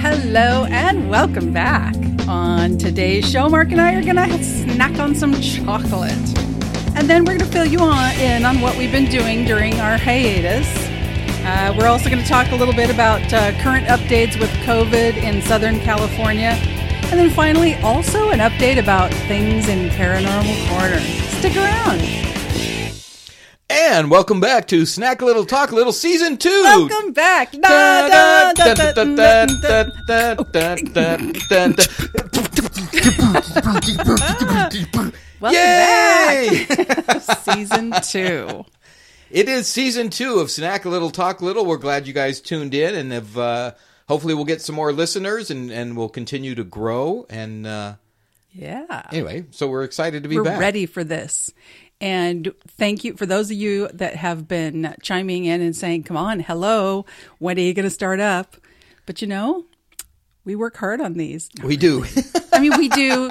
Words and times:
Hello 0.00 0.64
and 0.70 1.10
welcome 1.10 1.52
back. 1.52 1.94
On 2.26 2.78
today's 2.78 3.30
show, 3.30 3.50
Mark 3.50 3.70
and 3.70 3.78
I 3.78 3.94
are 3.94 4.02
going 4.02 4.16
to 4.16 4.42
snack 4.42 4.98
on 4.98 5.14
some 5.14 5.38
chocolate. 5.42 6.12
And 6.96 7.10
then 7.10 7.26
we're 7.26 7.36
going 7.36 7.40
to 7.40 7.46
fill 7.46 7.66
you 7.66 7.80
on, 7.80 8.14
in 8.14 8.46
on 8.46 8.62
what 8.62 8.78
we've 8.78 8.90
been 8.90 9.10
doing 9.10 9.44
during 9.44 9.78
our 9.80 9.98
hiatus. 9.98 10.66
Uh, 11.44 11.74
we're 11.78 11.88
also 11.88 12.08
going 12.08 12.22
to 12.22 12.28
talk 12.28 12.50
a 12.52 12.56
little 12.56 12.72
bit 12.72 12.88
about 12.88 13.20
uh, 13.30 13.52
current 13.60 13.86
updates 13.88 14.40
with 14.40 14.48
COVID 14.64 15.16
in 15.22 15.42
Southern 15.42 15.78
California. 15.80 16.56
And 17.10 17.20
then 17.20 17.28
finally, 17.28 17.74
also 17.76 18.30
an 18.30 18.38
update 18.38 18.78
about 18.78 19.12
things 19.12 19.68
in 19.68 19.90
Paranormal 19.90 20.68
Corner. 20.70 21.00
Stick 21.38 21.54
around. 21.54 22.23
And 23.86 24.10
welcome 24.10 24.40
back 24.40 24.66
to 24.68 24.86
Snack 24.86 25.20
a 25.20 25.24
Little 25.24 25.44
Talk 25.44 25.70
a 25.70 25.74
Little 25.74 25.92
Season 25.92 26.36
2. 26.38 26.48
Welcome 26.48 27.12
back. 27.12 27.52
Da, 27.52 28.08
da, 28.08 28.52
da, 28.54 28.74
da, 28.74 28.92
da, 29.04 29.46
da, 29.46 29.84
da. 31.68 31.74
Welcome 35.40 35.42
Yay! 35.42 36.66
back. 36.66 37.20
Season 37.42 37.92
two. 38.02 38.64
It 39.30 39.48
is 39.48 39.66
season 39.68 40.10
two 40.10 40.38
of 40.38 40.50
Snack 40.50 40.84
a 40.84 40.88
Little 40.88 41.10
Talk 41.10 41.40
a 41.40 41.44
Little. 41.44 41.66
We're 41.66 41.76
glad 41.76 42.06
you 42.06 42.12
guys 42.12 42.40
tuned 42.40 42.74
in 42.74 42.94
and 42.94 43.12
have 43.12 43.36
uh, 43.36 43.72
hopefully 44.08 44.34
we'll 44.34 44.44
get 44.44 44.62
some 44.62 44.74
more 44.76 44.92
listeners 44.92 45.50
and, 45.50 45.70
and 45.70 45.96
we'll 45.96 46.08
continue 46.08 46.54
to 46.54 46.64
grow. 46.64 47.26
And 47.28 47.66
uh, 47.66 47.94
Yeah. 48.52 49.02
anyway, 49.10 49.44
so 49.50 49.68
we're 49.68 49.84
excited 49.84 50.22
to 50.22 50.28
be 50.28 50.36
We're 50.36 50.44
back. 50.44 50.60
ready 50.60 50.86
for 50.86 51.02
this. 51.04 51.52
And 52.00 52.52
thank 52.68 53.04
you 53.04 53.14
for 53.16 53.24
those 53.26 53.50
of 53.50 53.56
you 53.56 53.88
that 53.94 54.16
have 54.16 54.46
been 54.48 54.94
chiming 55.02 55.44
in 55.46 55.60
and 55.62 55.74
saying, 55.74 56.02
come 56.04 56.16
on, 56.16 56.40
hello, 56.40 57.06
when 57.38 57.56
are 57.56 57.62
you 57.62 57.72
going 57.74 57.84
to 57.84 57.90
start 57.90 58.20
up? 58.20 58.56
But 59.06 59.22
you 59.22 59.28
know, 59.28 59.64
we 60.44 60.54
work 60.56 60.76
hard 60.76 61.00
on 61.00 61.14
these. 61.14 61.48
We 61.62 61.76
do. 61.76 62.04
I 62.52 62.60
mean, 62.60 62.76
we 62.76 62.88
do, 62.90 63.30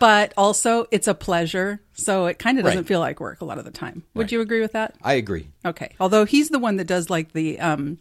but 0.00 0.32
also 0.36 0.86
it's 0.92 1.08
a 1.08 1.14
pleasure. 1.14 1.80
So 1.94 2.26
it 2.26 2.38
kind 2.38 2.58
of 2.58 2.64
doesn't 2.64 2.80
Right. 2.80 2.86
feel 2.86 3.00
like 3.00 3.18
work 3.18 3.40
a 3.40 3.44
lot 3.44 3.58
of 3.58 3.64
the 3.64 3.70
time. 3.70 4.04
Would 4.14 4.24
Right. 4.24 4.32
you 4.32 4.40
agree 4.40 4.60
with 4.60 4.72
that? 4.72 4.94
I 5.02 5.14
agree. 5.14 5.48
Okay. 5.64 5.94
Although 5.98 6.24
he's 6.24 6.50
the 6.50 6.58
one 6.60 6.76
that 6.76 6.86
does 6.86 7.10
like 7.10 7.32
the, 7.32 7.58
um, 7.58 7.98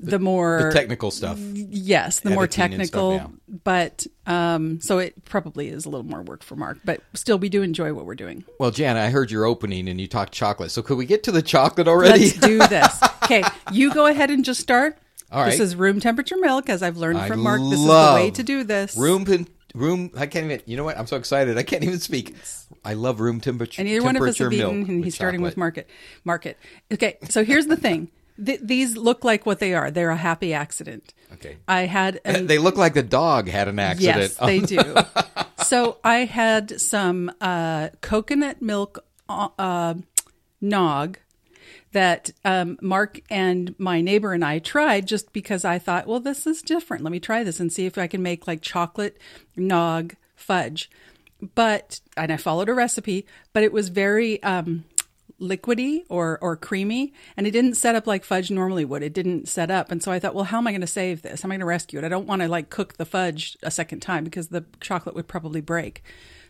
the 0.00 0.18
more 0.18 0.62
The 0.64 0.72
technical 0.72 1.10
stuff. 1.10 1.38
Yes, 1.38 2.20
the 2.20 2.30
more 2.30 2.44
and 2.44 2.52
stuff, 2.52 2.70
technical, 2.70 3.14
yeah. 3.14 3.26
but 3.64 4.06
um, 4.26 4.80
so 4.80 4.98
it 4.98 5.24
probably 5.24 5.68
is 5.68 5.86
a 5.86 5.90
little 5.90 6.06
more 6.06 6.22
work 6.22 6.42
for 6.42 6.56
Mark. 6.56 6.78
But 6.84 7.02
still, 7.14 7.38
we 7.38 7.48
do 7.48 7.62
enjoy 7.62 7.92
what 7.92 8.06
we're 8.06 8.14
doing. 8.14 8.44
Well, 8.58 8.70
Jan, 8.70 8.96
I 8.96 9.10
heard 9.10 9.30
your 9.30 9.44
opening 9.44 9.88
and 9.88 10.00
you 10.00 10.06
talked 10.08 10.32
chocolate. 10.32 10.70
So 10.70 10.82
could 10.82 10.96
we 10.98 11.06
get 11.06 11.22
to 11.24 11.32
the 11.32 11.42
chocolate 11.42 11.88
already? 11.88 12.24
Let's 12.24 12.38
do 12.38 12.58
this. 12.68 13.00
Okay, 13.24 13.42
you 13.72 13.92
go 13.92 14.06
ahead 14.06 14.30
and 14.30 14.44
just 14.44 14.60
start. 14.60 14.98
All 15.32 15.44
This 15.44 15.58
is 15.58 15.74
room 15.74 15.98
temperature 15.98 16.36
milk, 16.36 16.68
as 16.68 16.82
I've 16.82 16.96
learned 16.96 17.18
I 17.18 17.28
from 17.28 17.40
Mark. 17.40 17.60
This 17.60 17.80
is 17.80 17.84
the 17.86 18.12
way 18.14 18.30
to 18.30 18.42
do 18.42 18.62
this. 18.62 18.96
room 18.96 19.24
pin, 19.24 19.48
room. 19.74 20.10
I 20.16 20.26
can't 20.26 20.44
even. 20.44 20.62
You 20.66 20.76
know 20.76 20.84
what? 20.84 20.96
I'm 20.96 21.06
so 21.06 21.16
excited. 21.16 21.58
I 21.58 21.64
can't 21.64 21.82
even 21.82 21.98
speak. 21.98 22.36
I 22.84 22.94
love 22.94 23.20
room 23.20 23.40
temperature. 23.40 23.82
and 23.82 23.88
either 23.88 24.04
one 24.04 24.14
of 24.14 24.22
us 24.22 24.38
have 24.38 24.50
temperature 24.50 24.70
eaten, 24.70 24.88
and 24.88 25.04
he's 25.04 25.16
starting 25.16 25.42
with 25.42 25.56
market. 25.56 25.88
Market. 26.24 26.58
Okay, 26.92 27.18
so 27.28 27.44
here's 27.44 27.66
the 27.66 27.76
thing. 27.76 28.10
Th- 28.44 28.60
these 28.62 28.96
look 28.96 29.24
like 29.24 29.46
what 29.46 29.58
they 29.58 29.74
are. 29.74 29.90
They're 29.90 30.10
a 30.10 30.16
happy 30.16 30.52
accident. 30.52 31.14
Okay. 31.34 31.56
I 31.66 31.82
had 31.82 32.20
an, 32.24 32.46
They 32.46 32.58
look 32.58 32.76
like 32.76 32.94
the 32.94 33.02
dog 33.02 33.48
had 33.48 33.68
an 33.68 33.78
accident. 33.78 34.18
Yes, 34.18 34.36
they 34.36 34.60
do. 34.60 34.96
so 35.64 35.98
I 36.04 36.18
had 36.18 36.80
some 36.80 37.30
uh, 37.40 37.90
coconut 38.00 38.62
milk 38.62 39.04
uh, 39.28 39.48
uh, 39.58 39.94
nog 40.60 41.18
that 41.92 42.30
um, 42.44 42.78
Mark 42.82 43.20
and 43.30 43.74
my 43.78 44.00
neighbor 44.00 44.32
and 44.32 44.44
I 44.44 44.58
tried 44.58 45.06
just 45.06 45.32
because 45.32 45.64
I 45.64 45.78
thought, 45.78 46.06
well, 46.06 46.20
this 46.20 46.46
is 46.46 46.60
different. 46.60 47.02
Let 47.02 47.10
me 47.10 47.20
try 47.20 47.42
this 47.42 47.58
and 47.58 47.72
see 47.72 47.86
if 47.86 47.96
I 47.96 48.06
can 48.06 48.22
make 48.22 48.46
like 48.46 48.60
chocolate 48.60 49.18
nog 49.56 50.14
fudge. 50.34 50.90
But 51.54 52.00
and 52.16 52.32
I 52.32 52.36
followed 52.36 52.68
a 52.68 52.74
recipe, 52.74 53.26
but 53.52 53.62
it 53.62 53.72
was 53.72 53.88
very 53.88 54.42
um, 54.42 54.84
liquidy 55.40 56.04
or 56.08 56.38
or 56.40 56.56
creamy, 56.56 57.12
and 57.36 57.46
it 57.46 57.50
didn't 57.50 57.74
set 57.74 57.94
up 57.94 58.06
like 58.06 58.24
fudge 58.24 58.50
normally 58.50 58.84
would. 58.84 59.02
It 59.02 59.12
didn't 59.12 59.48
set 59.48 59.70
up, 59.70 59.90
and 59.90 60.02
so 60.02 60.12
I 60.12 60.18
thought, 60.18 60.34
well, 60.34 60.44
how 60.44 60.58
am 60.58 60.66
I 60.66 60.72
going 60.72 60.80
to 60.80 60.86
save 60.86 61.22
this? 61.22 61.42
How 61.42 61.46
am 61.46 61.52
I 61.52 61.54
going 61.54 61.60
to 61.60 61.66
rescue 61.66 61.98
it? 61.98 62.04
I 62.04 62.08
don't 62.08 62.26
want 62.26 62.42
to 62.42 62.48
like 62.48 62.70
cook 62.70 62.96
the 62.96 63.04
fudge 63.04 63.56
a 63.62 63.70
second 63.70 64.00
time 64.00 64.24
because 64.24 64.48
the 64.48 64.64
chocolate 64.80 65.14
would 65.14 65.28
probably 65.28 65.60
break. 65.60 66.02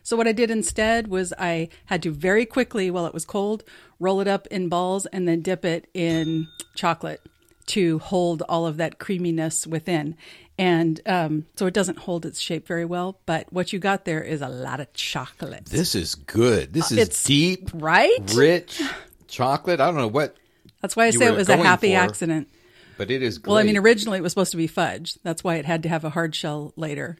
So 0.03 0.15
what 0.15 0.27
I 0.27 0.31
did 0.31 0.49
instead 0.49 1.09
was 1.09 1.33
I 1.37 1.67
had 1.87 2.01
to 2.03 2.11
very 2.11 2.45
quickly, 2.45 2.89
while 2.89 3.05
it 3.05 3.13
was 3.13 3.25
cold, 3.25 3.65
roll 3.99 4.21
it 4.21 4.27
up 4.27 4.47
in 4.47 4.69
balls 4.69 5.05
and 5.07 5.27
then 5.27 5.41
dip 5.41 5.65
it 5.65 5.89
in 5.93 6.47
chocolate 6.75 7.21
to 7.67 7.99
hold 7.99 8.41
all 8.43 8.65
of 8.65 8.77
that 8.77 8.99
creaminess 8.99 9.67
within. 9.67 10.15
And 10.59 10.99
um, 11.05 11.45
so 11.55 11.67
it 11.67 11.73
doesn't 11.75 11.99
hold 11.99 12.25
its 12.25 12.39
shape 12.39 12.65
very 12.67 12.83
well, 12.85 13.19
but 13.27 13.45
what 13.53 13.71
you 13.73 13.77
got 13.79 14.05
there 14.05 14.21
is 14.23 14.41
a 14.41 14.49
lot 14.49 14.79
of 14.79 14.91
chocolate. 14.93 15.65
This 15.65 15.93
is 15.93 16.15
good. 16.15 16.73
This 16.73 16.91
is 16.91 16.97
It's- 16.97 17.23
deep, 17.23 17.69
right? 17.75 18.33
rich 18.33 18.81
chocolate. 19.27 19.79
I 19.79 19.85
don't 19.85 19.97
know 19.97 20.07
what, 20.07 20.35
That's 20.81 20.95
why 20.95 21.05
I 21.05 21.11
say 21.11 21.27
it 21.27 21.35
was 21.35 21.49
a 21.49 21.57
happy 21.57 21.93
for. 21.93 21.99
accident. 21.99 22.49
but 22.97 23.11
it 23.11 23.21
is 23.21 23.37
great. 23.37 23.51
Well, 23.51 23.59
I 23.59 23.63
mean, 23.63 23.77
originally 23.77 24.17
it 24.17 24.21
was 24.21 24.31
supposed 24.31 24.51
to 24.51 24.57
be 24.57 24.65
fudge. 24.65 25.19
That's 25.23 25.43
why 25.43 25.55
it 25.57 25.65
had 25.65 25.83
to 25.83 25.89
have 25.89 26.03
a 26.03 26.09
hard 26.09 26.33
shell 26.33 26.73
later. 26.75 27.17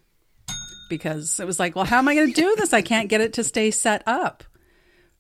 Because 0.90 1.40
it 1.40 1.46
was 1.46 1.60
like, 1.60 1.76
well, 1.76 1.86
how 1.86 1.98
am 2.00 2.08
I 2.08 2.16
going 2.16 2.34
to 2.34 2.42
do 2.42 2.56
this? 2.56 2.74
I 2.74 2.82
can't 2.82 3.10
get 3.10 3.20
it 3.22 3.34
to 3.34 3.44
stay 3.44 3.70
set 3.72 4.02
up. 4.08 4.44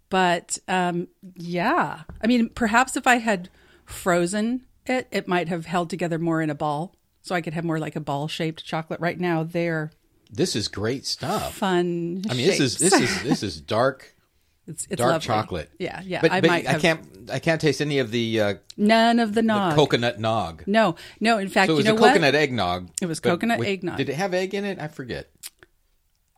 But 0.09 0.57
um, 0.67 1.09
yeah, 1.35 2.01
I 2.23 2.27
mean, 2.27 2.49
perhaps 2.49 2.95
if 2.95 3.05
I 3.05 3.17
had 3.17 3.49
frozen 3.85 4.65
it, 4.85 5.07
it 5.11 5.27
might 5.27 5.49
have 5.49 5.65
held 5.65 5.89
together 5.89 6.17
more 6.17 6.41
in 6.41 6.49
a 6.49 6.55
ball. 6.55 6.95
So 7.27 7.35
I 7.35 7.41
could 7.41 7.53
have 7.53 7.63
more 7.65 7.79
like 7.79 7.95
a 7.95 7.99
ball 7.99 8.27
shaped 8.27 8.63
chocolate. 8.65 8.99
Right 8.99 9.19
now, 9.19 9.43
they're 9.43 9.91
this 10.31 10.55
is 10.55 10.67
great 10.67 11.05
stuff. 11.05 11.53
fun. 11.55 12.23
I 12.29 12.33
mean, 12.33 12.47
this 12.47 12.59
is 12.59 12.77
this 12.77 12.93
is 12.93 13.23
this 13.23 13.43
is 13.43 13.61
dark, 13.61 14.13
it's, 14.67 14.85
it's 14.89 14.97
dark 14.97 15.11
lovely. 15.11 15.25
chocolate. 15.27 15.69
Yeah, 15.79 16.01
yeah. 16.05 16.21
But, 16.21 16.31
I 16.31 16.41
but 16.41 16.49
I 16.51 16.79
can't 16.79 17.29
I 17.31 17.39
can't 17.39 17.59
taste 17.61 17.81
any 17.81 17.99
of 17.99 18.11
the, 18.11 18.41
uh, 18.41 18.53
none 18.77 19.19
of 19.19 19.29
the 19.29 19.41
the 19.41 19.47
nog. 19.47 19.75
coconut 19.75 20.19
nog. 20.19 20.63
no, 20.65 20.95
no. 21.19 21.37
In 21.37 21.49
fact, 21.49 21.67
So 21.67 21.73
it 21.73 21.75
was 21.77 21.85
you 21.85 21.91
know 21.91 21.97
a 21.97 22.01
what? 22.01 22.09
coconut 22.13 22.35
eggnog. 22.35 22.89
It 23.01 23.05
was 23.05 23.19
coconut 23.19 23.59
with- 23.59 23.67
eggnog. 23.67 23.97
Did 23.97 24.09
it 24.09 24.15
have 24.15 24.33
egg 24.33 24.53
in 24.53 24.63
it? 24.65 24.79
I 24.79 24.87
forget. 24.87 25.29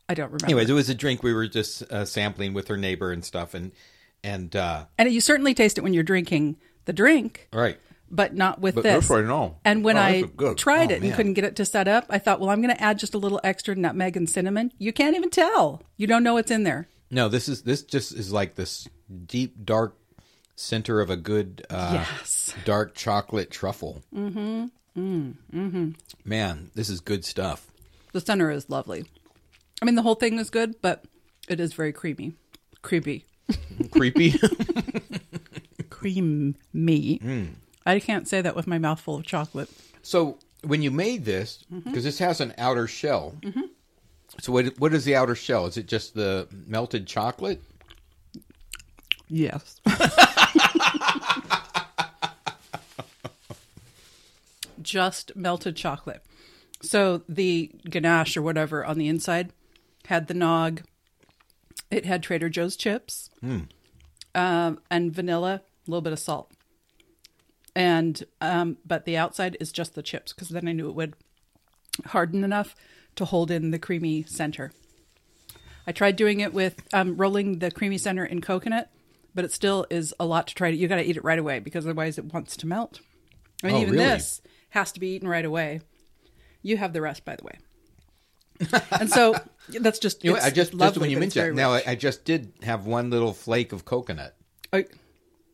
I 0.08 0.14
don't 0.14 0.26
remember. 0.26 0.46
Anyways, 0.46 0.68
it 0.68 0.72
was 0.72 0.88
a 0.88 0.94
drink 0.94 1.22
we 1.22 1.32
were 1.32 1.46
just 1.46 1.82
uh, 1.84 2.04
sampling 2.04 2.52
with 2.52 2.66
her 2.68 2.76
neighbor 2.76 3.12
and 3.12 3.24
stuff, 3.24 3.54
and 3.54 3.70
and 4.24 4.54
uh, 4.56 4.86
and 4.98 5.10
you 5.12 5.20
certainly 5.20 5.54
taste 5.54 5.78
it 5.78 5.82
when 5.82 5.94
you're 5.94 6.02
drinking 6.02 6.56
the 6.86 6.92
drink. 6.92 7.48
all 7.52 7.60
right. 7.60 7.78
But 8.10 8.34
not 8.34 8.60
with 8.60 8.74
But 8.74 8.82
this. 8.84 8.92
that's 9.08 9.08
what 9.10 9.24
I. 9.24 9.50
And 9.64 9.84
when 9.84 9.96
Oh, 9.96 10.00
I 10.00 10.12
this 10.22 10.24
is 10.24 10.36
good. 10.36 10.58
tried 10.58 10.90
Oh, 10.90 10.94
it 10.96 11.02
and 11.02 11.14
couldn't 11.14 11.34
get 11.34 11.44
it 11.44 11.56
to 11.56 11.64
set 11.64 11.86
up, 11.88 12.06
I 12.10 12.18
thought, 12.18 12.40
well, 12.40 12.50
I'm 12.50 12.60
going 12.62 12.74
to 12.74 12.82
add 12.82 12.98
just 12.98 13.14
a 13.14 13.18
little 13.18 13.40
extra 13.44 13.74
nutmeg 13.74 14.16
and 14.16 14.28
cinnamon. 14.28 14.72
You 14.78 14.92
can't 14.92 15.16
even 15.16 15.30
tell. 15.30 15.82
You 15.96 16.06
don't 16.06 16.22
know 16.22 16.34
what's 16.34 16.50
in 16.50 16.64
there. 16.64 16.88
No, 17.10 17.28
this 17.28 17.48
is 17.48 17.62
this 17.62 17.82
just 17.82 18.12
is 18.12 18.32
like 18.32 18.54
this 18.54 18.86
deep 19.26 19.64
dark 19.64 19.96
center 20.56 21.00
of 21.00 21.10
a 21.10 21.16
good 21.16 21.64
uh, 21.70 22.04
Yes. 22.20 22.54
dark 22.64 22.94
chocolate 22.94 23.50
truffle. 23.50 24.02
Mm-hmm. 24.14 24.66
Mm, 24.96 25.34
mm-hmm. 25.54 25.90
Man, 26.24 26.70
this 26.74 26.88
is 26.88 27.00
good 27.00 27.24
stuff. 27.24 27.66
The 28.12 28.20
center 28.20 28.50
is 28.50 28.68
lovely. 28.68 29.04
I 29.80 29.84
mean, 29.84 29.94
the 29.94 30.02
whole 30.02 30.16
thing 30.16 30.38
is 30.38 30.50
good, 30.50 30.74
but 30.82 31.04
it 31.48 31.60
is 31.60 31.72
very 31.74 31.92
creamy. 31.92 32.34
Creepy. 32.82 33.24
Creepy. 33.90 34.34
Creamy. 35.90 36.54
Mm. 36.74 37.48
I 37.86 37.98
can't 38.00 38.28
say 38.28 38.40
that 38.42 38.54
with 38.56 38.66
my 38.66 38.78
mouth 38.78 39.00
full 39.00 39.16
of 39.16 39.24
chocolate. 39.26 39.68
so 40.02 40.38
when 40.62 40.82
you 40.82 40.90
made 40.90 41.24
this, 41.24 41.64
because 41.70 41.84
Mm-hmm. 41.84 42.00
this 42.02 42.18
has 42.18 42.40
an 42.40 42.52
outer 42.58 42.86
shell. 42.86 43.34
So 44.40 44.52
what 44.52 44.78
what 44.78 44.92
is 44.94 45.04
the 45.04 45.16
outer 45.16 45.34
shell? 45.34 45.66
Is 45.66 45.76
it 45.76 45.86
just 45.86 46.14
the 46.14 46.46
melted 46.66 47.06
chocolate? 47.06 47.62
Yes. 49.28 49.80
Just 54.82 55.36
melted 55.36 55.76
chocolate. 55.76 56.22
So 56.82 57.22
the 57.28 57.70
ganache 57.88 58.36
or 58.36 58.42
whatever 58.42 58.84
on 58.84 58.98
the 58.98 59.08
inside 59.08 59.52
had 60.06 60.26
the 60.26 60.34
nog. 60.34 60.82
It 61.90 62.06
had 62.06 62.22
Trader 62.22 62.48
Joe's 62.48 62.76
chips 62.76 63.30
um, 64.34 64.78
and 64.90 65.12
vanilla, 65.12 65.60
a 65.86 65.90
little 65.90 66.00
bit 66.00 66.12
of 66.12 66.18
salt. 66.18 66.50
And 67.76 68.22
um, 68.40 68.78
but 68.84 69.04
the 69.04 69.16
outside 69.16 69.56
is 69.60 69.70
just 69.72 69.94
the 69.94 70.02
chips 70.02 70.32
because 70.32 70.48
then 70.48 70.66
I 70.68 70.72
knew 70.72 70.88
it 70.88 70.94
would 70.94 71.14
harden 72.06 72.42
enough 72.44 72.74
to 73.16 73.24
hold 73.24 73.50
in 73.50 73.70
the 73.70 73.78
creamy 73.78 74.24
center. 74.24 74.72
I 75.86 75.92
tried 75.92 76.16
doing 76.16 76.40
it 76.40 76.52
with 76.52 76.82
um, 76.92 77.16
rolling 77.16 77.58
the 77.58 77.70
creamy 77.70 77.98
center 77.98 78.24
in 78.24 78.40
coconut, 78.40 78.90
but 79.34 79.44
it 79.44 79.52
still 79.52 79.86
is 79.90 80.14
a 80.20 80.26
lot 80.26 80.46
to 80.48 80.54
try 80.54 80.70
to. 80.70 80.76
You 80.76 80.88
got 80.88 80.96
to 80.96 81.04
eat 81.04 81.16
it 81.16 81.24
right 81.24 81.38
away 81.38 81.58
because 81.58 81.86
otherwise 81.86 82.18
it 82.18 82.32
wants 82.32 82.56
to 82.58 82.66
melt. 82.66 83.00
I 83.62 83.68
mean, 83.68 83.76
Oh, 83.76 83.80
even 83.80 83.92
really? 83.94 84.04
this 84.04 84.42
has 84.70 84.92
to 84.92 85.00
be 85.00 85.08
eaten 85.14 85.28
right 85.28 85.44
away. 85.44 85.80
You 86.62 86.76
have 86.76 86.92
the 86.92 87.00
rest, 87.00 87.24
by 87.24 87.36
the 87.36 87.44
way. 87.44 87.58
and 88.92 89.08
so 89.10 89.34
that's 89.80 89.98
just. 89.98 90.24
You 90.24 90.34
know, 90.34 90.38
I 90.40 90.50
just 90.50 90.76
just 90.76 90.98
when 90.98 91.10
you 91.10 91.18
mentioned 91.18 91.48
it, 91.48 91.54
now 91.54 91.72
I. 91.72 91.82
I 91.86 91.94
just 91.94 92.24
did 92.24 92.52
have 92.62 92.86
one 92.86 93.10
little 93.10 93.32
flake 93.32 93.72
of 93.72 93.84
coconut. 93.84 94.36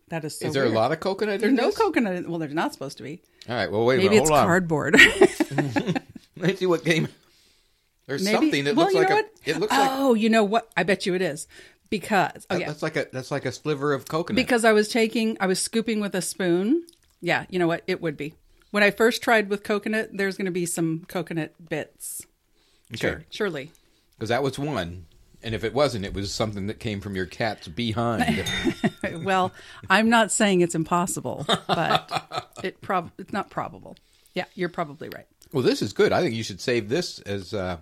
That 0.08 0.24
is 0.24 0.38
so 0.38 0.46
Is 0.46 0.54
there 0.54 0.64
weird. 0.64 0.74
a 0.74 0.78
lot 0.78 0.92
of 0.92 1.00
coconut? 1.00 1.40
There's 1.40 1.52
no 1.52 1.72
coconut. 1.72 2.14
in- 2.16 2.30
Well, 2.30 2.38
there's 2.38 2.54
not 2.54 2.72
supposed 2.72 2.96
to 2.98 3.02
be. 3.02 3.20
All 3.48 3.54
right. 3.56 3.70
Well, 3.70 3.84
wait 3.84 3.96
a 3.96 3.98
Maybe 3.98 4.08
minute. 4.10 4.20
it's 4.22 4.30
Hold 4.30 4.40
on. 4.40 4.46
cardboard. 4.46 4.96
Let's 6.36 6.58
see 6.60 6.66
what 6.66 6.84
game. 6.84 7.08
There's 8.06 8.22
Maybe. 8.24 8.34
something 8.36 8.64
that 8.64 8.76
well, 8.76 8.84
looks 8.86 8.94
you 8.94 9.00
like 9.00 9.08
know 9.10 9.14
a. 9.16 9.22
what? 9.22 9.30
It 9.44 9.58
looks 9.58 9.72
like 9.72 9.90
oh, 9.92 10.14
you 10.14 10.28
know 10.28 10.44
what? 10.44 10.70
I 10.76 10.84
bet 10.84 11.06
you 11.06 11.14
it 11.14 11.22
is 11.22 11.48
because 11.90 12.46
oh 12.50 12.56
yeah, 12.56 12.68
that's 12.68 12.82
like 12.82 12.94
a 12.96 13.06
that's 13.12 13.30
like 13.32 13.46
a 13.46 13.52
sliver 13.52 13.92
of 13.92 14.06
coconut. 14.06 14.36
because 14.36 14.64
I 14.64 14.72
was 14.72 14.88
taking, 14.88 15.36
I 15.40 15.46
was 15.46 15.58
scooping 15.60 15.98
with 16.00 16.14
a 16.14 16.22
spoon. 16.22 16.84
Yeah, 17.20 17.46
you 17.50 17.58
know 17.58 17.66
what? 17.66 17.82
It 17.88 18.00
would 18.00 18.16
be. 18.16 18.34
When 18.70 18.82
I 18.84 18.90
first 18.92 19.22
tried 19.22 19.48
with 19.48 19.64
coconut, 19.64 20.10
there's 20.12 20.36
going 20.36 20.44
to 20.46 20.50
be 20.52 20.66
some 20.66 21.04
coconut 21.08 21.54
bits. 21.68 22.22
Sure, 22.94 23.24
surely. 23.30 23.72
because 24.16 24.28
that 24.28 24.42
was 24.44 24.56
one, 24.58 25.06
and 25.46 25.54
if 25.54 25.62
it 25.62 25.72
wasn't, 25.72 26.04
it 26.04 26.12
was 26.12 26.34
something 26.34 26.66
that 26.66 26.80
came 26.80 27.00
from 27.00 27.14
your 27.14 27.24
cat's 27.24 27.68
behind. 27.68 28.44
Well, 29.22 29.52
I'm 29.88 30.10
not 30.10 30.32
saying 30.32 30.62
it's 30.62 30.74
impossible, 30.74 31.46
but 31.68 32.52
it 32.64 32.80
prob 32.80 33.12
it's 33.18 33.32
not 33.32 33.50
probable. 33.50 33.96
Yeah, 34.34 34.44
you're 34.54 34.68
probably 34.68 35.08
right. 35.08 35.26
well, 35.52 35.62
this 35.62 35.80
is 35.80 35.92
good. 35.92 36.12
I 36.12 36.20
think 36.20 36.34
you 36.34 36.42
should 36.42 36.60
save 36.60 36.88
this 36.88 37.20
as 37.20 37.54
uh, 37.54 37.76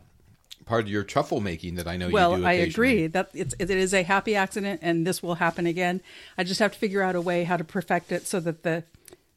part 0.67 0.85
of 0.85 0.91
your 0.91 1.03
truffle 1.03 1.41
making 1.41 1.77
that 1.77 1.89
I 1.89 1.97
know 1.97 2.07
you 2.07 2.11
do. 2.11 2.15
Well, 2.15 2.47
I 2.47 2.53
agree 2.53 3.07
that 3.07 3.31
it's 3.33 3.55
it 3.59 3.71
is 3.71 3.95
a 3.95 4.03
happy 4.03 4.37
accident, 4.37 4.81
and 4.83 5.07
this 5.07 5.23
will 5.23 5.37
happen 5.37 5.67
again. 5.67 6.03
I 6.37 6.45
just 6.45 6.61
have 6.61 6.73
to 6.73 6.79
figure 6.79 7.03
out 7.03 7.17
a 7.17 7.21
way 7.23 7.45
how 7.45 7.57
to 7.57 7.65
perfect 7.65 8.13
it 8.13 8.27
so 8.27 8.39
that 8.41 8.63
the 8.63 8.85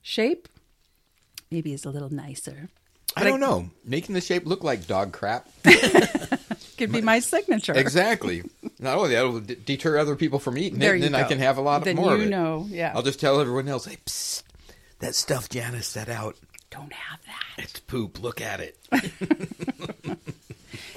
shape 0.01 0.49
maybe 1.49 1.73
is 1.73 1.85
a 1.85 1.89
little 1.89 2.13
nicer. 2.13 2.69
I 3.15 3.23
don't 3.23 3.39
know. 3.39 3.69
Making 3.85 4.13
the 4.13 4.21
shape 4.21 4.45
look 4.45 4.63
like 4.63 4.85
dog 4.87 5.13
crap. 5.13 5.47
Could 6.77 6.91
be 6.91 7.01
my 7.01 7.19
signature. 7.19 7.73
exactly. 7.73 8.43
Not 8.79 8.97
only 8.97 9.09
that, 9.11 9.19
it'll 9.19 9.39
d- 9.39 9.55
deter 9.65 9.97
other 9.97 10.15
people 10.15 10.39
from 10.39 10.57
eating 10.57 10.79
There 10.79 10.93
it, 10.93 11.03
and 11.03 11.13
then 11.13 11.15
I 11.15 11.23
can 11.27 11.39
have 11.39 11.57
a 11.57 11.61
lot 11.61 11.83
Then 11.83 11.95
more 11.95 12.13
of 12.13 12.19
you 12.19 12.27
it. 12.27 12.29
know, 12.29 12.67
yeah. 12.69 12.91
I'll 12.95 13.01
just 13.01 13.19
tell 13.19 13.39
everyone 13.41 13.67
else, 13.67 13.85
hey, 13.85 13.97
psst, 14.05 14.43
that 14.99 15.15
stuff 15.15 15.49
Janice 15.49 15.87
set 15.87 16.09
out, 16.09 16.35
Don't 16.69 16.93
have 16.93 17.19
that. 17.25 17.63
it's 17.63 17.79
poop. 17.79 18.21
Look 18.21 18.39
at 18.41 18.59
it. 18.59 18.77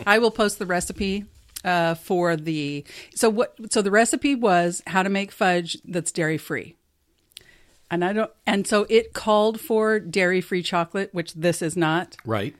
I 0.07 0.19
will 0.19 0.31
post 0.31 0.59
the 0.59 0.67
recipe 0.67 1.25
uh, 1.65 1.95
for 1.95 2.37
the 2.37 2.85
so 3.15 3.29
what 3.29 3.55
so 3.71 3.83
the 3.83 3.91
recipe 3.91 4.35
was 4.35 4.83
how 4.87 5.03
to 5.03 5.09
make 5.11 5.31
fudge 5.33 5.77
that's 5.85 6.11
dairy 6.13 6.39
free. 6.39 6.75
And 7.91 8.05
I 8.05 8.13
don't 8.13 8.31
and 8.47 8.67
so 8.67 8.87
it 8.89 9.13
called 9.13 9.61
for 9.61 9.99
dairy 10.01 10.41
free 10.41 10.63
chocolate, 10.63 11.11
which 11.13 11.35
this 11.35 11.61
is 11.63 11.77
not. 11.77 12.17
Right. 12.25 12.55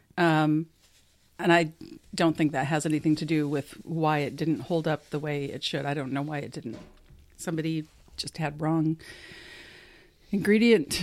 And 1.43 1.53
I 1.53 1.73
don't 2.15 2.37
think 2.37 2.53
that 2.53 2.67
has 2.67 2.85
anything 2.87 3.17
to 3.17 3.25
do 3.25 3.49
with 3.49 3.73
why 3.85 4.19
it 4.19 4.37
didn't 4.37 4.61
hold 4.61 4.87
up 4.89 5.09
the 5.11 5.19
way 5.19 5.45
it 5.45 5.63
should. 5.65 5.87
I 5.87 5.95
don't 5.95 6.13
know 6.13 6.23
why 6.23 6.39
it 6.39 6.53
didn't. 6.53 6.79
Somebody 7.37 7.85
just 8.17 8.39
had 8.39 8.61
wrong 8.61 8.97
ingredient 10.33 11.03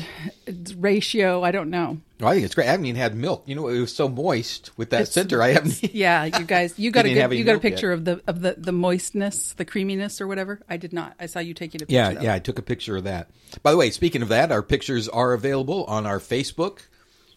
ratio. 0.78 1.44
I 1.44 1.52
don't 1.52 1.70
know. 1.70 1.98
Well, 2.20 2.30
I 2.30 2.34
think 2.36 2.46
it's 2.46 2.56
great. 2.56 2.68
I 2.68 2.72
haven't 2.72 2.86
even 2.86 3.00
had 3.00 3.16
milk. 3.16 3.44
You 3.46 3.56
know, 3.56 3.68
it 3.68 3.80
was 3.80 3.94
so 3.94 4.08
moist 4.08 4.72
with 4.78 4.90
that 4.92 5.02
It's- 5.02 5.14
center. 5.14 5.42
I 5.42 5.50
haven't. 5.50 5.84
Yeah, 5.94 6.26
you 6.26 6.46
guys, 6.46 6.78
you 6.78 6.92
got 6.92 7.06
a 7.06 7.10
good, 7.14 7.34
you 7.34 7.44
got 7.44 7.52
a 7.52 7.54
milk 7.56 7.64
yet. 7.64 7.70
picture 7.72 7.92
of 7.92 8.06
the 8.06 8.22
of 8.28 8.42
the 8.42 8.56
the 8.58 8.72
moistness, 8.72 9.54
the 9.54 9.66
creaminess, 9.66 10.22
or 10.22 10.28
whatever. 10.28 10.60
I 10.70 10.78
did 10.78 10.94
not. 10.94 11.14
I 11.20 11.26
saw 11.26 11.40
you 11.40 11.54
taking 11.54 11.82
a 11.82 11.86
picture. 11.86 11.94
Yeah, 11.96 12.22
yeah. 12.22 12.34
I 12.34 12.40
took 12.40 12.58
a 12.60 12.62
picture 12.62 12.96
of 12.98 13.04
that. 13.06 13.30
By 13.64 13.72
the 13.72 13.78
way, 13.78 13.90
speaking 13.90 14.22
of 14.22 14.30
that, 14.30 14.52
our 14.52 14.64
pictures 14.64 15.08
are 15.10 15.34
available 15.34 15.84
on 15.86 16.06
our 16.06 16.20
Facebook, 16.20 16.80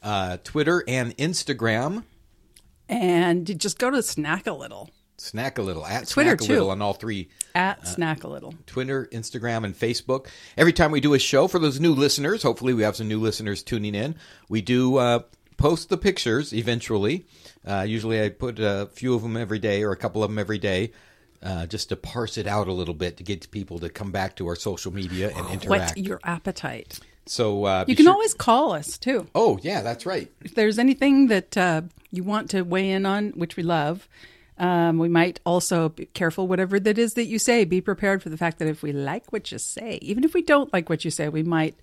uh, 0.02 0.36
Twitter, 0.44 0.84
and 0.86 1.16
Instagram. 1.16 2.04
And 2.90 3.58
just 3.58 3.78
go 3.78 3.90
to 3.90 4.02
snack 4.02 4.46
a 4.46 4.52
little 4.52 4.90
Snack 5.20 5.58
a 5.58 5.62
little 5.62 5.84
at 5.84 6.08
Twitter, 6.08 6.30
Snack 6.30 6.40
a 6.40 6.44
little 6.44 6.66
too. 6.68 6.70
on 6.70 6.80
all 6.80 6.94
three 6.94 7.28
at 7.54 7.86
snack 7.86 8.24
a 8.24 8.28
little. 8.28 8.54
Twitter, 8.64 9.06
Instagram, 9.12 9.64
and 9.64 9.74
Facebook. 9.78 10.28
Every 10.56 10.72
time 10.72 10.90
we 10.92 11.00
do 11.00 11.12
a 11.12 11.18
show, 11.18 11.46
for 11.46 11.58
those 11.58 11.78
new 11.78 11.92
listeners, 11.92 12.42
hopefully 12.42 12.72
we 12.72 12.84
have 12.84 12.96
some 12.96 13.06
new 13.06 13.20
listeners 13.20 13.62
tuning 13.62 13.94
in. 13.94 14.14
We 14.48 14.62
do 14.62 14.96
uh, 14.96 15.20
post 15.58 15.90
the 15.90 15.98
pictures 15.98 16.54
eventually. 16.54 17.26
Uh, 17.66 17.84
usually, 17.86 18.22
I 18.22 18.30
put 18.30 18.58
a 18.58 18.88
few 18.94 19.14
of 19.14 19.20
them 19.20 19.36
every 19.36 19.58
day 19.58 19.82
or 19.82 19.92
a 19.92 19.96
couple 19.96 20.24
of 20.24 20.30
them 20.30 20.38
every 20.38 20.58
day. 20.58 20.92
Uh, 21.42 21.66
just 21.66 21.88
to 21.88 21.96
parse 21.96 22.36
it 22.36 22.46
out 22.46 22.68
a 22.68 22.72
little 22.72 22.92
bit 22.92 23.16
to 23.16 23.22
get 23.22 23.50
people 23.50 23.78
to 23.78 23.88
come 23.88 24.10
back 24.10 24.36
to 24.36 24.46
our 24.46 24.56
social 24.56 24.92
media 24.92 25.32
and 25.34 25.48
interact. 25.48 25.96
Whet 25.96 25.98
your 25.98 26.20
appetite. 26.22 26.98
So 27.30 27.64
uh, 27.64 27.84
You 27.86 27.94
can 27.94 28.06
sure- 28.06 28.12
always 28.12 28.34
call 28.34 28.72
us 28.72 28.98
too. 28.98 29.28
Oh 29.36 29.58
yeah, 29.62 29.82
that's 29.82 30.04
right. 30.04 30.28
if 30.42 30.56
there's 30.56 30.78
anything 30.80 31.28
that 31.28 31.56
uh, 31.56 31.82
you 32.10 32.24
want 32.24 32.50
to 32.50 32.62
weigh 32.62 32.90
in 32.90 33.06
on, 33.06 33.30
which 33.30 33.56
we 33.56 33.62
love, 33.62 34.08
um, 34.58 34.98
we 34.98 35.08
might 35.08 35.38
also 35.46 35.90
be 35.90 36.06
careful 36.06 36.48
whatever 36.48 36.80
that 36.80 36.98
is 36.98 37.14
that 37.14 37.26
you 37.26 37.38
say. 37.38 37.64
Be 37.64 37.80
prepared 37.80 38.20
for 38.20 38.30
the 38.30 38.36
fact 38.36 38.58
that 38.58 38.66
if 38.66 38.82
we 38.82 38.92
like 38.92 39.32
what 39.32 39.52
you 39.52 39.58
say, 39.58 40.00
even 40.02 40.24
if 40.24 40.34
we 40.34 40.42
don't 40.42 40.72
like 40.72 40.88
what 40.90 41.04
you 41.04 41.10
say, 41.12 41.28
we 41.28 41.44
might 41.44 41.76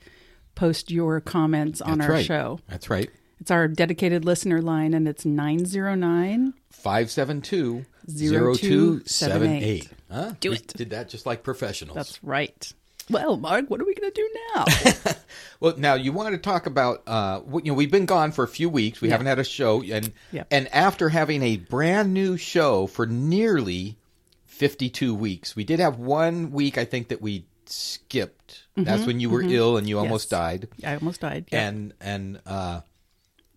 post 0.55 0.91
your 0.91 1.21
comments 1.21 1.79
on 1.79 1.99
That's 1.99 2.09
our 2.09 2.15
right. 2.15 2.25
show. 2.25 2.59
That's 2.67 2.89
right. 2.89 3.09
It's 3.39 3.51
our 3.51 3.67
dedicated 3.69 4.25
listener 4.25 4.61
line, 4.61 4.93
and 4.93 5.07
it's 5.07 5.23
909. 5.23 6.53
572 6.71 7.85
0278. 8.07 9.83
0278. 9.83 9.89
Huh? 10.11 10.33
Do 10.39 10.49
We 10.49 10.55
it. 10.57 10.67
Did 10.75 10.89
that 10.89 11.07
just 11.09 11.25
like 11.25 11.43
professionals. 11.43 11.95
That's 11.95 12.23
right. 12.23 12.73
Well, 13.09 13.37
Mark, 13.37 13.69
what 13.69 13.79
are 13.81 13.85
we 13.85 13.95
going 13.95 14.11
to 14.11 14.15
do 14.15 14.29
now? 14.55 15.13
Well, 15.59 15.73
now 15.75 15.95
you 15.95 16.11
wanted 16.11 16.31
to 16.31 16.37
talk 16.37 16.67
about 16.67 17.01
uh, 17.07 17.41
you 17.51 17.71
know 17.71 17.73
we've 17.73 17.89
been 17.89 18.05
gone 18.05 18.31
for 18.31 18.43
a 18.43 18.47
few 18.47 18.69
weeks. 18.69 19.01
We 19.01 19.07
Yeah. 19.07 19.15
haven't 19.15 19.25
had 19.27 19.39
a 19.39 19.43
show, 19.43 19.81
and 19.81 20.13
Yeah. 20.31 20.43
and 20.51 20.67
after 20.71 21.09
having 21.09 21.41
a 21.41 21.57
brand 21.57 22.13
new 22.13 22.37
show 22.37 22.85
for 22.85 23.07
nearly 23.07 23.97
fifty-two 24.45 25.15
weeks, 25.15 25.55
we 25.55 25.63
did 25.63 25.79
have 25.79 25.97
one 25.97 26.51
week 26.51 26.77
I 26.77 26.85
think 26.85 27.07
that 27.07 27.23
we 27.23 27.45
skipped. 27.65 28.65
That's 28.75 29.07
when 29.07 29.19
you 29.19 29.31
were 29.31 29.41
ill 29.41 29.77
and 29.77 29.89
you 29.89 29.97
almost 29.97 30.29
Mm-hmm. 30.29 30.43
Yes. 30.51 30.59
died, 30.59 30.67
I 30.85 30.93
almost 30.95 31.21
died. 31.21 31.45
Yeah. 31.51 31.67
and 31.67 31.93
and 31.99 32.39
uh, 32.45 32.81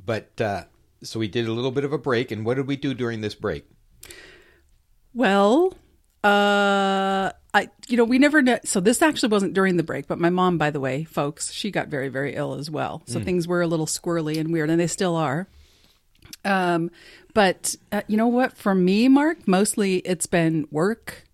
but 0.03 0.41
uh, 0.41 0.65
so 1.03 1.21
we 1.21 1.29
did 1.29 1.47
a 1.49 1.53
little 1.53 1.71
bit 1.71 1.85
of 1.85 1.93
a 1.93 1.99
break. 1.99 2.31
And 2.31 2.47
what 2.47 2.55
did 2.57 2.67
we 2.67 2.77
do 2.77 2.95
during 2.95 3.21
this 3.21 3.35
break? 3.35 3.67
Well, 5.13 5.75
uh, 6.23 7.33
I 7.55 7.69
you 7.89 7.97
know 7.97 8.05
we 8.05 8.19
never 8.19 8.43
kn- 8.43 8.61
so 8.65 8.81
this 8.81 9.03
actually 9.03 9.31
wasn't 9.31 9.55
during 9.55 9.77
the 9.77 9.83
break, 9.83 10.07
but 10.07 10.19
my 10.19 10.31
mom, 10.31 10.59
by 10.59 10.71
the 10.71 10.81
way, 10.81 11.05
folks, 11.05 11.53
she 11.53 11.71
got 11.71 11.89
very 11.89 12.09
very 12.09 12.35
ill 12.35 12.55
as 12.55 12.71
well. 12.71 13.03
So 13.07 13.21
things 13.21 13.49
were 13.49 13.63
a 13.63 13.67
little 13.67 13.87
squirrely 13.87 14.39
and 14.39 14.53
weird, 14.53 14.71
and 14.71 14.79
they 14.81 14.87
still 14.87 15.17
are. 15.17 15.49
Um, 16.45 16.91
but 17.35 17.75
uh, 17.93 18.03
you 18.07 18.17
know 18.17 18.29
what? 18.29 18.57
For 18.57 18.75
me, 18.75 19.09
Mark, 19.09 19.47
mostly 19.49 19.97
it's 19.99 20.27
been 20.27 20.67
work. 20.71 21.25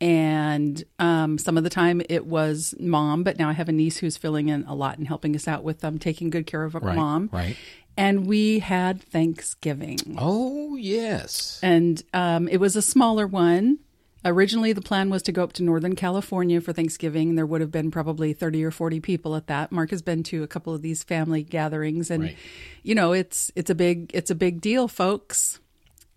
And 0.00 0.82
um, 0.98 1.38
some 1.38 1.56
of 1.56 1.62
the 1.62 1.70
time 1.70 2.02
it 2.08 2.26
was 2.26 2.74
mom, 2.80 3.22
but 3.22 3.38
now 3.38 3.48
I 3.48 3.52
have 3.52 3.68
a 3.68 3.72
niece 3.72 3.98
who's 3.98 4.16
filling 4.16 4.48
in 4.48 4.64
a 4.64 4.74
lot 4.74 4.98
and 4.98 5.06
helping 5.06 5.36
us 5.36 5.46
out 5.46 5.62
with 5.62 5.84
um, 5.84 6.00
taking 6.00 6.28
good 6.28 6.44
care 6.44 6.64
of 6.64 6.74
our 6.74 6.80
Right, 6.80 6.96
mom. 6.96 7.30
right. 7.32 7.56
And 7.96 8.26
we 8.26 8.58
had 8.58 9.00
Thanksgiving 9.00 10.16
Oh 10.18 10.74
yes, 10.74 11.60
and 11.62 12.02
um, 12.12 12.48
it 12.48 12.56
was 12.56 12.74
a 12.74 12.82
smaller 12.82 13.28
one. 13.28 13.78
Originally, 14.24 14.72
the 14.72 14.80
plan 14.80 15.10
was 15.10 15.22
to 15.24 15.32
go 15.32 15.42
up 15.42 15.52
to 15.54 15.62
Northern 15.64 15.96
California 15.96 16.60
for 16.60 16.72
Thanksgiving. 16.72 17.34
There 17.34 17.46
would 17.46 17.60
have 17.60 17.72
been 17.72 17.90
probably 17.90 18.32
thirty 18.32 18.62
or 18.62 18.70
forty 18.70 19.00
people 19.00 19.34
at 19.34 19.48
that. 19.48 19.72
Mark 19.72 19.90
has 19.90 20.02
been 20.02 20.22
to 20.24 20.42
a 20.42 20.46
couple 20.46 20.72
of 20.74 20.82
these 20.82 21.02
family 21.02 21.42
gatherings, 21.42 22.10
and 22.10 22.24
Right. 22.24 22.36
you 22.84 22.94
know 22.94 23.12
it's 23.12 23.50
it's 23.56 23.70
a 23.70 23.74
big 23.74 24.10
it's 24.14 24.30
a 24.30 24.36
big 24.36 24.60
deal, 24.60 24.86
folks. 24.86 25.58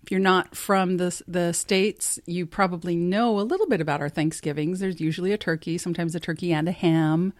If 0.04 0.12
you're 0.12 0.20
not 0.20 0.56
from 0.56 0.98
the 0.98 1.20
the 1.28 1.52
states, 1.52 2.20
you 2.28 2.46
probably 2.46 2.96
know 2.96 3.40
a 3.40 3.42
little 3.42 3.66
bit 3.66 3.82
about 3.82 4.02
our 4.02 4.10
Thanksgivings. 4.10 4.80
There's 4.80 5.02
usually 5.02 5.32
a 5.32 5.38
turkey, 5.38 5.80
sometimes 5.80 6.14
a 6.14 6.20
turkey 6.20 6.54
and 6.54 6.70
a 6.70 6.72
ham, 6.72 7.34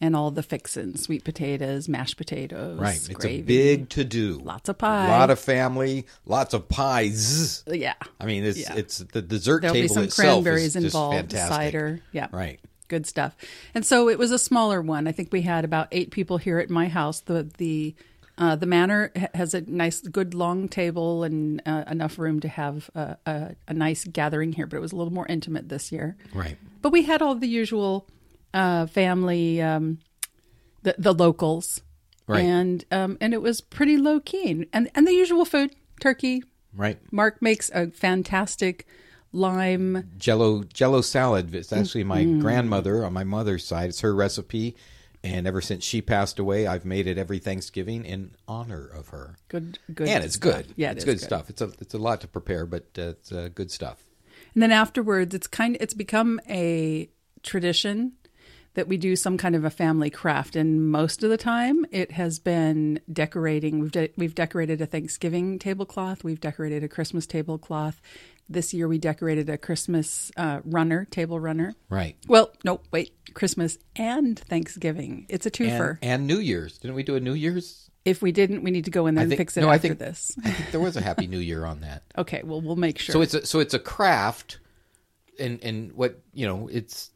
and 0.00 0.14
all 0.16 0.30
the 0.30 0.42
fixins: 0.42 1.02
sweet 1.02 1.24
potatoes, 1.24 1.88
mashed 1.88 2.16
potatoes, 2.16 2.78
right. 2.78 2.96
It's 2.96 3.08
gravy. 3.08 3.40
a 3.40 3.42
big 3.76 3.88
to 3.90 4.04
do. 4.04 4.38
Lots 4.42 4.68
of 4.68 4.78
pie. 4.78 5.06
A 5.06 5.10
lot 5.10 5.30
of 5.30 5.38
family, 5.38 6.06
lots 6.26 6.54
of 6.54 6.68
pies. 6.68 7.64
yeah. 7.66 7.94
I 8.20 8.26
mean, 8.26 8.44
it's 8.44 8.58
Yeah. 8.58 8.74
it's 8.76 8.98
the 8.98 9.22
dessert 9.22 9.62
There'll 9.62 9.74
be 9.74 9.82
table 9.82 9.94
some 9.94 10.04
itself 10.04 10.34
cranberries 10.44 10.76
is 10.76 10.84
involved, 10.84 11.16
fantastic. 11.16 11.54
cider. 11.56 12.00
Yeah. 12.12 12.28
Right. 12.32 12.60
Good 12.88 13.06
stuff. 13.06 13.34
And 13.74 13.84
so 13.84 14.08
it 14.08 14.18
was 14.18 14.30
a 14.30 14.38
smaller 14.38 14.80
one. 14.80 15.08
I 15.08 15.12
think 15.12 15.32
we 15.32 15.42
had 15.42 15.64
about 15.64 15.88
eight 15.90 16.10
people 16.12 16.38
here 16.38 16.58
at 16.58 16.70
my 16.70 16.86
house. 16.88 17.20
The 17.20 17.48
the 17.58 17.94
uh, 18.38 18.54
the 18.54 18.66
manor 18.66 19.10
has 19.34 19.54
a 19.54 19.62
nice, 19.62 20.00
good 20.02 20.34
long 20.34 20.68
table 20.68 21.24
and 21.24 21.62
uh, 21.64 21.84
enough 21.90 22.18
room 22.18 22.38
to 22.40 22.48
have 22.48 22.90
a, 22.94 23.16
a, 23.24 23.56
a 23.68 23.72
nice 23.72 24.04
gathering 24.04 24.52
here. 24.52 24.66
But 24.66 24.76
it 24.76 24.80
was 24.80 24.92
a 24.92 24.96
little 24.96 25.12
more 25.12 25.26
intimate 25.26 25.70
this 25.70 25.90
year. 25.90 26.16
Right. 26.34 26.58
But 26.82 26.92
we 26.92 27.02
had 27.02 27.22
all 27.22 27.34
the 27.34 27.48
usual 27.48 28.06
uh, 28.56 28.86
family, 28.86 29.60
um, 29.62 29.98
the 30.82 30.94
the 30.98 31.12
locals, 31.14 31.82
Right. 32.26 32.44
and 32.44 32.84
um, 32.90 33.18
and 33.20 33.32
it 33.34 33.42
was 33.42 33.60
pretty 33.60 33.96
low 33.98 34.18
key 34.20 34.66
and 34.72 34.90
and 34.94 35.06
the 35.06 35.12
usual 35.12 35.44
food: 35.44 35.70
turkey. 36.00 36.42
Right. 36.74 36.98
Mark 37.12 37.40
makes 37.40 37.70
a 37.72 37.90
fantastic 37.90 38.86
lime 39.32 40.10
Jello 40.18 40.62
Jello 40.64 41.00
salad. 41.02 41.54
It's 41.54 41.72
actually 41.72 42.04
my 42.04 42.24
Mm-hmm. 42.24 42.40
grandmother 42.40 43.04
on 43.04 43.12
my 43.12 43.24
mother's 43.24 43.64
side. 43.64 43.88
It's 43.90 44.00
her 44.00 44.14
recipe, 44.14 44.76
and 45.22 45.46
ever 45.46 45.60
since 45.60 45.84
she 45.84 46.00
passed 46.02 46.38
away, 46.38 46.66
I've 46.66 46.84
made 46.84 47.06
it 47.06 47.18
every 47.18 47.38
Thanksgiving 47.38 48.04
in 48.04 48.32
honor 48.48 48.86
of 48.86 49.08
her. 49.08 49.36
Good, 49.48 49.78
good. 49.94 50.08
and 50.08 50.24
it's 50.24 50.34
stuff. 50.36 50.52
good. 50.54 50.66
Yeah, 50.76 50.90
it 50.90 50.96
it's 50.98 51.04
is 51.04 51.14
good, 51.14 51.20
stuff. 51.20 51.50
It's 51.50 51.60
a 51.62 51.70
it's 51.80 51.94
a 51.94 51.98
lot 51.98 52.20
to 52.22 52.28
prepare, 52.28 52.66
but 52.66 52.84
uh, 52.98 53.02
it's 53.14 53.32
uh, 53.32 53.48
good 53.54 53.70
stuff. 53.70 54.04
And 54.54 54.62
then 54.62 54.72
afterwards, 54.72 55.34
it's 55.34 55.46
kind. 55.46 55.76
It's 55.80 55.94
become 55.94 56.40
a 56.48 57.08
tradition 57.42 58.12
that 58.76 58.86
we 58.86 58.98
do 58.98 59.16
some 59.16 59.38
kind 59.38 59.56
of 59.56 59.64
a 59.64 59.70
family 59.70 60.10
craft, 60.10 60.54
and 60.54 60.90
most 60.90 61.24
of 61.24 61.30
the 61.30 61.38
time 61.38 61.84
it 61.90 62.12
has 62.12 62.38
been 62.38 63.00
decorating. 63.12 63.80
We've 63.80 63.90
de- 63.90 64.12
we've 64.16 64.34
decorated 64.34 64.80
a 64.82 64.86
Thanksgiving 64.86 65.58
tablecloth. 65.58 66.22
We've 66.22 66.40
decorated 66.40 66.84
a 66.84 66.88
Christmas 66.88 67.26
tablecloth. 67.26 68.00
This 68.48 68.72
year 68.72 68.86
we 68.86 68.98
decorated 68.98 69.48
a 69.48 69.58
Christmas 69.58 70.30
uh, 70.36 70.60
runner, 70.64 71.06
table 71.06 71.40
runner. 71.40 71.74
Right. 71.88 72.16
Well, 72.28 72.52
no, 72.64 72.80
wait, 72.92 73.12
Christmas 73.34 73.78
and 73.96 74.38
Thanksgiving. 74.38 75.26
It's 75.28 75.46
a 75.46 75.50
twofer. 75.50 75.98
And, 76.02 76.12
and 76.12 76.26
New 76.26 76.38
Year's. 76.38 76.78
Didn't 76.78 76.94
we 76.94 77.02
do 77.02 77.16
a 77.16 77.20
New 77.20 77.34
Year's? 77.34 77.90
if 78.04 78.22
we 78.22 78.30
didn't, 78.30 78.62
we 78.62 78.70
need 78.70 78.84
to 78.84 78.90
go 78.92 79.08
in 79.08 79.16
there 79.16 79.22
I 79.22 79.24
and 79.24 79.36
fix 79.36 79.56
it 79.56 79.62
no, 79.62 79.68
I 79.68 79.78
think- 79.78 79.98
this. 79.98 80.36
I 80.44 80.50
think 80.50 80.70
there 80.70 80.80
was 80.80 80.96
a 80.96 81.00
Happy 81.00 81.26
New 81.26 81.40
Year 81.40 81.64
on 81.64 81.80
that. 81.80 82.04
Okay, 82.18 82.42
well, 82.44 82.60
we'll 82.60 82.76
make 82.76 82.98
sure. 82.98 83.12
So 83.12 83.20
it's 83.20 83.34
a, 83.34 83.44
so 83.44 83.58
it's 83.58 83.74
a 83.74 83.78
craft, 83.78 84.58
and 85.40 85.62
and 85.62 85.92
what 85.92 86.20
you 86.32 86.46
know 86.46 86.68
it's. 86.68 87.10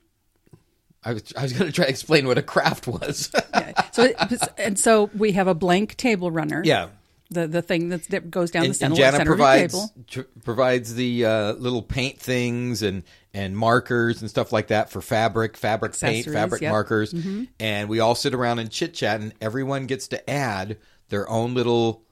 I 1.02 1.14
was 1.14 1.32
I 1.36 1.42
was 1.42 1.52
going 1.52 1.66
to 1.66 1.72
try 1.72 1.86
to 1.86 1.90
explain 1.90 2.26
what 2.26 2.38
a 2.38 2.42
craft 2.42 2.86
was. 2.86 3.30
Yeah. 3.52 3.82
So 3.92 4.04
it, 4.04 4.16
and 4.58 4.78
so 4.78 5.10
we 5.14 5.32
have 5.32 5.46
a 5.46 5.54
blank 5.54 5.96
table 5.96 6.30
runner. 6.30 6.62
yeah, 6.64 6.88
The 7.30 7.46
the 7.46 7.62
thing 7.62 7.88
that's, 7.88 8.06
that 8.08 8.30
goes 8.30 8.50
down 8.50 8.64
and, 8.64 8.70
the 8.70 8.74
center, 8.74 8.92
and 8.92 8.96
Jana 8.96 9.16
center 9.18 9.32
of 9.32 9.38
the 9.38 9.44
table. 9.44 9.92
tr- 10.06 10.20
provides 10.44 10.94
the 10.94 11.26
uh, 11.26 11.52
little 11.54 11.82
paint 11.82 12.18
things 12.18 12.82
and 12.82 13.02
and 13.34 13.56
markers 13.56 14.22
and 14.22 14.30
stuff 14.30 14.52
like 14.52 14.68
that 14.68 14.90
for 14.90 15.00
fabric, 15.00 15.56
fabric 15.56 15.98
paint, 15.98 16.26
fabric 16.26 16.62
yep. 16.62 16.72
markers, 16.72 17.14
and 17.60 17.88
we 17.88 18.00
all 18.00 18.14
sit 18.14 18.34
around 18.34 18.60
and 18.60 18.70
chit 18.70 18.94
chat, 18.94 19.20
and 19.20 19.34
everyone 19.40 19.86
gets 19.86 20.08
to 20.08 20.30
add 20.30 20.78
their 21.08 21.28
own 21.28 21.54
little 21.54 22.02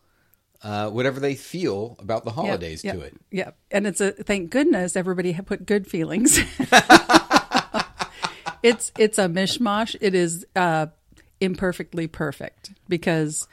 uh, 0.63 0.91
whatever 0.91 1.21
they 1.21 1.35
feel 1.35 1.97
about 1.99 2.25
the 2.25 2.33
holidays 2.33 2.85
yep, 2.85 2.97
to 2.97 3.01
it. 3.03 3.15
Yep. 3.31 3.57
And 3.71 3.87
it's 3.87 4.01
a 4.01 4.13
thank 4.13 4.51
goodness 4.51 4.97
everybody 4.97 5.33
put 5.35 5.67
good 5.67 5.87
feelings. 5.87 6.39
it's 8.63 8.93
it's 8.99 9.19
a 9.19 9.27
mishmash. 9.27 9.97
It 10.01 10.15
is 10.15 10.47
uh, 10.57 10.87
imperfectly 11.41 12.07
perfect 12.07 12.71
because 12.89 13.47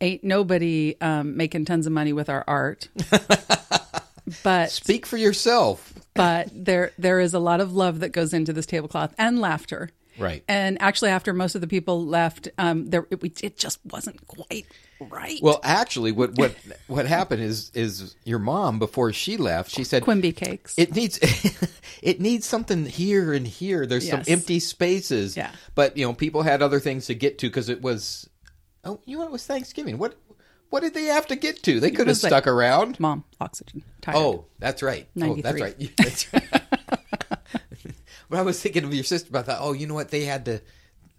ain't 0.00 0.24
nobody 0.24 0.96
um, 1.00 1.36
making 1.36 1.64
tons 1.64 1.86
of 1.86 1.92
money 1.92 2.12
with 2.12 2.28
our 2.28 2.44
art. 2.46 2.88
but 4.42 4.70
Speak 4.70 5.06
for 5.06 5.16
yourself. 5.16 5.92
but 6.14 6.48
there 6.52 6.92
there 6.98 7.20
is 7.20 7.34
a 7.34 7.38
lot 7.38 7.60
of 7.60 7.74
love 7.74 8.00
that 8.00 8.10
goes 8.10 8.32
into 8.32 8.52
this 8.52 8.66
tablecloth 8.66 9.14
and 9.18 9.40
laughter. 9.40 9.90
Right. 10.18 10.44
And 10.48 10.80
actually, 10.80 11.10
after 11.10 11.32
most 11.32 11.54
of 11.54 11.60
the 11.60 11.66
people 11.66 12.04
left, 12.04 12.48
um, 12.58 12.86
there 12.86 13.06
it, 13.10 13.42
it 13.42 13.56
just 13.58 13.78
wasn't 13.84 14.26
quite 14.26 14.66
right. 15.00 15.38
Well, 15.42 15.60
actually, 15.62 16.12
what 16.12 16.36
what 16.36 16.54
what 16.86 17.06
happened 17.06 17.42
is 17.42 17.70
is 17.74 18.16
your 18.24 18.38
mom 18.38 18.78
before 18.78 19.12
she 19.12 19.36
left, 19.36 19.70
she 19.70 19.84
said 19.84 20.04
Quimby 20.04 20.32
cakes. 20.32 20.74
it 20.76 20.94
needs 20.94 21.18
it 22.02 22.20
needs 22.20 22.46
something 22.46 22.86
here 22.86 23.32
and 23.32 23.46
here. 23.46 23.86
There's 23.86 24.08
some 24.08 24.22
empty 24.26 24.60
spaces. 24.60 25.36
Yeah. 25.36 25.50
But 25.74 25.96
you 25.96 26.06
know, 26.06 26.12
people 26.14 26.42
had 26.42 26.62
other 26.62 26.80
things 26.80 27.06
to 27.06 27.14
get 27.14 27.38
to 27.38 27.48
because 27.48 27.68
it 27.68 27.82
was 27.82 28.28
oh, 28.84 29.00
you 29.04 29.18
know, 29.18 29.24
it 29.24 29.30
was 29.32 29.46
Thanksgiving. 29.46 29.98
What 29.98 30.16
what 30.70 30.80
did 30.80 30.94
they 30.94 31.04
have 31.04 31.28
to 31.28 31.36
get 31.36 31.62
to? 31.64 31.78
They 31.78 31.90
could 31.90 32.00
have 32.00 32.08
was 32.08 32.22
like- 32.24 32.30
stuck 32.30 32.46
around. 32.46 32.98
Mom, 32.98 33.24
oxygen. 33.40 33.84
Tired. 34.00 34.16
Oh, 34.16 34.46
that's 34.58 34.82
right. 34.82 35.06
Oh, 35.22 35.36
that's 35.36 35.60
93. 35.60 35.62
right. 35.62 35.96
That's 35.96 36.32
right. 36.32 36.62
But 38.34 38.40
I 38.40 38.42
was 38.42 38.60
thinking 38.60 38.82
of 38.84 38.92
your 38.92 39.04
sister 39.04 39.36
I 39.36 39.42
thought, 39.42 39.58
Oh, 39.60 39.72
you 39.72 39.86
know 39.86 39.94
what? 39.94 40.10
They 40.10 40.24
had 40.24 40.44
to. 40.46 40.60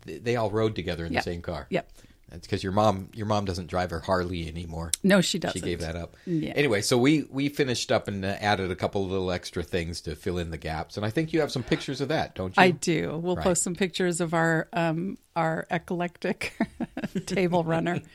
they- 0.06 0.36
all 0.36 0.52
rode 0.52 0.76
together 0.76 1.06
in 1.06 1.14
Yep. 1.14 1.24
the 1.24 1.32
same 1.32 1.42
car. 1.42 1.66
Yep. 1.70 1.90
That's 2.30 2.46
because 2.48 2.64
your 2.64 2.74
mom, 2.74 3.10
your 3.14 3.28
mom 3.28 3.46
doesn't 3.46 3.68
drive 3.68 3.92
her 3.92 4.00
Harley 4.00 4.48
anymore. 4.48 4.92
No, 5.04 5.22
she 5.22 5.38
doesn't. 5.40 5.60
She 5.60 5.64
gave 5.66 5.80
that 5.82 5.96
up. 5.96 6.18
Yeah. 6.26 6.54
Anyway, 6.56 6.82
so 6.82 6.98
we 6.98 7.24
we 7.32 7.50
finished 7.50 7.92
up 7.92 8.08
and 8.08 8.26
uh, 8.26 8.36
added 8.42 8.72
a 8.72 8.76
couple 8.76 9.06
of 9.06 9.12
little 9.12 9.32
extra 9.32 9.62
things 9.64 10.02
to 10.02 10.16
fill 10.16 10.38
in 10.40 10.50
the 10.50 10.58
gaps, 10.58 10.98
and 10.98 11.06
I 11.06 11.12
think 11.12 11.32
you 11.34 11.40
have 11.40 11.52
some 11.52 11.64
pictures 11.64 12.02
of 12.02 12.08
that, 12.10 12.34
don't 12.36 12.58
you? 12.58 12.64
I 12.64 12.72
do. 12.72 13.20
We'll 13.24 13.36
Right. 13.36 13.44
post 13.44 13.62
some 13.64 13.76
pictures 13.76 14.20
of 14.22 14.34
our 14.34 14.68
um, 14.74 15.18
our 15.36 15.66
eclectic 15.72 16.54
table 17.26 17.64
runner. 17.64 18.02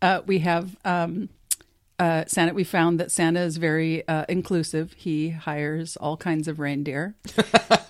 Uh, 0.00 0.22
we 0.26 0.38
have 0.38 0.76
um, 0.84 1.28
uh, 1.98 2.24
Santa. 2.26 2.54
We 2.54 2.64
found 2.64 3.00
that 3.00 3.10
Santa 3.10 3.40
is 3.40 3.56
very 3.56 4.06
uh, 4.08 4.24
inclusive. 4.28 4.92
He 4.96 5.30
hires 5.30 5.96
all 5.96 6.16
kinds 6.16 6.48
of 6.48 6.58
reindeer. 6.58 7.16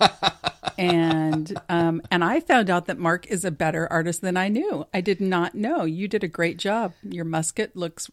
and 0.77 1.59
um, 1.69 2.01
and 2.09 2.23
I 2.23 2.39
found 2.39 2.69
out 2.69 2.85
that 2.87 2.97
Mark 2.97 3.27
is 3.27 3.45
a 3.45 3.51
better 3.51 3.91
artist 3.91 4.21
than 4.21 4.37
I 4.37 4.47
knew. 4.47 4.85
I 4.93 5.01
did 5.01 5.21
not 5.21 5.55
know. 5.55 5.83
You 5.83 6.07
did 6.07 6.23
a 6.23 6.27
great 6.27 6.57
job. 6.57 6.93
Your 7.03 7.25
musket 7.25 7.75
looks 7.75 8.09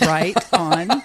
right 0.00 0.36
on. 0.52 1.02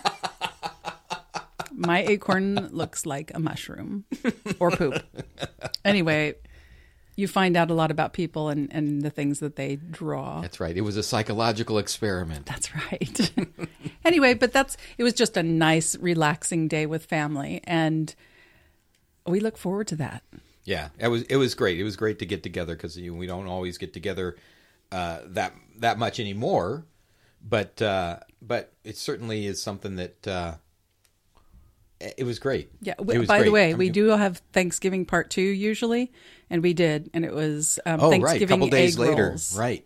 My 1.72 2.04
acorn 2.04 2.70
looks 2.72 3.06
like 3.06 3.32
a 3.34 3.40
mushroom 3.40 4.06
or 4.60 4.70
poop. 4.70 5.02
Anyway, 5.86 6.36
you 7.20 7.28
find 7.28 7.56
out 7.58 7.70
a 7.70 7.74
lot 7.74 7.92
about 7.92 8.14
people 8.14 8.50
and, 8.50 8.74
and 8.74 9.02
the 9.02 9.10
things 9.10 9.40
that 9.40 9.56
they 9.56 9.76
draw. 9.76 10.42
That's 10.42 10.60
right. 10.60 10.76
It 10.76 10.82
was 10.82 10.98
a 10.98 11.04
psychological 11.04 11.78
experiment. 11.78 12.46
That's 12.46 12.74
right. 12.76 13.32
anyway, 14.06 14.34
but 14.34 14.52
that's 14.54 14.78
it 14.98 15.04
was 15.04 15.14
just 15.14 15.38
a 15.38 15.44
nice, 15.44 15.96
relaxing 15.98 16.68
day 16.68 16.86
with 16.86 17.06
family, 17.06 17.62
and 17.66 18.14
we 19.26 19.40
look 19.40 19.58
forward 19.58 19.88
to 19.88 19.96
that. 19.98 20.24
Yeah, 20.64 20.90
it 21.00 21.08
was 21.08 21.24
it 21.24 21.38
was 21.38 21.56
great. 21.56 21.80
It 21.80 21.84
was 21.84 21.96
great 21.96 22.20
to 22.20 22.26
get 22.26 22.44
together 22.44 22.76
because 22.76 22.98
you 22.98 23.12
know, 23.12 23.18
we 23.18 23.28
don't 23.28 23.48
always 23.48 23.78
get 23.78 23.94
together 23.94 24.36
uh, 24.92 25.20
that 25.26 25.54
that 25.80 25.98
much 25.98 26.20
anymore. 26.20 26.86
But 27.42 27.82
uh, 27.82 28.20
but 28.42 28.74
it 28.84 28.98
certainly 28.98 29.46
is 29.46 29.62
something 29.62 29.96
that 29.96 30.28
uh, 30.28 30.56
it 32.00 32.26
was 32.26 32.40
great. 32.40 32.70
Yeah. 32.82 32.96
Was 33.00 33.28
By 33.28 33.44
the 33.44 33.52
way, 33.52 33.72
I 33.72 33.76
we 33.76 33.90
do 33.90 34.08
have 34.08 34.42
Thanksgiving 34.54 35.06
part 35.06 35.30
two 35.30 35.42
usually, 35.42 36.12
and 36.50 36.62
we 36.64 36.74
did, 36.74 37.10
and 37.14 37.26
it 37.26 37.34
was 37.34 37.80
um, 37.86 38.00
Oh 38.00 38.10
right, 38.10 38.22
a 38.22 38.26
Thanksgiving 38.26 38.60
couple 38.60 38.70
days 38.70 38.96
egg 38.96 39.00
later, 39.00 39.30
rolls. 39.30 39.58
right? 39.58 39.86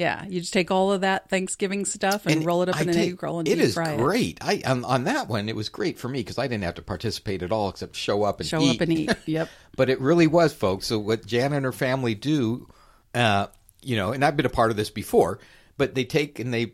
Yeah, 0.00 0.24
you 0.24 0.40
just 0.40 0.54
take 0.54 0.70
all 0.70 0.92
of 0.92 1.02
that 1.02 1.28
Thanksgiving 1.28 1.84
stuff 1.84 2.24
and, 2.24 2.42
roll 2.42 2.62
it 2.62 2.70
up 2.70 2.76
I 2.76 2.82
in 2.82 2.88
an 2.88 2.96
egg 2.96 3.22
roll 3.22 3.40
and 3.40 3.46
it 3.46 3.58
is 3.58 3.74
great. 3.74 4.38
I 4.40 4.62
on, 4.64 4.82
on 4.86 5.04
that 5.04 5.28
one, 5.28 5.50
it 5.50 5.54
was 5.54 5.68
great 5.68 5.98
for 5.98 6.08
me 6.08 6.20
because 6.20 6.38
I 6.38 6.46
didn't 6.46 6.64
have 6.64 6.76
to 6.76 6.82
participate 6.82 7.42
at 7.42 7.52
all 7.52 7.68
except 7.68 7.96
show 7.96 8.22
up 8.22 8.40
and 8.40 8.48
Show 8.48 8.62
eat. 8.62 8.76
up 8.76 8.80
and 8.80 8.92
eat. 8.94 9.14
Yep. 9.26 9.50
but 9.76 9.90
it 9.90 10.00
really 10.00 10.26
was, 10.26 10.54
folks. 10.54 10.86
So 10.86 10.98
what 10.98 11.26
Jan 11.26 11.52
and 11.52 11.66
her 11.66 11.72
family 11.72 12.14
do, 12.14 12.66
uh, 13.14 13.48
you 13.82 13.96
know, 13.96 14.12
and 14.12 14.24
I've 14.24 14.38
been 14.38 14.46
a 14.46 14.50
part 14.50 14.70
of 14.70 14.78
this 14.78 14.88
before, 14.88 15.38
but 15.76 15.94
they 15.94 16.04
take 16.04 16.38
and 16.38 16.52
they 16.52 16.72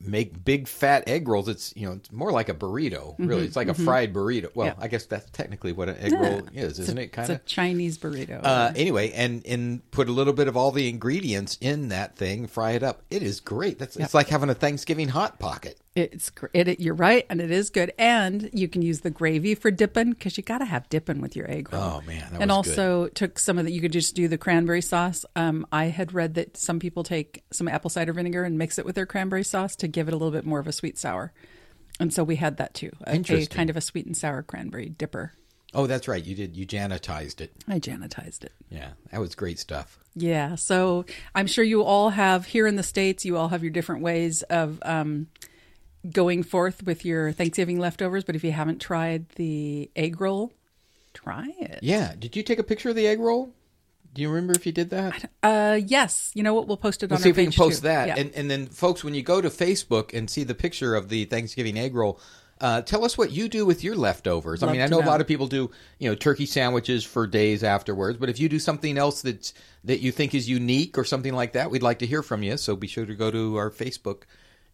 make 0.00 0.44
big 0.44 0.68
fat 0.68 1.04
egg 1.08 1.26
rolls. 1.28 1.48
It's 1.48 1.72
you 1.76 1.86
know, 1.86 1.94
it's 1.94 2.12
more 2.12 2.30
like 2.30 2.48
a 2.48 2.54
burrito. 2.54 3.14
Really, 3.18 3.44
it's 3.44 3.56
like 3.56 3.68
a 3.68 3.74
fried 3.74 4.12
burrito. 4.14 4.54
Well, 4.54 4.68
Mm-hmm, 4.68 4.80
Yeah. 4.80 4.84
I 4.84 4.88
guess 4.88 5.06
that's 5.06 5.28
technically 5.30 5.72
what 5.72 5.88
an 5.88 5.96
egg 5.98 6.12
roll 6.12 6.42
is, 6.54 6.78
isn't 6.78 6.98
it? 6.98 7.08
Kind 7.12 7.30
of. 7.30 7.36
a 7.36 7.38
Chinese 7.40 7.98
burrito. 7.98 8.40
Uh, 8.42 8.72
anyway, 8.76 9.10
and 9.12 9.44
and 9.46 9.88
put 9.90 10.08
a 10.08 10.12
little 10.12 10.32
bit 10.32 10.46
of 10.48 10.56
all 10.56 10.70
the 10.72 10.88
ingredients 10.88 11.58
in 11.60 11.88
that 11.88 12.16
thing, 12.16 12.46
fry 12.46 12.72
it 12.72 12.82
up. 12.82 13.02
It 13.10 13.22
is 13.22 13.40
great. 13.40 13.78
That's 13.78 13.96
it's 13.96 14.14
like 14.14 14.28
having 14.28 14.50
a 14.50 14.54
Thanksgiving 14.54 15.08
hot 15.08 15.38
pocket. 15.38 15.78
It's 15.94 16.30
it. 16.52 16.80
You're 16.80 16.94
right, 16.94 17.26
and 17.28 17.40
it 17.40 17.50
is 17.50 17.70
good. 17.70 17.92
And 17.98 18.50
you 18.52 18.68
can 18.68 18.82
use 18.82 19.00
the 19.00 19.10
gravy 19.10 19.54
for 19.54 19.70
dipping 19.70 20.10
because 20.12 20.36
you 20.36 20.42
got 20.44 20.58
to 20.58 20.64
have 20.64 20.88
dipping 20.88 21.20
with 21.20 21.34
your 21.34 21.50
egg 21.50 21.72
roll. 21.72 21.82
Oh, 21.82 22.00
man, 22.06 22.20
that 22.30 22.40
and 22.40 22.50
was 22.50 22.66
good. 22.68 22.78
also 22.78 23.08
took 23.08 23.38
some 23.38 23.58
of 23.58 23.64
the. 23.64 23.72
You 23.72 23.80
could 23.80 23.92
just 23.92 24.14
do 24.14 24.28
the 24.28 24.38
cranberry 24.38 24.82
sauce. 24.82 25.24
Um, 25.34 25.66
I 25.72 25.86
had 25.86 26.12
read 26.12 26.34
that 26.34 26.56
some 26.56 26.78
people 26.78 27.02
take 27.02 27.42
some 27.50 27.66
apple 27.66 27.90
cider 27.90 28.12
vinegar 28.12 28.44
and 28.44 28.58
mix 28.58 28.78
it 28.78 28.84
with 28.86 28.94
their 28.94 29.06
cranberry 29.06 29.44
sauce 29.44 29.74
to 29.76 29.88
give 29.88 30.08
it 30.08 30.14
a 30.14 30.16
little 30.16 30.30
bit 30.32 30.46
more 30.46 30.60
of 30.60 30.66
a 30.68 30.72
sweet 30.72 30.98
sour. 30.98 31.32
And 31.98 32.14
so 32.14 32.22
we 32.22 32.36
had 32.36 32.58
that 32.58 32.74
too. 32.74 32.90
A, 33.04 33.10
a 33.10 33.14
Interesting. 33.16 33.56
kind 33.56 33.70
of 33.70 33.76
a 33.76 33.80
sweet 33.80 34.06
and 34.06 34.16
sour 34.16 34.42
cranberry 34.42 34.88
dipper. 34.88 35.32
Oh, 35.74 35.86
that's 35.86 36.08
right. 36.08 36.24
You 36.24 36.34
did. 36.34 36.56
You 36.56 36.66
janitized 36.66 37.40
it. 37.40 37.52
I 37.66 37.78
janitized 37.78 38.44
it. 38.44 38.52
Yeah, 38.70 38.90
that 39.10 39.20
was 39.20 39.34
great 39.34 39.58
stuff. 39.58 39.98
Yeah. 40.14 40.54
So 40.54 41.04
I'm 41.34 41.46
sure 41.46 41.64
you 41.64 41.82
all 41.82 42.10
have 42.10 42.46
here 42.46 42.66
in 42.66 42.76
the 42.76 42.82
States, 42.82 43.24
you 43.24 43.36
all 43.36 43.48
have 43.48 43.62
your 43.62 43.72
different 43.72 44.02
ways 44.02 44.42
of 44.44 44.78
um, 44.82 45.26
going 46.10 46.42
forth 46.42 46.82
with 46.84 47.04
your 47.04 47.32
Thanksgiving 47.32 47.78
leftovers. 47.78 48.24
But 48.24 48.36
if 48.36 48.44
you 48.44 48.52
haven't 48.52 48.80
tried 48.80 49.28
the 49.30 49.90
egg 49.96 50.20
roll, 50.20 50.52
try 51.14 51.52
it. 51.58 51.80
Yeah. 51.82 52.14
Did 52.18 52.36
you 52.36 52.42
take 52.42 52.58
a 52.58 52.62
picture 52.62 52.90
of 52.90 52.96
the 52.96 53.06
egg 53.06 53.20
roll? 53.20 53.52
Do 54.14 54.22
you 54.22 54.30
remember 54.30 54.54
if 54.54 54.66
you 54.66 54.72
did 54.72 54.90
that? 54.90 55.30
Uh, 55.42 55.78
yes. 55.84 56.32
You 56.34 56.42
know 56.42 56.54
what? 56.54 56.66
We'll 56.66 56.76
post 56.76 57.02
it 57.02 57.10
We'll 57.10 57.18
on 57.18 57.22
see 57.22 57.28
our 57.28 57.32
if 57.32 57.36
we 57.36 57.44
can 57.44 57.52
post 57.52 57.82
too. 57.82 57.88
that. 57.88 58.08
Yeah. 58.08 58.16
And 58.18 58.32
and 58.34 58.50
then, 58.50 58.66
folks, 58.66 59.04
when 59.04 59.14
you 59.14 59.22
go 59.22 59.40
to 59.40 59.48
Facebook 59.48 60.16
and 60.16 60.28
see 60.28 60.44
the 60.44 60.54
picture 60.54 60.94
of 60.94 61.08
the 61.08 61.26
Thanksgiving 61.26 61.78
egg 61.78 61.94
roll, 61.94 62.18
uh, 62.60 62.82
tell 62.82 63.04
us 63.04 63.16
what 63.16 63.30
you 63.30 63.48
do 63.48 63.64
with 63.64 63.84
your 63.84 63.94
leftovers. 63.94 64.62
I 64.62 64.72
mean, 64.72 64.80
I 64.80 64.86
to 64.86 64.90
know, 64.90 65.00
a 65.00 65.06
lot 65.06 65.20
of 65.20 65.28
people 65.28 65.46
do, 65.46 65.70
you 65.98 66.08
know, 66.08 66.16
turkey 66.16 66.46
sandwiches 66.46 67.04
for 67.04 67.26
days 67.26 67.62
afterwards. 67.62 68.18
But 68.18 68.30
if 68.30 68.40
you 68.40 68.48
do 68.48 68.58
something 68.58 68.98
else 68.98 69.22
that's 69.22 69.52
that 69.84 70.00
you 70.00 70.10
think 70.10 70.34
is 70.34 70.48
unique 70.48 70.98
or 70.98 71.04
something 71.04 71.34
like 71.34 71.52
that, 71.52 71.70
we'd 71.70 71.84
like 71.84 72.00
to 72.00 72.06
hear 72.06 72.22
from 72.22 72.42
you. 72.42 72.56
So 72.56 72.74
be 72.74 72.88
sure 72.88 73.06
to 73.06 73.14
go 73.14 73.30
to 73.30 73.56
our 73.56 73.70
Facebook 73.70 74.22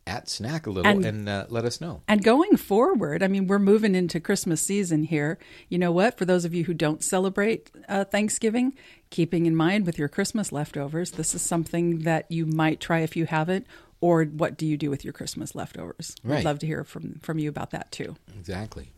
at 0.07 0.29
Snack 0.29 0.67
a 0.67 0.71
Little 0.71 0.91
and, 0.91 1.05
And- 1.05 1.29
uh, 1.29 1.47
let 1.49 1.65
us 1.65 1.81
know. 1.81 2.03
And 2.09 2.23
going 2.23 2.57
forward, 2.57 3.23
I 3.23 3.29
mean, 3.29 3.47
we're 3.47 3.59
moving 3.59 3.95
into 3.95 4.21
Christmas 4.21 4.61
season 4.61 5.05
here. 5.05 5.39
You 5.69 5.79
know 5.79 5.93
what? 5.93 6.19
For 6.19 6.25
those 6.25 6.45
of 6.45 6.55
you 6.55 6.65
who 6.65 6.75
don't 6.75 7.03
celebrate 7.03 7.71
uh, 7.89 8.05
Thanksgiving, 8.05 8.75
keeping 9.11 9.47
in 9.47 9.57
mind 9.57 9.87
with 9.87 9.99
your 9.99 10.09
Christmas 10.09 10.53
leftovers, 10.53 11.13
this 11.13 11.35
is 11.35 11.43
something 11.43 12.01
that 12.01 12.31
you 12.31 12.45
might 12.47 12.81
try 12.81 13.01
if 13.01 13.17
you 13.17 13.27
haven't. 13.27 13.67
Or 14.01 14.25
what 14.25 14.59
do 14.59 14.67
you 14.67 14.77
do 14.77 14.91
with 14.91 15.05
your 15.05 15.15
Christmas 15.15 15.55
leftovers? 15.55 16.15
Right. 16.23 16.37
We'd 16.37 16.45
love 16.45 16.59
to 16.59 16.67
hear 16.67 16.85
from 16.85 17.21
from 17.23 17.39
you 17.39 17.49
about 17.49 17.71
that 17.71 17.91
too. 17.91 18.17
Exactly. 18.39 18.93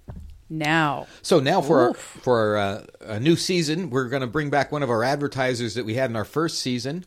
now. 0.49 1.07
So 1.23 1.39
now 1.41 1.61
for 1.61 1.81
our, 1.81 1.95
for 1.95 2.57
uh, 2.57 2.85
a 3.01 3.21
new 3.21 3.37
season, 3.37 3.91
we're 3.91 4.09
going 4.09 4.23
to 4.23 4.27
bring 4.27 4.51
back 4.51 4.73
one 4.73 4.83
of 4.83 4.91
our 4.91 5.05
advertisers 5.05 5.75
that 5.75 5.85
we 5.85 5.95
had 5.95 6.11
in 6.11 6.17
our 6.17 6.25
first 6.25 6.59
season, 6.59 7.05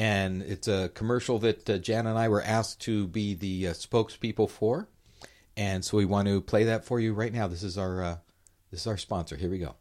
and 0.00 0.40
it's 0.40 0.66
a 0.66 0.88
commercial 0.94 1.38
that 1.40 1.68
uh, 1.68 1.76
Jan 1.76 2.06
and 2.06 2.18
I 2.18 2.30
were 2.30 2.42
asked 2.42 2.80
to 2.80 3.06
be 3.06 3.34
the 3.34 3.68
uh, 3.68 3.72
spokespeople 3.72 4.48
for, 4.48 4.88
and 5.58 5.84
so 5.84 5.98
we 5.98 6.06
want 6.06 6.26
to 6.26 6.40
play 6.40 6.64
that 6.64 6.86
for 6.86 6.98
you 6.98 7.12
right 7.12 7.32
now. 7.32 7.46
This 7.48 7.62
is 7.62 7.76
our 7.76 8.02
uh, 8.02 8.16
this 8.70 8.80
is 8.80 8.86
our 8.86 8.96
sponsor. 8.96 9.36
Here 9.36 9.50
we 9.50 9.58
go. 9.58 9.74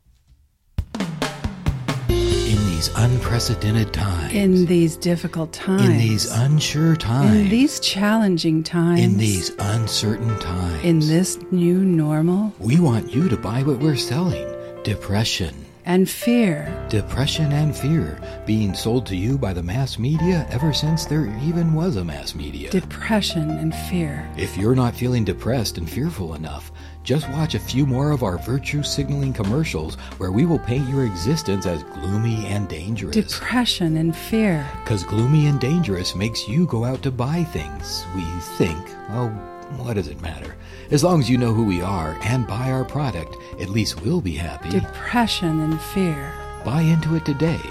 In 2.09 2.57
these 2.67 2.89
unprecedented 2.97 3.93
times, 3.93 4.33
In 4.33 4.65
these 4.65 4.97
difficult 4.97 5.53
times, 5.53 5.85
in 5.85 5.97
these 5.97 6.29
unsure 6.29 6.97
times, 6.97 7.39
in 7.39 7.47
these 7.47 7.79
challenging 7.79 8.61
times, 8.61 8.99
in 8.99 9.17
these 9.17 9.51
uncertain 9.57 10.37
times, 10.39 10.83
in 10.83 10.99
this 10.99 11.39
new 11.51 11.85
normal, 11.85 12.53
we 12.59 12.77
want 12.81 13.09
you 13.09 13.29
to 13.29 13.37
buy 13.37 13.63
what 13.63 13.79
we're 13.79 13.95
selling. 13.95 14.45
Depression. 14.83 15.68
And 15.89 16.07
fear. 16.07 16.71
Depression 16.87 17.51
and 17.51 17.75
fear 17.75 18.21
being 18.45 18.75
sold 18.75 19.07
to 19.07 19.15
you 19.15 19.39
by 19.39 19.51
the 19.53 19.63
mass 19.63 19.97
media 19.97 20.45
ever 20.51 20.71
since 20.71 21.05
there 21.05 21.25
even 21.41 21.73
was 21.73 21.95
a 21.95 22.03
mass 22.03 22.35
media. 22.35 22.69
Depression 22.69 23.49
and 23.49 23.73
fear. 23.73 24.29
if 24.37 24.55
you're 24.55 24.75
not 24.75 24.93
feeling 24.93 25.25
depressed 25.25 25.79
and 25.79 25.89
fearful 25.89 26.35
enough, 26.35 26.71
just 27.01 27.27
watch 27.29 27.55
a 27.55 27.59
few 27.59 27.87
more 27.87 28.11
of 28.11 28.21
our 28.21 28.37
virtue 28.37 28.83
signaling 28.83 29.33
commercials 29.33 29.95
where 30.19 30.31
we 30.31 30.45
will 30.45 30.59
paint 30.59 30.87
your 30.89 31.07
existence 31.07 31.65
as 31.65 31.81
gloomy 31.81 32.45
and 32.45 32.69
dangerous. 32.69 33.15
Depression 33.15 33.97
and 33.97 34.15
fear. 34.15 34.69
Because 34.83 35.03
gloomy 35.03 35.47
and 35.47 35.59
dangerous 35.59 36.15
makes 36.15 36.47
you 36.47 36.67
go 36.67 36.85
out 36.85 37.01
to 37.01 37.09
buy 37.09 37.43
things. 37.45 38.05
We 38.15 38.23
think, 38.59 38.77
oh, 39.09 39.29
what 39.77 39.95
does 39.95 40.07
it 40.07 40.21
matter? 40.21 40.55
As 40.91 41.03
long 41.03 41.19
as 41.19 41.29
you 41.29 41.37
know 41.37 41.53
who 41.53 41.63
we 41.63 41.83
are 41.83 42.17
and 42.23 42.47
buy 42.47 42.71
our 42.71 42.83
product, 42.83 43.37
at 43.61 43.69
least 43.69 44.01
we'll 44.01 44.21
be 44.21 44.33
happy. 44.33 44.71
Depression 44.71 45.59
and 45.59 45.79
fear. 45.79 46.33
Buy 46.65 46.81
into 46.81 47.15
it 47.15 47.25
today, 47.25 47.61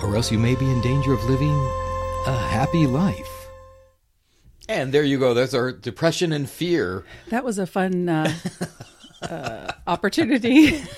or 0.00 0.16
else 0.16 0.32
you 0.32 0.38
may 0.38 0.54
be 0.54 0.64
in 0.64 0.80
danger 0.80 1.12
of 1.12 1.22
living 1.28 1.52
a 2.26 2.34
happy 2.48 2.86
life. 2.86 3.50
And 4.70 4.90
there 4.90 5.02
you 5.02 5.18
go. 5.18 5.34
That's 5.34 5.52
our 5.52 5.70
depression 5.70 6.32
and 6.32 6.48
fear. 6.48 7.04
That 7.28 7.44
was 7.44 7.58
a 7.58 7.66
fun 7.66 8.08
uh, 8.08 8.32
uh, 9.22 9.72
opportunity. 9.86 10.82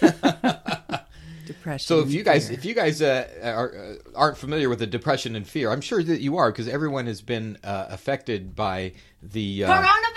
Depression. 1.45 1.87
So 1.87 2.01
if 2.01 2.13
you 2.13 2.23
guys, 2.23 2.49
fear. 2.49 2.57
if 2.57 2.65
you 2.65 2.75
guys 2.75 3.03
uh, 3.03 3.29
are, 3.43 3.77
uh, 3.77 3.95
aren't 4.15 4.39
familiar 4.39 4.69
with 4.69 4.79
the 4.79 4.87
depression 4.87 5.35
and 5.35 5.47
fear, 5.47 5.73
I'm 5.73 5.81
sure 5.81 6.03
that 6.03 6.21
you 6.21 6.39
are 6.39 6.51
because 6.53 6.69
everyone 6.69 7.07
has 7.07 7.21
been 7.21 7.59
uh, 7.65 7.87
affected 7.91 8.55
by 8.55 8.93
the 9.21 9.65
uh, 9.65 9.83
Coronavirus! 9.83 10.14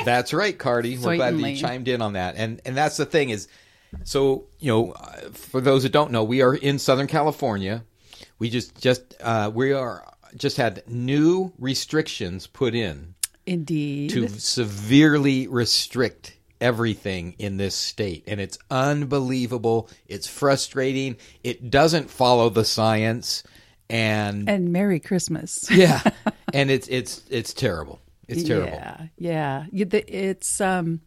That's 0.04 0.32
right, 0.32 0.56
Cardi. 0.56 0.96
We're 0.98 1.16
glad 1.16 1.38
that 1.38 1.50
you 1.50 1.56
chimed 1.56 1.88
in 1.88 2.02
on 2.02 2.14
that. 2.14 2.36
And 2.36 2.60
and 2.64 2.76
that's 2.76 2.96
the 2.96 3.06
thing 3.06 3.30
is, 3.30 3.48
so 4.04 4.46
you 4.58 4.70
know, 4.70 4.94
for 5.32 5.60
those 5.60 5.82
that 5.82 5.92
don't 5.92 6.12
know, 6.12 6.24
we 6.24 6.42
are 6.42 6.54
in 6.54 6.78
Southern 6.78 7.06
California. 7.06 7.84
We 8.38 8.50
just 8.50 8.80
just 8.80 9.14
uh, 9.20 9.50
we 9.52 9.72
are 9.72 10.04
just 10.36 10.56
had 10.56 10.82
new 10.86 11.52
restrictions 11.58 12.46
put 12.46 12.74
in 12.74 13.14
indeed, 13.46 14.10
to 14.10 14.28
severely 14.28 15.46
restrict 15.46 16.36
everything 16.60 17.36
in 17.38 17.56
this 17.56 17.74
state 17.74 18.24
and 18.26 18.40
it's 18.40 18.58
unbelievable 18.68 19.88
it's 20.08 20.26
frustrating 20.26 21.16
it 21.44 21.70
doesn't 21.70 22.10
follow 22.10 22.48
the 22.48 22.64
science 22.64 23.44
and 23.88 24.48
and 24.50 24.72
Merry 24.72 24.98
Christmas. 24.98 25.70
yeah 25.70 26.02
and 26.52 26.68
it's 26.68 26.88
it's 26.88 27.22
it's 27.30 27.54
terrible 27.54 28.00
it's 28.28 28.44
terrible 28.44 28.76
Yeah, 29.16 29.64
yeah. 29.72 29.90
It's 30.06 30.60
um, 30.60 31.00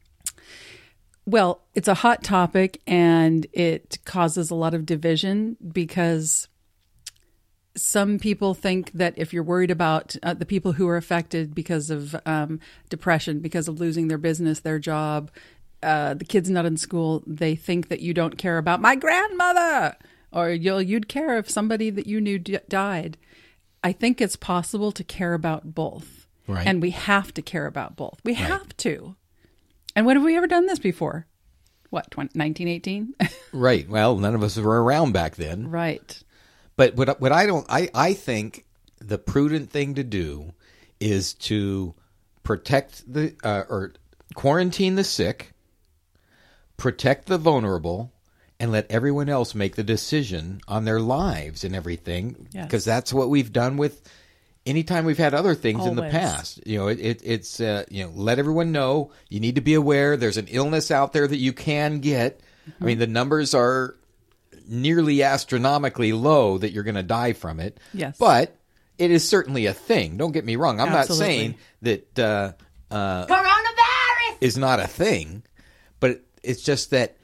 well, 1.25 1.61
it's 1.75 1.87
a 1.87 1.93
hot 1.93 2.23
topic, 2.23 2.81
and 2.87 3.45
it 3.53 3.99
causes 4.05 4.49
a 4.51 4.55
lot 4.55 4.73
of 4.73 4.85
division 4.85 5.57
because 5.71 6.47
some 7.75 8.19
people 8.19 8.53
think 8.53 8.91
that 8.93 9.13
if 9.17 9.33
you're 9.33 9.43
worried 9.43 9.71
about 9.71 10.15
uh, 10.23 10.33
the 10.33 10.45
people 10.45 10.73
who 10.73 10.87
are 10.87 10.97
affected 10.97 11.55
because 11.55 11.89
of 11.89 12.15
um, 12.25 12.59
depression, 12.89 13.39
because 13.39 13.67
of 13.67 13.79
losing 13.79 14.07
their 14.07 14.17
business, 14.17 14.59
their 14.59 14.79
job, 14.79 15.31
uh, 15.83 16.13
the 16.13 16.25
kids 16.25 16.49
not 16.49 16.65
in 16.65 16.77
school, 16.77 17.23
they 17.25 17.55
think 17.55 17.87
that 17.87 18.01
you 18.01 18.13
don't 18.13 18.37
care 18.37 18.57
about 18.57 18.81
my 18.81 18.95
grandmother, 18.95 19.95
or 20.31 20.49
you'll 20.49 20.81
you'd 20.81 21.07
care 21.07 21.37
if 21.37 21.49
somebody 21.49 21.89
that 21.89 22.07
you 22.07 22.19
knew 22.19 22.37
d- 22.39 22.59
died. 22.67 23.17
I 23.83 23.91
think 23.91 24.21
it's 24.21 24.35
possible 24.35 24.91
to 24.91 25.03
care 25.03 25.33
about 25.33 25.73
both, 25.73 26.20
Right. 26.47 26.67
and 26.67 26.81
we 26.81 26.91
have 26.91 27.33
to 27.35 27.41
care 27.41 27.65
about 27.65 27.95
both. 27.95 28.19
We 28.23 28.33
have 28.33 28.75
to. 28.77 29.15
And 29.95 30.05
when 30.05 30.15
have 30.15 30.25
we 30.25 30.35
ever 30.37 30.47
done 30.47 30.65
this 30.65 30.79
before? 30.79 31.27
What, 31.89 32.09
20, 32.11 32.37
1918? 32.37 33.15
right 33.53 33.89
well 33.89 34.17
none 34.17 34.33
of 34.33 34.43
us 34.43 34.57
were 34.57 34.81
around 34.81 35.11
back 35.11 35.35
then 35.35 35.69
right. 35.69 36.23
But 36.77 36.95
what 36.95 37.19
what 37.19 37.31
I 37.31 37.45
don't 37.45 37.65
I 37.69 37.89
I 37.93 38.13
think 38.13 38.65
the 38.99 39.17
prudent 39.17 39.69
thing 39.69 39.95
to 39.95 40.03
do 40.03 40.53
is 40.99 41.33
to 41.33 41.93
protect 42.43 43.11
the 43.11 43.35
uh, 43.43 43.63
or 43.69 43.93
quarantine 44.35 44.95
the 44.95 45.03
sick, 45.03 45.53
protect 46.77 47.27
the 47.27 47.37
vulnerable, 47.37 48.13
and 48.59 48.71
let 48.71 48.89
everyone 48.89 49.29
else 49.29 49.55
make 49.55 49.75
the 49.75 49.83
decision 49.83 50.61
on 50.67 50.85
their 50.85 50.99
lives 50.99 51.63
and 51.63 51.75
everything. 51.75 52.47
Yes. 52.51 52.65
Because 52.65 52.85
that's 52.85 53.11
what 53.11 53.29
we've 53.29 53.51
done 53.51 53.77
with 53.77 54.01
anytime 54.65 55.05
we've 55.05 55.17
had 55.17 55.33
other 55.33 55.55
things 55.55 55.85
in 55.85 55.95
the 55.95 56.09
past. 56.09 56.65
You 56.65 56.79
know, 56.79 56.87
it, 56.87 56.99
it 56.99 57.21
it's 57.23 57.59
uh, 57.59 57.85
you 57.89 58.03
know 58.03 58.11
let 58.13 58.39
everyone 58.39 58.71
know 58.71 59.11
you 59.29 59.39
need 59.39 59.55
to 59.55 59.61
be 59.61 59.73
aware. 59.73 60.17
There's 60.17 60.37
an 60.37 60.47
illness 60.49 60.91
out 60.91 61.13
there 61.13 61.27
that 61.27 61.37
you 61.37 61.53
can 61.53 61.99
get. 61.99 62.41
I 62.79 62.83
mean, 62.83 62.99
the 62.99 63.07
numbers 63.07 63.53
are 63.53 63.95
nearly 64.67 65.23
astronomically 65.23 66.13
low 66.13 66.57
that 66.57 66.71
you're 66.71 66.83
going 66.83 66.95
to 66.95 67.03
die 67.03 67.33
from 67.33 67.59
it. 67.59 67.79
Yes. 67.93 68.17
But 68.17 68.55
it 68.97 69.11
is 69.11 69.27
certainly 69.27 69.65
a 69.65 69.73
thing. 69.73 70.17
Don't 70.17 70.31
get 70.31 70.45
me 70.45 70.55
wrong. 70.55 70.79
I'm 70.79 70.89
Absolutely. 70.89 71.25
not 71.25 71.27
saying 71.27 71.55
that 71.81 72.19
uh, 72.19 72.93
uh, 72.93 73.25
Coronavirus! 73.25 74.37
is 74.41 74.57
not 74.57 74.79
a 74.79 74.87
thing, 74.87 75.43
but 75.99 76.23
it's 76.43 76.61
just 76.61 76.91
that 76.91 77.17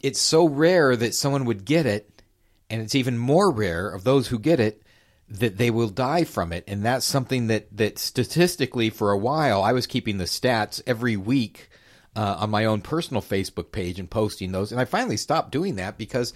it's 0.00 0.20
so 0.20 0.48
rare 0.48 0.96
that 0.96 1.14
someone 1.14 1.44
would 1.44 1.64
get 1.64 1.86
it, 1.86 2.22
and 2.70 2.80
it's 2.80 2.94
even 2.94 3.18
more 3.18 3.50
rare 3.50 3.88
of 3.90 4.04
those 4.04 4.26
who 4.28 4.38
get 4.38 4.58
it 4.58 4.82
that 5.28 5.56
they 5.56 5.70
will 5.70 5.88
die 5.88 6.24
from 6.24 6.52
it. 6.52 6.64
And 6.66 6.84
that's 6.84 7.06
something 7.06 7.46
that, 7.46 7.74
that 7.76 7.98
statistically, 7.98 8.90
for 8.90 9.12
a 9.12 9.18
while, 9.18 9.62
I 9.62 9.72
was 9.72 9.86
keeping 9.86 10.18
the 10.18 10.24
stats 10.24 10.82
every 10.86 11.16
week 11.16 11.70
uh, 12.14 12.36
on 12.40 12.50
my 12.50 12.66
own 12.66 12.82
personal 12.82 13.22
Facebook 13.22 13.72
page 13.72 13.98
and 13.98 14.10
posting 14.10 14.52
those. 14.52 14.72
And 14.72 14.80
I 14.80 14.84
finally 14.84 15.16
stopped 15.16 15.50
doing 15.50 15.76
that 15.76 15.96
because 15.96 16.32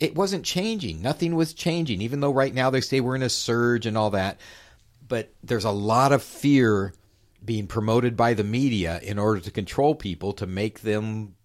it 0.00 0.16
wasn't 0.16 0.44
changing. 0.44 1.00
Nothing 1.00 1.36
was 1.36 1.54
changing, 1.54 2.02
even 2.02 2.20
though 2.20 2.32
right 2.32 2.52
now 2.52 2.70
they 2.70 2.80
say 2.80 3.00
we're 3.00 3.14
in 3.14 3.22
a 3.22 3.30
surge 3.30 3.86
and 3.86 3.96
all 3.96 4.10
that. 4.10 4.40
But 5.06 5.32
there's 5.44 5.64
a 5.64 5.70
lot 5.70 6.12
of 6.12 6.22
fear 6.22 6.94
being 7.44 7.66
promoted 7.66 8.16
by 8.16 8.34
the 8.34 8.44
media 8.44 8.98
in 9.02 9.18
order 9.18 9.40
to 9.40 9.50
control 9.50 9.94
people 9.94 10.32
to 10.34 10.46
make 10.46 10.80
them. 10.80 11.36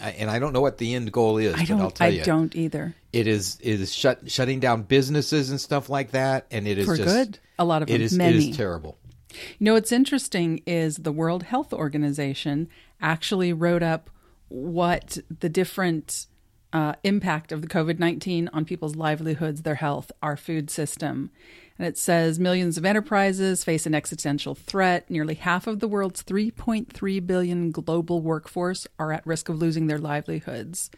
And 0.00 0.30
I 0.30 0.38
don't 0.38 0.52
know 0.52 0.60
what 0.60 0.78
the 0.78 0.94
end 0.94 1.10
goal 1.12 1.38
is. 1.38 1.54
I 1.54 1.58
but 1.58 1.70
I'll 1.70 1.78
don't. 1.78 1.94
tell 1.94 2.06
I 2.06 2.10
you, 2.10 2.24
don't 2.24 2.54
either. 2.56 2.94
it 3.12 3.26
is 3.26 3.58
it 3.60 3.80
is 3.80 3.94
shut 3.94 4.30
shutting 4.30 4.60
down 4.60 4.82
businesses 4.82 5.50
and 5.50 5.60
stuff 5.60 5.88
like 5.88 6.12
that, 6.12 6.46
and 6.50 6.66
it 6.68 6.78
is 6.78 6.86
For 6.86 6.96
just 6.96 7.08
good. 7.08 7.38
A 7.58 7.64
lot 7.64 7.82
of 7.82 7.90
it 7.90 8.00
is 8.00 8.12
Many. 8.16 8.36
it 8.36 8.50
is 8.50 8.56
terrible. 8.56 8.96
You 9.32 9.64
know, 9.66 9.74
what's 9.74 9.92
interesting 9.92 10.62
is 10.66 10.96
the 10.96 11.12
World 11.12 11.42
Health 11.44 11.72
Organization 11.72 12.68
actually 13.00 13.52
wrote 13.52 13.82
up 13.82 14.10
what 14.48 15.18
the 15.40 15.48
different 15.48 16.26
uh, 16.72 16.94
impact 17.04 17.52
of 17.52 17.62
the 17.62 17.68
COVID 17.68 17.98
19 17.98 18.48
on 18.52 18.64
people's 18.64 18.96
livelihoods, 18.96 19.62
their 19.62 19.76
health, 19.76 20.10
our 20.22 20.36
food 20.36 20.70
system. 20.70 21.30
And 21.78 21.86
it 21.86 21.96
says 21.96 22.40
millions 22.40 22.76
of 22.76 22.84
enterprises 22.84 23.62
face 23.62 23.86
an 23.86 23.94
existential 23.94 24.54
threat. 24.56 25.08
Nearly 25.10 25.34
half 25.36 25.66
of 25.68 25.78
the 25.78 25.86
world's 25.88 26.22
3.3 26.24 27.24
billion 27.26 27.70
global 27.70 28.20
workforce 28.20 28.86
are 28.98 29.12
at 29.12 29.24
risk 29.26 29.48
of 29.48 29.58
losing 29.58 29.86
their 29.86 29.98
livelihoods. 29.98 30.90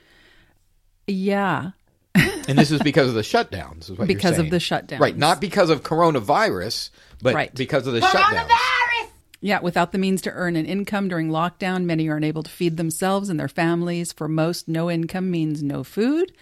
Yeah. 1.07 1.73
And 2.15 2.59
this 2.59 2.71
is 2.71 2.81
because 2.83 3.09
of 3.09 3.15
the 3.15 3.21
shutdowns. 3.21 3.83
Is 3.85 3.91
what 3.91 3.99
you're 3.99 4.07
Because 4.07 4.39
of 4.39 4.51
the 4.51 4.57
shutdowns. 4.57 5.01
right? 5.01 5.17
Not 5.17 5.41
because 5.41 5.71
of 5.71 5.83
coronavirus, 5.83 6.91
but 7.23 7.35
Right. 7.35 7.55
because 7.55 7.87
of 7.87 7.93
the 7.93 8.01
shutdowns. 8.01 8.49
Coronavirus! 8.49 9.09
Yeah, 9.43 9.61
without 9.61 9.93
the 9.93 9.99
means 9.99 10.21
to 10.23 10.31
earn 10.33 10.57
an 10.57 10.67
income 10.67 11.09
during 11.09 11.29
lockdown, 11.29 11.85
many 11.85 12.09
are 12.09 12.17
unable 12.17 12.43
to 12.43 12.51
feed 12.51 12.77
themselves 12.77 13.29
and 13.29 13.39
their 13.41 13.49
families. 13.49 14.13
For 14.13 14.29
most, 14.29 14.67
no 14.69 14.91
income 14.91 15.31
means 15.31 15.63
no 15.63 15.83
food, 15.85 16.33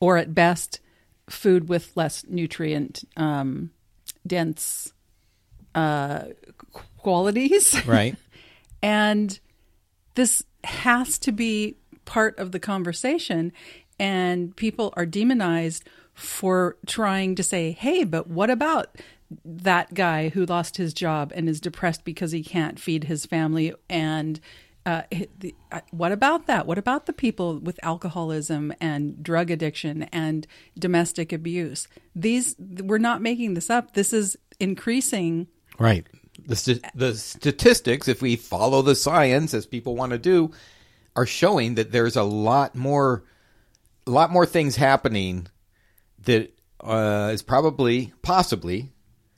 or 0.00 0.16
at 0.18 0.34
best, 0.34 0.80
food 1.30 1.68
with 1.70 1.92
less 1.96 2.24
nutrient 2.28 3.04
um, 3.16 3.70
dense 4.26 4.92
uh, 5.74 6.24
qualities. 6.98 7.74
Right. 7.86 8.16
And 8.82 9.38
this 10.14 10.42
has 10.64 11.18
to 11.20 11.32
be 11.32 11.76
part 12.04 12.38
of 12.38 12.52
the 12.52 12.60
conversation. 12.60 13.52
And 13.98 14.54
people 14.56 14.92
are 14.96 15.06
demonized 15.06 15.88
for 16.12 16.76
trying 16.86 17.34
to 17.36 17.42
say, 17.42 17.72
hey, 17.72 18.04
but 18.04 18.28
what 18.28 18.50
about 18.50 18.96
that 19.44 19.94
guy 19.94 20.28
who 20.28 20.44
lost 20.44 20.76
his 20.76 20.92
job 20.92 21.32
and 21.34 21.48
is 21.48 21.60
depressed 21.60 22.04
because 22.04 22.32
he 22.32 22.42
can't 22.42 22.78
feed 22.78 23.04
his 23.04 23.26
family 23.26 23.74
and 23.88 24.40
Uh, 24.86 25.02
the- 25.38 25.54
uh, 25.72 25.80
what 25.92 26.12
about 26.12 26.46
that? 26.46 26.66
What 26.66 26.78
about 26.78 27.06
the 27.06 27.12
people 27.12 27.58
with 27.58 27.80
alcoholism 27.82 28.72
and 28.80 29.22
drug 29.22 29.50
addiction 29.50 30.02
and 30.04 30.46
domestic 30.78 31.32
abuse? 31.32 31.88
These 32.14 32.56
we're 32.58 32.98
not 32.98 33.22
making 33.22 33.54
this 33.54 33.70
up. 33.70 33.94
This 33.94 34.12
is 34.12 34.36
increasing. 34.60 35.48
Right. 35.78 36.06
The 36.46 36.56
st- 36.56 36.84
the 36.94 37.14
statistics, 37.14 38.08
if 38.08 38.20
we 38.20 38.36
follow 38.36 38.82
the 38.82 38.94
science 38.94 39.54
as 39.54 39.66
people 39.66 39.96
want 39.96 40.12
to 40.12 40.18
do, 40.18 40.50
are 41.16 41.26
showing 41.26 41.76
that 41.76 41.92
there's 41.92 42.16
a 42.16 42.22
lot 42.24 42.74
more, 42.74 43.24
a 44.06 44.10
lot 44.10 44.30
more 44.30 44.44
things 44.44 44.76
happening 44.76 45.46
that 46.24 46.52
uh, 46.80 47.30
is 47.32 47.42
probably, 47.42 48.12
possibly, 48.22 48.92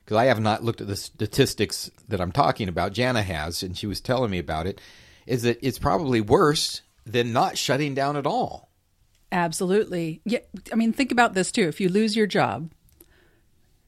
because 0.05 0.17
I 0.17 0.25
have 0.25 0.41
not 0.41 0.65
looked 0.65 0.81
at 0.81 0.89
the 0.89 0.97
statistics 0.97 1.91
that 2.09 2.21
I'm 2.21 2.33
talking 2.33 2.69
about. 2.69 2.93
Jana 2.93 3.23
has, 3.23 3.63
and 3.63 3.77
she 3.77 3.87
was 3.87 4.01
telling 4.01 4.31
me 4.31 4.39
about 4.39 4.67
it. 4.67 4.81
Is 5.27 5.43
that 5.43 5.59
it's 5.62 5.79
probably 5.79 6.21
worse 6.21 6.83
than 7.05 7.33
not 7.33 7.57
shutting 7.57 7.95
down 7.95 8.17
at 8.17 8.27
all. 8.27 8.71
Absolutely. 9.33 10.21
Yeah. 10.25 10.41
I 10.73 10.77
mean, 10.77 10.93
think 10.93 11.12
about 11.12 11.35
this 11.35 11.53
too. 11.53 11.69
If 11.69 11.81
you 11.81 11.89
lose 11.89 12.17
your 12.17 12.27
job, 12.27 12.71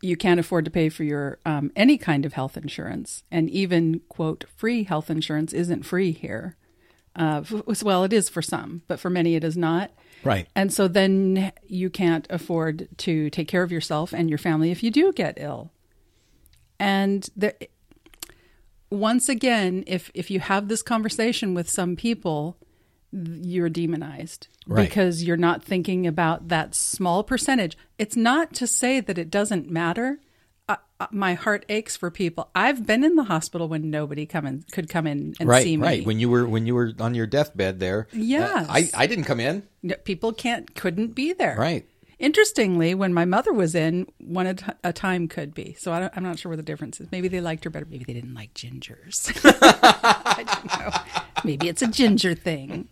you 0.00 0.16
can't 0.16 0.40
afford 0.40 0.64
to 0.64 0.70
pay 0.70 0.88
for 0.88 1.04
your 1.04 1.38
um, 1.44 1.72
any 1.74 1.98
kind 1.98 2.24
of 2.24 2.32
health 2.32 2.56
insurance, 2.56 3.24
and 3.30 3.50
even 3.50 4.00
quote 4.08 4.44
free 4.56 4.84
health 4.84 5.10
insurance 5.10 5.52
isn't 5.52 5.84
free 5.84 6.12
here. 6.12 6.56
Uh, 7.16 7.42
well, 7.82 8.04
it 8.04 8.12
is 8.12 8.28
for 8.28 8.42
some, 8.42 8.82
but 8.86 9.00
for 9.00 9.10
many 9.10 9.34
it 9.34 9.42
is 9.42 9.56
not. 9.56 9.90
Right. 10.22 10.46
And 10.54 10.72
so 10.72 10.86
then 10.86 11.52
you 11.66 11.90
can't 11.90 12.26
afford 12.30 12.88
to 12.98 13.28
take 13.30 13.48
care 13.48 13.64
of 13.64 13.72
yourself 13.72 14.12
and 14.12 14.28
your 14.28 14.38
family 14.38 14.70
if 14.70 14.82
you 14.84 14.90
do 14.90 15.12
get 15.12 15.34
ill. 15.36 15.72
And 16.78 17.28
there, 17.34 17.54
once 18.90 19.28
again, 19.28 19.84
if 19.86 20.10
if 20.14 20.30
you 20.30 20.40
have 20.40 20.68
this 20.68 20.82
conversation 20.82 21.54
with 21.54 21.68
some 21.68 21.96
people, 21.96 22.56
you're 23.12 23.68
demonized 23.70 24.48
Right. 24.66 24.88
because 24.88 25.24
you're 25.24 25.36
not 25.38 25.62
thinking 25.64 26.06
about 26.06 26.48
that 26.48 26.74
small 26.74 27.22
percentage. 27.24 27.76
It's 27.98 28.16
not 28.16 28.52
to 28.54 28.66
say 28.66 29.00
that 29.00 29.16
it 29.18 29.30
doesn't 29.30 29.70
matter. 29.70 30.20
Uh, 30.68 30.76
uh, 31.00 31.06
my 31.10 31.32
heart 31.32 31.64
aches 31.70 31.96
for 31.96 32.10
people. 32.10 32.50
I've 32.54 32.86
been 32.86 33.02
in 33.02 33.16
the 33.16 33.24
hospital 33.24 33.66
when 33.68 33.88
nobody 33.90 34.26
come 34.26 34.44
in, 34.46 34.64
could 34.70 34.90
come 34.90 35.06
in 35.06 35.34
and 35.40 35.48
Right. 35.48 35.62
see 35.62 35.78
me. 35.78 35.82
Right. 35.82 36.04
When 36.06 36.20
you 36.20 36.28
were 36.28 36.46
when 36.46 36.66
you 36.66 36.74
were 36.74 36.92
on 37.00 37.14
your 37.14 37.26
deathbed 37.26 37.80
there. 37.80 38.08
uh, 38.14 38.66
I 38.68 38.90
I 38.94 39.06
didn't 39.06 39.24
come 39.24 39.40
in. 39.40 39.62
People 40.04 40.32
can't 40.34 40.74
couldn't 40.74 41.14
be 41.14 41.32
there 41.32 41.56
Right. 41.58 41.86
Interestingly 42.18 42.94
when 42.94 43.14
my 43.14 43.24
mother 43.24 43.52
was 43.52 43.74
in 43.74 44.06
one 44.18 44.46
at 44.46 44.78
a 44.84 44.92
time 44.92 45.28
could 45.28 45.54
be. 45.54 45.74
So 45.78 45.92
I 45.92 46.10
i'm 46.14 46.22
not 46.22 46.38
sure 46.38 46.50
what 46.50 46.56
the 46.56 46.62
difference 46.62 47.00
is. 47.00 47.10
Maybe 47.10 47.28
they 47.28 47.40
liked 47.40 47.64
her 47.64 47.70
better. 47.70 47.86
Maybe 47.88 48.04
they 48.04 48.14
didn't 48.14 48.34
like 48.34 48.54
gingers. 48.54 49.30
I 49.44 50.44
don't 50.44 50.78
know. 50.78 50.90
Maybe 51.44 51.68
it's 51.68 51.82
a 51.82 51.88
ginger 51.88 52.34
thing. 52.34 52.88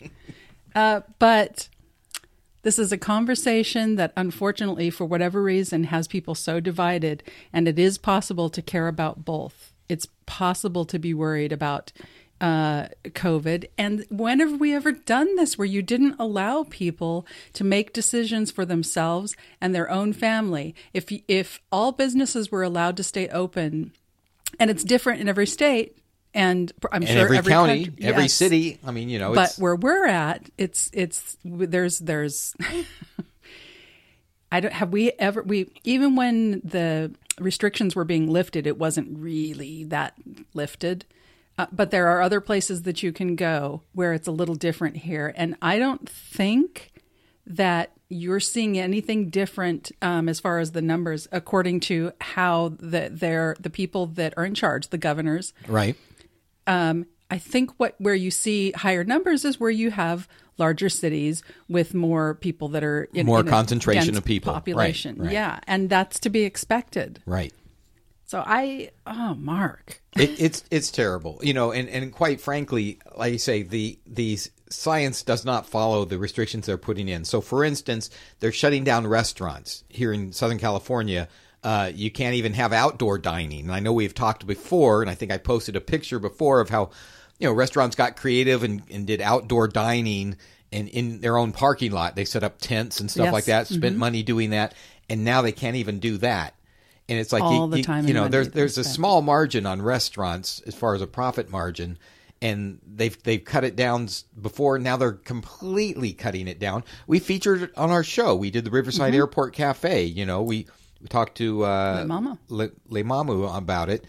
Uh, 0.75 1.01
but 1.19 1.69
this 2.63 2.79
is 2.79 2.93
a 2.93 2.99
conversation 2.99 3.97
that 3.97 4.13
unfortunately 4.17 4.91
for 4.91 5.05
whatever 5.05 5.43
reason 5.43 5.85
has 5.85 6.09
people 6.09 6.35
so 6.35 6.59
divided 6.61 7.23
and 7.53 7.69
it 7.69 7.79
is 7.79 7.97
possible 7.97 8.51
to 8.51 8.61
care 8.61 8.89
about 8.89 9.25
both. 9.25 9.73
It's 9.89 10.09
possible 10.27 10.85
to 10.87 10.99
be 10.99 11.15
worried 11.15 11.53
about 11.53 11.93
uh, 12.41 12.89
COVID. 13.05 13.67
And 13.79 14.05
when 14.11 14.41
have 14.41 14.61
we 14.61 14.75
ever 14.75 14.93
done 14.93 15.37
this 15.37 15.57
where 15.57 15.67
you 15.67 15.83
didn't 15.83 16.17
allow 16.19 16.65
people 16.65 17.27
to 17.55 17.65
make 17.65 17.93
decisions 17.93 18.51
for 18.51 18.65
themselves 18.65 19.35
and 19.61 19.75
their 19.75 19.91
own 19.91 20.13
family? 20.13 20.75
If 20.93 21.07
if 21.29 21.61
all 21.73 21.93
businesses 21.93 22.51
were 22.51 22.63
allowed 22.63 22.97
to 22.99 23.03
stay 23.05 23.29
open, 23.29 23.93
and 24.61 24.71
it's 24.71 24.85
different 24.85 25.21
in 25.21 25.29
every 25.29 25.47
state, 25.47 25.97
and 26.35 26.71
I'm 26.93 27.03
And 27.03 27.09
sure 27.09 27.35
every, 27.35 27.51
county, 27.51 27.85
country- 27.87 28.05
every 28.05 28.23
yes. 28.25 28.35
city. 28.35 28.79
I 28.85 28.91
mean, 28.91 29.09
you 29.09 29.19
know, 29.19 29.33
But 29.35 29.55
where 29.57 29.75
we're 29.77 30.07
at, 30.07 30.51
it's 30.59 30.91
it's 30.93 31.39
there's 31.45 31.99
there's 32.01 32.55
I 34.53 34.61
don't 34.61 34.73
have 34.73 34.91
we 34.93 35.13
ever 35.19 35.43
we 35.43 35.71
even 35.85 36.15
when 36.17 36.61
the 36.63 37.13
restrictions 37.41 37.97
were 37.97 38.05
being 38.05 38.31
lifted, 38.31 38.67
it 38.67 38.79
wasn't 38.79 39.19
really 39.19 39.85
that 39.85 40.15
lifted. 40.55 41.05
Uh, 41.59 41.67
but 41.73 41.91
there 41.91 42.09
are 42.09 42.21
other 42.21 42.41
places 42.41 42.83
that 42.83 43.03
you 43.03 43.13
can 43.13 43.35
go 43.35 43.83
where 43.93 44.13
it's 44.13 44.29
a 44.29 44.33
little 44.33 44.55
different 44.55 44.97
here, 44.99 45.33
and 45.37 45.57
I 45.63 45.79
don't 45.79 46.09
think 46.09 46.93
that 47.47 47.93
you're 48.09 48.41
seeing 48.41 48.79
anything 48.79 49.31
different 49.31 49.91
um, 50.03 50.29
as 50.29 50.39
far 50.39 50.59
as 50.59 50.73
the 50.73 50.83
numbers, 50.83 51.27
according 51.33 51.81
to 51.81 52.13
how 52.21 52.75
the 52.79 53.09
they're 53.11 53.57
the 53.59 53.71
people 53.71 54.07
that 54.07 54.35
are 54.37 54.45
in 54.45 54.55
charge, 54.55 54.89
the 54.89 54.99
governors, 54.99 55.53
right. 55.67 55.97
um, 56.67 57.07
I 57.31 57.39
think 57.39 57.73
what 57.79 57.95
where 57.99 58.15
you 58.15 58.31
see 58.31 58.73
higher 58.73 59.05
numbers 59.05 59.45
is 59.45 59.59
where 59.59 59.71
you 59.71 59.91
have 59.91 60.29
larger 60.59 60.89
cities 60.89 61.43
with 61.69 61.95
more 61.95 62.35
people 62.35 62.69
that 62.69 62.85
are 62.85 63.09
in 63.13 63.27
More 63.27 63.41
in 63.41 63.49
concentration 63.49 64.17
of 64.17 64.25
people. 64.25 64.53
Right, 64.53 64.59
population. 64.59 65.17
right. 65.19 65.33
Yeah, 65.33 65.61
and 65.67 65.89
that's 65.89 66.21
to 66.21 66.31
be 66.31 66.43
expected. 66.43 67.21
Right. 67.27 67.53
So 68.27 68.43
I, 68.45 68.91
oh, 69.07 69.35
Mark, 69.39 70.03
It, 70.17 70.41
it's 70.41 70.65
it's 70.71 70.91
terrible, 70.91 71.39
you 71.43 71.55
know, 71.55 71.71
and, 71.73 71.89
and 71.89 72.13
quite 72.13 72.41
frankly, 72.41 72.99
like 73.17 73.33
you 73.33 73.39
say, 73.39 73.63
the 73.63 73.99
the 74.07 74.37
science 74.69 75.23
does 75.23 75.45
not 75.45 75.65
follow 75.67 76.05
the 76.05 76.19
restrictions 76.19 76.67
they're 76.67 76.77
putting 76.77 77.09
in. 77.09 77.25
So, 77.25 77.41
for 77.41 77.63
instance, 77.63 78.11
they're 78.41 78.51
shutting 78.53 78.83
down 78.83 79.07
restaurants 79.07 79.85
here 79.89 80.13
in 80.13 80.33
Southern 80.33 80.59
California. 80.59 81.29
Uh, 81.63 81.91
you 81.95 82.11
can't 82.11 82.35
even 82.35 82.53
have 82.55 82.73
outdoor 82.73 83.19
dining. 83.19 83.61
And 83.67 83.73
I 83.73 83.79
know 83.81 83.93
we've 83.93 84.15
talked 84.15 84.45
before, 84.47 85.03
and 85.03 85.11
I 85.11 85.15
think 85.15 85.31
I 85.33 85.39
posted 85.39 85.77
a 85.77 85.81
picture 85.81 86.19
before 86.19 86.61
of 86.61 86.69
how 86.69 86.91
you 87.39 87.47
know 87.47 87.53
restaurants 87.55 87.95
got 87.95 88.17
creative 88.17 88.65
and, 88.65 88.83
and 88.91 89.07
did 89.07 89.21
outdoor 89.21 89.69
dining 89.69 90.37
and 90.73 90.89
in 90.89 91.21
their 91.21 91.37
own 91.37 91.53
parking 91.53 91.93
lot 91.93 92.17
they 92.17 92.25
set 92.25 92.43
up 92.43 92.59
tents 92.61 92.99
and 92.99 93.09
stuff 93.09 93.27
Yes. 93.27 93.33
like 93.33 93.45
that 93.45 93.69
spent 93.69 93.97
money 93.97 94.25
doing 94.25 94.51
that 94.51 94.75
and 95.09 95.23
now 95.25 95.43
they 95.43 95.53
can't 95.53 95.77
even 95.77 96.01
do 96.01 96.17
that 96.19 96.55
and 97.09 97.19
it's 97.19 97.33
like 97.33 97.43
All 97.43 97.69
you, 97.71 97.77
the 97.77 97.83
time 97.83 98.05
you 98.05 98.11
and 98.11 98.17
know 98.17 98.29
there's 98.29 98.51
there's 98.51 98.79
a 98.79 98.85
spent. 98.85 98.95
small 98.97 99.23
margin 99.23 99.67
on 99.67 99.81
restaurants 99.83 100.61
as 100.67 100.75
far 100.75 100.95
as 100.95 101.03
a 101.03 101.07
profit 101.07 101.51
margin 101.51 101.99
and 102.43 102.79
they've 102.87 103.21
they've 103.23 103.45
cut 103.45 103.65
it 103.65 103.77
down 103.77 104.09
before 104.41 104.79
now 104.79 104.97
they're 104.97 105.13
completely 105.13 106.13
cutting 106.13 106.49
it 106.49 106.59
down 106.59 106.85
we 107.07 107.19
featured 107.19 107.63
it 107.63 107.73
on 107.77 107.91
our 107.91 108.05
show 108.05 108.35
we 108.35 108.51
did 108.51 108.65
the 108.65 108.71
riverside 108.71 109.13
Mm-hmm. 109.13 109.19
airport 109.21 109.55
cafe 109.55 110.05
you 110.05 110.27
know 110.27 110.43
we 110.43 110.67
we 111.01 111.09
talked 111.09 111.37
to 111.39 111.65
uh 111.65 111.99
Le 112.01 112.07
Mama. 112.07 112.39
Le, 112.49 112.69
Le 112.89 113.03
Mamu 113.03 113.57
about 113.57 113.89
it 113.89 114.05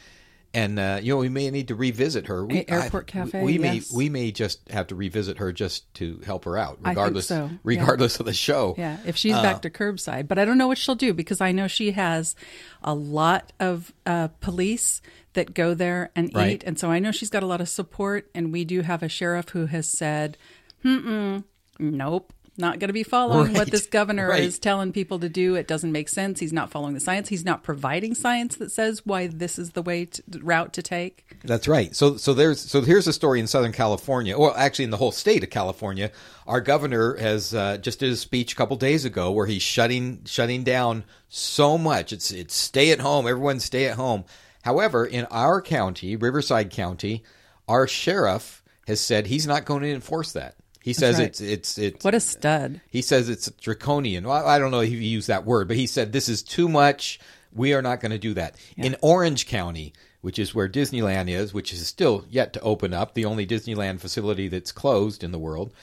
and 0.53 0.79
uh, 0.79 0.99
you 1.01 1.13
know 1.13 1.17
we 1.19 1.29
may 1.29 1.49
need 1.51 1.67
to 1.69 1.75
revisit 1.75 2.27
her. 2.27 2.45
We, 2.45 2.65
Airport 2.67 3.07
Cafe, 3.07 3.43
We 3.43 3.57
may 3.57 3.75
yes. 3.75 3.91
we 3.91 4.09
may 4.09 4.31
just 4.31 4.67
have 4.69 4.87
to 4.87 4.95
revisit 4.95 5.37
her 5.39 5.51
just 5.51 5.93
to 5.95 6.19
help 6.25 6.45
her 6.45 6.57
out, 6.57 6.75
think 6.77 6.87
regardless 6.87 7.27
so, 7.27 7.45
yeah. 7.51 7.57
regardless 7.63 8.19
of 8.19 8.25
the 8.25 8.33
show. 8.33 8.75
yeah, 8.77 8.97
if 9.05 9.15
she's 9.17 9.33
Uh. 9.33 9.41
back 9.41 9.61
to 9.63 9.69
curbside, 9.69 10.27
but 10.27 10.39
I 10.39 10.45
don't 10.45 10.57
know 10.57 10.67
what 10.67 10.77
she'll 10.77 10.95
do 10.95 11.13
because 11.13 11.41
I 11.41 11.51
know 11.51 11.67
she 11.67 11.91
has 11.91 12.35
a 12.83 12.93
lot 12.93 13.51
of 13.59 13.93
uh, 14.05 14.29
police 14.39 15.01
that 15.33 15.53
go 15.53 15.73
there 15.73 16.09
and 16.15 16.31
Right. 16.33 16.53
eat, 16.53 16.63
and 16.63 16.79
so 16.79 16.89
I 16.89 16.99
know 16.99 17.11
she's 17.11 17.29
got 17.29 17.43
a 17.43 17.47
lot 17.47 17.61
of 17.61 17.69
support. 17.69 18.29
And 18.33 18.51
we 18.51 18.65
do 18.65 18.81
have 18.81 19.03
a 19.03 19.09
sheriff 19.09 19.49
who 19.49 19.67
has 19.67 19.87
said, 19.87 20.37
"Hmm, 20.81 21.39
nope." 21.79 22.33
Not 22.59 22.79
going 22.79 22.89
to 22.89 22.93
be 22.93 23.03
following 23.03 23.53
what 23.53 23.69
this 23.69 23.85
governor 23.85 24.29
right. 24.29 24.41
is 24.41 24.57
telling 24.57 24.91
people 24.91 25.19
to 25.19 25.29
do. 25.29 25.53
It 25.53 25.67
doesn't 25.67 25.91
make 25.91 26.09
sense. 26.09 26.39
He's 26.39 26.53
not 26.53 26.71
following 26.71 26.95
the 26.95 26.99
science. 26.99 27.29
He's 27.29 27.45
not 27.45 27.61
providing 27.61 28.15
science 28.15 28.55
that 28.55 28.71
says 28.71 29.05
why 29.05 29.27
this 29.27 29.59
is 29.59 29.71
the 29.71 29.83
way 29.83 30.05
to, 30.05 30.23
route 30.39 30.73
to 30.73 30.81
take. 30.81 31.37
That's 31.43 31.67
right. 31.67 31.95
So 31.95 32.17
so 32.17 32.33
there's 32.33 32.59
so 32.59 32.81
here's 32.81 33.05
a 33.07 33.13
story 33.13 33.39
in 33.39 33.45
Southern 33.45 33.73
California, 33.73 34.37
Well, 34.37 34.55
actually 34.57 34.85
in 34.85 34.91
the 34.91 34.97
whole 34.97 35.11
state 35.11 35.43
of 35.43 35.51
California. 35.51 36.11
Our 36.47 36.61
governor 36.61 37.15
has 37.17 37.53
uh, 37.53 37.77
just 37.77 37.99
did 37.99 38.11
a 38.11 38.15
speech 38.15 38.53
a 38.53 38.55
couple 38.55 38.75
days 38.77 39.05
ago 39.05 39.31
where 39.31 39.45
he's 39.45 39.61
shutting 39.61 40.21
shutting 40.25 40.63
down 40.63 41.03
so 41.29 41.77
much. 41.77 42.11
It's 42.11 42.31
it's 42.31 42.55
stay 42.55 42.91
at 42.91 42.99
home. 42.99 43.27
Everyone 43.27 43.59
stay 43.59 43.85
at 43.85 43.97
home. 43.97 44.25
However, 44.63 45.05
in 45.05 45.25
our 45.29 45.61
county, 45.61 46.15
Riverside 46.15 46.71
County, 46.71 47.23
our 47.67 47.87
sheriff 47.87 48.63
has 48.87 48.99
said 48.99 49.27
he's 49.27 49.45
not 49.45 49.65
going 49.65 49.83
to 49.83 49.91
enforce 49.91 50.31
that. 50.33 50.55
He 50.87 50.93
says 50.93 51.19
right. 51.19 51.27
it's 51.27 51.41
it's 51.41 51.77
it's 51.77 52.05
What 52.05 52.15
a 52.15 52.21
stud! 52.21 52.79
he 52.89 53.01
says 53.01 53.27
it's 53.27 53.51
draconian. 53.51 54.25
Well, 54.25 54.47
I 54.47 54.57
don't 54.57 54.71
know 54.71 54.79
if 54.79 54.87
he 54.87 54.95
used 54.95 55.27
that 55.27 55.43
word, 55.43 55.67
but 55.67 55.75
he 55.75 55.85
said 55.85 56.13
this 56.13 56.29
is 56.29 56.41
too 56.41 56.69
much. 56.69 57.19
We 57.51 57.73
are 57.73 57.81
not 57.81 57.99
going 57.99 58.13
to 58.13 58.17
do 58.17 58.33
that. 58.35 58.55
In 58.77 58.95
Orange 59.01 59.47
County, 59.47 59.91
which 60.21 60.39
is 60.39 60.55
where 60.55 60.69
Disneyland 60.69 61.27
is, 61.27 61.53
which 61.53 61.73
is 61.73 61.85
still 61.85 62.23
yet 62.29 62.53
to 62.53 62.61
open 62.61 62.93
up, 62.93 63.15
the 63.15 63.25
only 63.25 63.45
Disneyland 63.45 63.99
facility 63.99 64.47
that's 64.47 64.71
closed 64.71 65.25
in 65.25 65.33
the 65.33 65.39
world, 65.39 65.73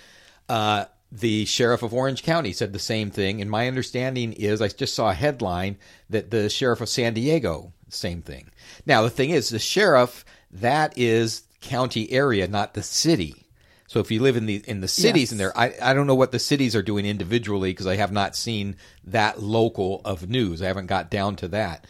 uh, 0.48 0.86
the 1.12 1.44
sheriff 1.44 1.82
of 1.82 1.92
Orange 1.92 2.22
County 2.22 2.54
said 2.54 2.72
the 2.72 2.78
same 2.78 3.10
thing. 3.10 3.42
And 3.42 3.50
my 3.50 3.68
understanding 3.68 4.32
is, 4.32 4.62
I 4.62 4.68
just 4.68 4.94
saw 4.94 5.10
a 5.10 5.14
headline 5.14 5.76
that 6.08 6.30
the 6.30 6.48
sheriff 6.48 6.80
of 6.80 6.88
San 6.88 7.12
Diego, 7.12 7.74
same 7.90 8.22
thing. 8.22 8.50
Now, 8.86 9.02
the 9.02 9.10
thing 9.10 9.28
is, 9.28 9.50
the 9.50 9.58
sheriff, 9.58 10.24
that 10.50 10.96
is 10.96 11.42
county 11.60 12.10
area, 12.10 12.48
not 12.48 12.72
the 12.72 12.82
city. 12.82 13.43
So 13.86 14.00
if 14.00 14.10
you 14.10 14.20
live 14.22 14.36
in 14.36 14.46
the 14.46 14.62
in 14.66 14.80
the 14.80 14.88
cities 14.88 15.24
Yes. 15.28 15.32
in 15.32 15.38
there, 15.38 15.56
I, 15.56 15.74
I 15.80 15.92
don't 15.94 16.06
know 16.06 16.14
what 16.14 16.32
the 16.32 16.38
cities 16.38 16.74
are 16.74 16.82
doing 16.82 17.04
individually 17.04 17.70
because 17.70 17.86
I 17.86 17.96
have 17.96 18.12
not 18.12 18.34
seen 18.34 18.76
that 19.04 19.42
local 19.42 20.00
of 20.04 20.28
news. 20.28 20.62
I 20.62 20.66
haven't 20.66 20.86
got 20.86 21.10
down 21.10 21.36
to 21.36 21.48
that. 21.48 21.86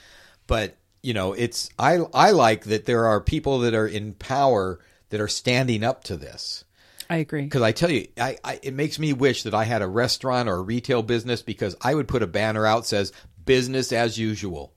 But 0.47 0.77
you 1.03 1.15
know, 1.15 1.33
it's 1.35 1.71
I 1.79 1.99
I 2.13 2.31
like 2.33 2.65
that 2.65 2.87
there 2.87 3.07
are 3.07 3.21
people 3.21 3.61
that 3.61 3.75
are 3.75 3.87
in 3.87 4.15
power 4.15 4.81
that 5.11 5.21
are 5.21 5.29
standing 5.29 5.85
up 5.85 6.03
to 6.05 6.17
this. 6.17 6.65
I 7.09 7.19
agree. 7.19 7.43
Because 7.43 7.63
I 7.63 7.73
tell 7.73 7.91
you, 7.91 8.09
I, 8.19 8.39
I 8.43 8.59
it 8.63 8.75
makes 8.75 8.99
me 8.99 9.13
wish 9.13 9.45
that 9.45 9.55
I 9.55 9.65
had 9.65 9.83
a 9.83 9.87
restaurant 9.87 10.49
or 10.49 10.57
a 10.57 10.63
retail 10.63 11.03
business 11.03 11.43
because 11.43 11.77
I 11.81 11.95
would 11.95 12.09
put 12.09 12.23
a 12.23 12.27
banner 12.27 12.67
out 12.67 12.83
that 12.83 12.89
says 12.89 13.13
business 13.45 13.93
as 13.93 14.19
usual. 14.19 14.73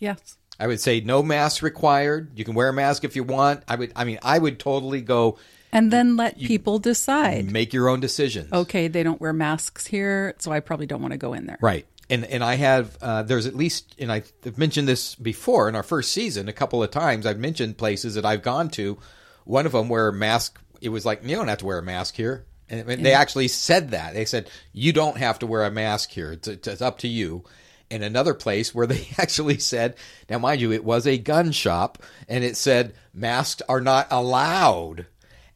Yes. 0.00 0.38
I 0.58 0.68
would 0.68 0.80
say 0.80 1.00
no 1.00 1.22
mask 1.22 1.62
required. 1.62 2.38
You 2.38 2.44
can 2.44 2.54
wear 2.54 2.68
a 2.68 2.72
mask 2.72 3.02
if 3.04 3.16
you 3.16 3.24
want. 3.24 3.64
I 3.66 3.74
would. 3.74 3.92
I 3.96 4.04
mean, 4.04 4.20
I 4.22 4.38
would 4.38 4.58
totally 4.60 5.02
go 5.02 5.38
And 5.74 5.90
then 5.90 6.16
let 6.16 6.38
people 6.38 6.78
decide. 6.78 7.50
make 7.50 7.72
your 7.72 7.88
own 7.88 8.00
decisions. 8.00 8.52
Okay, 8.52 8.88
they 8.88 9.02
don't 9.02 9.20
wear 9.20 9.32
masks 9.32 9.86
here, 9.86 10.34
so 10.38 10.52
I 10.52 10.60
probably 10.60 10.86
don't 10.86 11.02
want 11.02 11.12
to 11.12 11.18
go 11.18 11.34
in 11.34 11.46
there. 11.46 11.58
Right. 11.60 11.86
And 12.08 12.24
and 12.24 12.44
I 12.44 12.54
have 12.54 12.96
uh, 13.02 13.22
there's 13.22 13.46
at 13.46 13.56
least 13.56 13.94
and 13.98 14.12
I've 14.12 14.32
mentioned 14.56 14.86
this 14.86 15.14
before 15.14 15.68
in 15.68 15.74
our 15.74 15.82
first 15.82 16.12
season 16.12 16.48
a 16.48 16.52
couple 16.52 16.82
of 16.82 16.90
times. 16.90 17.26
I've 17.26 17.38
mentioned 17.38 17.76
places 17.76 18.14
that 18.14 18.24
I've 18.24 18.42
gone 18.42 18.68
to. 18.70 18.98
One 19.44 19.66
of 19.66 19.72
them 19.72 19.88
where 19.88 20.12
mask. 20.12 20.60
It 20.80 20.90
was 20.90 21.04
like 21.04 21.24
you 21.24 21.34
don't 21.34 21.48
have 21.48 21.58
to 21.58 21.66
wear 21.66 21.78
a 21.78 21.82
mask 21.82 22.14
here. 22.14 22.44
And 22.68 23.04
they 23.04 23.12
actually 23.12 23.48
said 23.48 23.90
that. 23.90 24.14
They 24.14 24.24
said 24.24 24.50
you 24.72 24.92
don't 24.92 25.18
have 25.18 25.38
to 25.40 25.46
wear 25.46 25.64
a 25.64 25.70
mask 25.70 26.10
here. 26.10 26.32
It's, 26.32 26.48
it's 26.48 26.82
up 26.82 26.98
to 26.98 27.08
you. 27.08 27.44
And 27.90 28.02
another 28.02 28.34
place 28.34 28.74
where 28.74 28.86
they 28.88 29.08
actually 29.18 29.58
said, 29.58 29.96
now 30.28 30.38
mind 30.38 30.60
you, 30.60 30.72
it 30.72 30.84
was 30.84 31.06
a 31.06 31.18
gun 31.18 31.52
shop, 31.52 32.02
and 32.28 32.42
it 32.42 32.56
said 32.56 32.94
masks 33.12 33.62
are 33.68 33.80
not 33.80 34.08
allowed. 34.10 35.06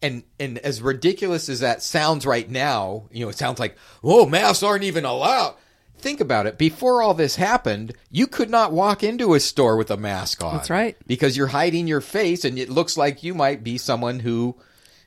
And 0.00 0.22
and 0.38 0.58
as 0.58 0.80
ridiculous 0.80 1.48
as 1.48 1.60
that 1.60 1.82
sounds 1.82 2.24
right 2.24 2.48
now, 2.48 3.08
you 3.10 3.24
know, 3.24 3.30
it 3.30 3.36
sounds 3.38 3.58
like, 3.58 3.76
oh, 4.04 4.26
masks 4.26 4.62
aren't 4.62 4.84
even 4.84 5.04
allowed. 5.04 5.54
Think 5.98 6.20
about 6.20 6.46
it. 6.46 6.56
Before 6.58 7.02
all 7.02 7.14
this 7.14 7.34
happened, 7.34 7.92
you 8.08 8.28
could 8.28 8.48
not 8.50 8.70
walk 8.72 9.02
into 9.02 9.34
a 9.34 9.40
store 9.40 9.76
with 9.76 9.90
a 9.90 9.96
mask 9.96 10.44
on. 10.44 10.54
That's 10.54 10.70
right. 10.70 10.96
Because 11.08 11.36
you're 11.36 11.48
hiding 11.48 11.88
your 11.88 12.00
face, 12.00 12.44
and 12.44 12.56
it 12.56 12.68
looks 12.68 12.96
like 12.96 13.24
you 13.24 13.34
might 13.34 13.64
be 13.64 13.78
someone 13.78 14.20
who 14.20 14.56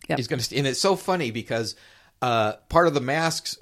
Yep. 0.09 0.19
is 0.19 0.27
going 0.27 0.41
to. 0.41 0.57
And 0.57 0.67
it's 0.67 0.81
so 0.81 0.97
funny 0.97 1.31
because 1.31 1.75
uh, 2.21 2.53
part 2.67 2.87
of 2.87 2.93
the 2.93 2.99
masks, 2.99 3.57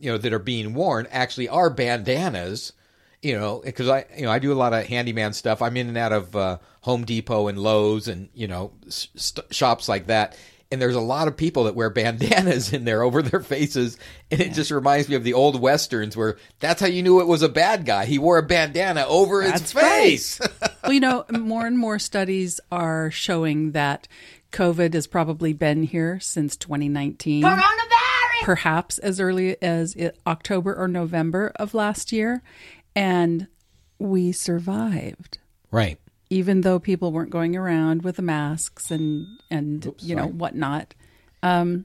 you 0.00 0.10
know, 0.10 0.18
that 0.18 0.32
are 0.32 0.40
being 0.40 0.74
worn 0.74 1.06
actually 1.12 1.48
are 1.48 1.70
bandanas. 1.70 2.72
You 3.20 3.38
know, 3.38 3.62
because 3.64 3.88
I, 3.88 4.04
you 4.16 4.24
know, 4.24 4.32
I 4.32 4.40
do 4.40 4.52
a 4.52 4.54
lot 4.54 4.72
of 4.72 4.84
handyman 4.84 5.32
stuff. 5.32 5.62
I'm 5.62 5.76
in 5.76 5.86
and 5.86 5.96
out 5.96 6.10
of 6.10 6.34
uh, 6.34 6.58
Home 6.80 7.04
Depot 7.04 7.46
and 7.46 7.56
Lowe's 7.56 8.08
and 8.08 8.28
you 8.34 8.48
know 8.48 8.72
st- 8.88 9.54
shops 9.54 9.88
like 9.88 10.08
that. 10.08 10.36
And 10.72 10.82
there's 10.82 10.96
a 10.96 11.00
lot 11.00 11.28
of 11.28 11.36
people 11.36 11.64
that 11.64 11.74
wear 11.74 11.90
bandanas 11.90 12.72
in 12.72 12.84
there 12.84 13.02
over 13.02 13.22
their 13.22 13.40
faces, 13.40 13.98
and 14.30 14.40
it 14.40 14.54
just 14.54 14.70
reminds 14.70 15.08
me 15.08 15.14
of 15.14 15.22
the 15.22 15.34
old 15.34 15.60
westerns 15.60 16.16
where 16.16 16.38
that's 16.58 16.80
how 16.80 16.88
you 16.88 17.02
knew 17.02 17.20
it 17.20 17.28
was 17.28 17.42
a 17.42 17.48
bad 17.48 17.84
guy. 17.84 18.06
He 18.06 18.18
wore 18.18 18.38
a 18.38 18.42
bandana 18.42 19.04
over 19.06 19.42
his 19.42 19.52
That's 19.52 19.74
right. 19.74 19.82
face. 19.84 20.40
well, 20.82 20.92
you 20.92 21.00
know, 21.00 21.24
more 21.30 21.66
and 21.66 21.78
more 21.78 21.98
studies 21.98 22.58
are 22.72 23.10
showing 23.10 23.72
that 23.72 24.08
COVID 24.50 24.94
has 24.94 25.06
probably 25.06 25.52
been 25.52 25.84
here 25.84 26.18
since 26.18 26.56
2019. 26.56 27.44
Coronavirus! 27.44 27.82
perhaps 28.42 28.98
as 28.98 29.20
early 29.20 29.60
as 29.62 29.96
October 30.26 30.74
or 30.74 30.88
November 30.88 31.52
of 31.56 31.74
last 31.74 32.12
year. 32.12 32.42
And 32.94 33.46
we 33.98 34.32
survived, 34.32 35.38
right. 35.70 35.98
Even 36.32 36.62
though 36.62 36.78
people 36.78 37.12
weren't 37.12 37.30
going 37.30 37.54
around 37.56 38.02
with 38.02 38.16
the 38.16 38.22
masks 38.22 38.90
and, 38.90 39.26
and 39.50 39.94
you 39.98 40.16
know, 40.16 40.22
sorry. 40.22 40.32
whatnot. 40.32 40.94
Um, 41.42 41.84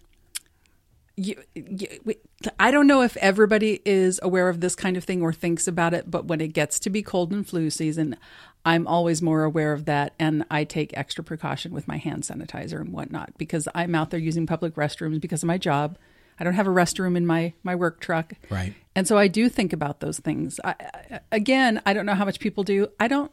you, 1.15 1.35
you, 1.55 1.87
we- 2.05 2.17
I 2.59 2.69
don't 2.71 2.87
know 2.87 3.01
if 3.01 3.17
everybody 3.17 3.81
is 3.83 4.19
aware 4.23 4.47
of 4.47 4.61
this 4.61 4.75
kind 4.75 4.95
of 4.95 5.03
thing 5.03 5.21
or 5.21 5.33
thinks 5.33 5.67
about 5.67 5.93
it, 5.93 6.09
but 6.09 6.25
when 6.25 6.39
it 6.39 6.49
gets 6.49 6.79
to 6.81 6.89
be 6.89 7.01
cold 7.01 7.31
and 7.33 7.45
flu 7.47 7.69
season, 7.69 8.15
I'm 8.63 8.85
always 8.87 9.21
more 9.21 9.43
aware 9.43 9.73
of 9.73 9.85
that. 9.85 10.13
And 10.19 10.45
I 10.51 10.63
take 10.63 10.95
extra 10.95 11.23
precaution 11.23 11.73
with 11.73 11.87
my 11.87 11.97
hand 11.97 12.23
sanitizer 12.23 12.79
and 12.79 12.93
whatnot 12.93 13.37
because 13.37 13.67
I'm 13.73 13.95
out 13.95 14.11
there 14.11 14.19
using 14.19 14.45
public 14.45 14.75
restrooms 14.75 15.19
because 15.19 15.41
of 15.43 15.47
my 15.47 15.57
job. 15.57 15.97
I 16.39 16.43
don't 16.43 16.53
have 16.53 16.67
a 16.67 16.71
restroom 16.71 17.17
in 17.17 17.25
my, 17.25 17.53
my 17.63 17.73
work 17.73 17.99
truck. 17.99 18.33
Right. 18.51 18.75
And 18.95 19.07
so 19.07 19.17
I 19.17 19.27
do 19.27 19.49
think 19.49 19.73
about 19.73 19.99
those 19.99 20.19
things. 20.19 20.59
I, 20.63 20.75
I, 20.79 21.19
again, 21.31 21.81
I 21.85 21.93
don't 21.93 22.05
know 22.05 22.13
how 22.13 22.25
much 22.25 22.39
people 22.39 22.63
do. 22.63 22.89
I 22.99 23.07
don't 23.07 23.31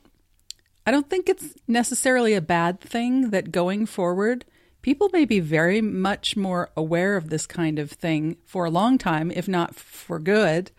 I 0.86 0.90
don't 0.90 1.08
think 1.08 1.28
it's 1.28 1.54
necessarily 1.66 2.34
a 2.34 2.40
bad 2.40 2.80
thing 2.80 3.30
that 3.30 3.52
going 3.52 3.86
forward, 3.86 4.44
people 4.82 5.08
may 5.12 5.24
be 5.24 5.40
very 5.40 5.80
much 5.80 6.36
more 6.36 6.70
aware 6.76 7.16
of 7.16 7.30
this 7.30 7.46
kind 7.46 7.78
of 7.78 7.90
thing 7.90 8.36
for 8.44 8.64
a 8.66 8.70
long 8.70 8.98
time, 8.98 9.30
if 9.30 9.48
not 9.48 9.74
for 9.74 10.18
good. 10.18 10.70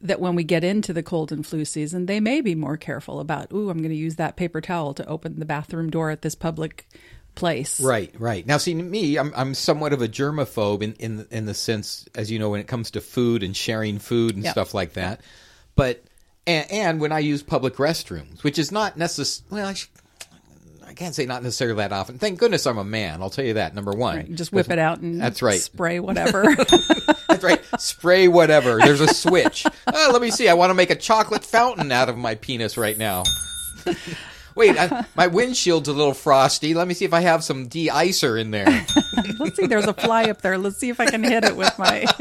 That 0.00 0.20
when 0.20 0.36
we 0.36 0.44
get 0.44 0.62
into 0.62 0.92
the 0.92 1.02
cold 1.02 1.32
and 1.32 1.44
flu 1.44 1.64
season, 1.64 2.06
they 2.06 2.20
may 2.20 2.40
be 2.40 2.54
more 2.54 2.76
careful 2.76 3.18
about, 3.18 3.52
ooh, 3.52 3.68
I'm 3.68 3.78
going 3.78 3.90
to 3.90 3.96
use 3.96 4.14
that 4.16 4.36
paper 4.36 4.60
towel 4.60 4.94
to 4.94 5.06
open 5.06 5.40
the 5.40 5.44
bathroom 5.44 5.90
door 5.90 6.10
at 6.10 6.22
this 6.22 6.36
public 6.36 6.86
place. 7.34 7.80
Right, 7.80 8.14
right. 8.16 8.46
Now, 8.46 8.58
see, 8.58 8.74
me, 8.74 9.16
I'm 9.18 9.32
I'm 9.36 9.54
somewhat 9.54 9.92
of 9.92 10.00
a 10.00 10.08
germaphobe 10.08 10.82
in 10.82 10.92
in 10.94 11.26
in 11.32 11.46
the 11.46 11.54
sense, 11.54 12.06
as 12.14 12.30
you 12.30 12.38
know, 12.38 12.50
when 12.50 12.60
it 12.60 12.68
comes 12.68 12.92
to 12.92 13.00
food 13.00 13.42
and 13.42 13.56
sharing 13.56 13.98
food 13.98 14.36
and 14.36 14.44
Yeah. 14.44 14.52
stuff 14.52 14.72
like 14.72 14.92
that. 14.92 15.20
But 15.74 16.04
and, 16.48 16.72
and 16.72 17.00
when 17.00 17.12
I 17.12 17.20
use 17.20 17.42
public 17.42 17.76
restrooms, 17.76 18.42
which 18.42 18.58
is 18.58 18.72
not 18.72 18.96
necessary. 18.96 19.46
Well, 19.50 19.66
I, 19.68 19.74
sh- 19.74 19.88
I 20.86 20.94
can't 20.94 21.14
say 21.14 21.26
not 21.26 21.42
necessarily 21.42 21.76
that 21.76 21.92
often. 21.92 22.18
Thank 22.18 22.38
goodness 22.38 22.66
I'm 22.66 22.78
a 22.78 22.84
man. 22.84 23.20
I'll 23.22 23.30
tell 23.30 23.44
you 23.44 23.54
that. 23.54 23.74
Number 23.74 23.92
one, 23.92 24.16
Right, 24.16 24.34
Just 24.34 24.52
whip 24.52 24.70
it 24.70 24.78
out 24.78 25.00
and 25.00 25.20
That's 25.20 25.42
right. 25.42 25.60
spray 25.60 26.00
whatever. 26.00 26.42
That's 27.28 27.44
right. 27.44 27.62
Spray 27.78 28.26
whatever. 28.26 28.78
There's 28.78 29.00
a 29.02 29.12
switch. 29.12 29.66
Oh, 29.86 30.10
let 30.12 30.22
me 30.22 30.30
see. 30.30 30.48
I 30.48 30.54
want 30.54 30.70
to 30.70 30.74
make 30.74 30.90
a 30.90 30.96
chocolate 30.96 31.44
fountain 31.44 31.92
out 31.92 32.08
of 32.08 32.16
my 32.16 32.34
penis 32.34 32.76
right 32.78 32.96
now. 32.98 33.24
Wait, 34.58 34.76
I, 34.76 35.04
my 35.14 35.28
windshield's 35.28 35.88
a 35.88 35.92
little 35.92 36.14
frosty. 36.14 36.74
Let 36.74 36.88
me 36.88 36.94
see 36.94 37.04
if 37.04 37.14
I 37.14 37.20
have 37.20 37.44
some 37.44 37.68
de-icer 37.68 38.40
in 38.40 38.50
there. 38.50 38.66
Let's 39.38 39.56
see, 39.56 39.68
there's 39.68 39.86
a 39.86 39.94
fly 39.94 40.24
up 40.24 40.42
there. 40.42 40.58
Let's 40.58 40.78
see 40.78 40.88
if 40.88 40.98
I 40.98 41.06
can 41.06 41.22
hit 41.22 41.44
it 41.44 41.56
with 41.56 41.78
my. 41.78 42.04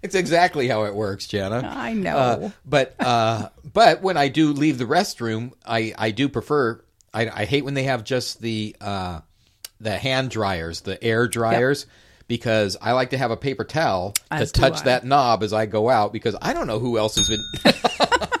It's 0.00 0.14
exactly 0.14 0.68
how 0.68 0.84
it 0.84 0.94
works, 0.94 1.26
Jana. 1.26 1.68
I 1.68 1.92
know. 1.92 2.16
Uh, 2.16 2.50
but 2.64 2.94
uh, 3.00 3.48
but 3.72 4.00
when 4.00 4.16
I 4.16 4.28
do 4.28 4.52
leave 4.52 4.78
the 4.78 4.84
restroom, 4.84 5.52
I, 5.66 5.92
I 5.98 6.12
do 6.12 6.28
prefer. 6.28 6.80
I, 7.12 7.28
I 7.28 7.44
hate 7.46 7.64
when 7.64 7.74
they 7.74 7.82
have 7.84 8.04
just 8.04 8.40
the 8.40 8.76
uh, 8.80 9.20
the 9.80 9.98
hand 9.98 10.30
dryers, 10.30 10.82
the 10.82 11.02
air 11.02 11.26
dryers, 11.26 11.86
because 12.28 12.76
I 12.80 12.92
like 12.92 13.10
to 13.10 13.18
have 13.18 13.32
a 13.32 13.36
paper 13.36 13.64
towel 13.64 14.14
As 14.30 14.52
to 14.52 14.60
touch 14.60 14.82
that 14.82 15.04
knob 15.04 15.42
as 15.42 15.52
I 15.52 15.66
go 15.66 15.90
out 15.90 16.12
because 16.12 16.36
I 16.40 16.52
don't 16.52 16.68
know 16.68 16.78
who 16.78 16.96
else 16.96 17.16
has 17.16 17.28
been. 17.28 17.42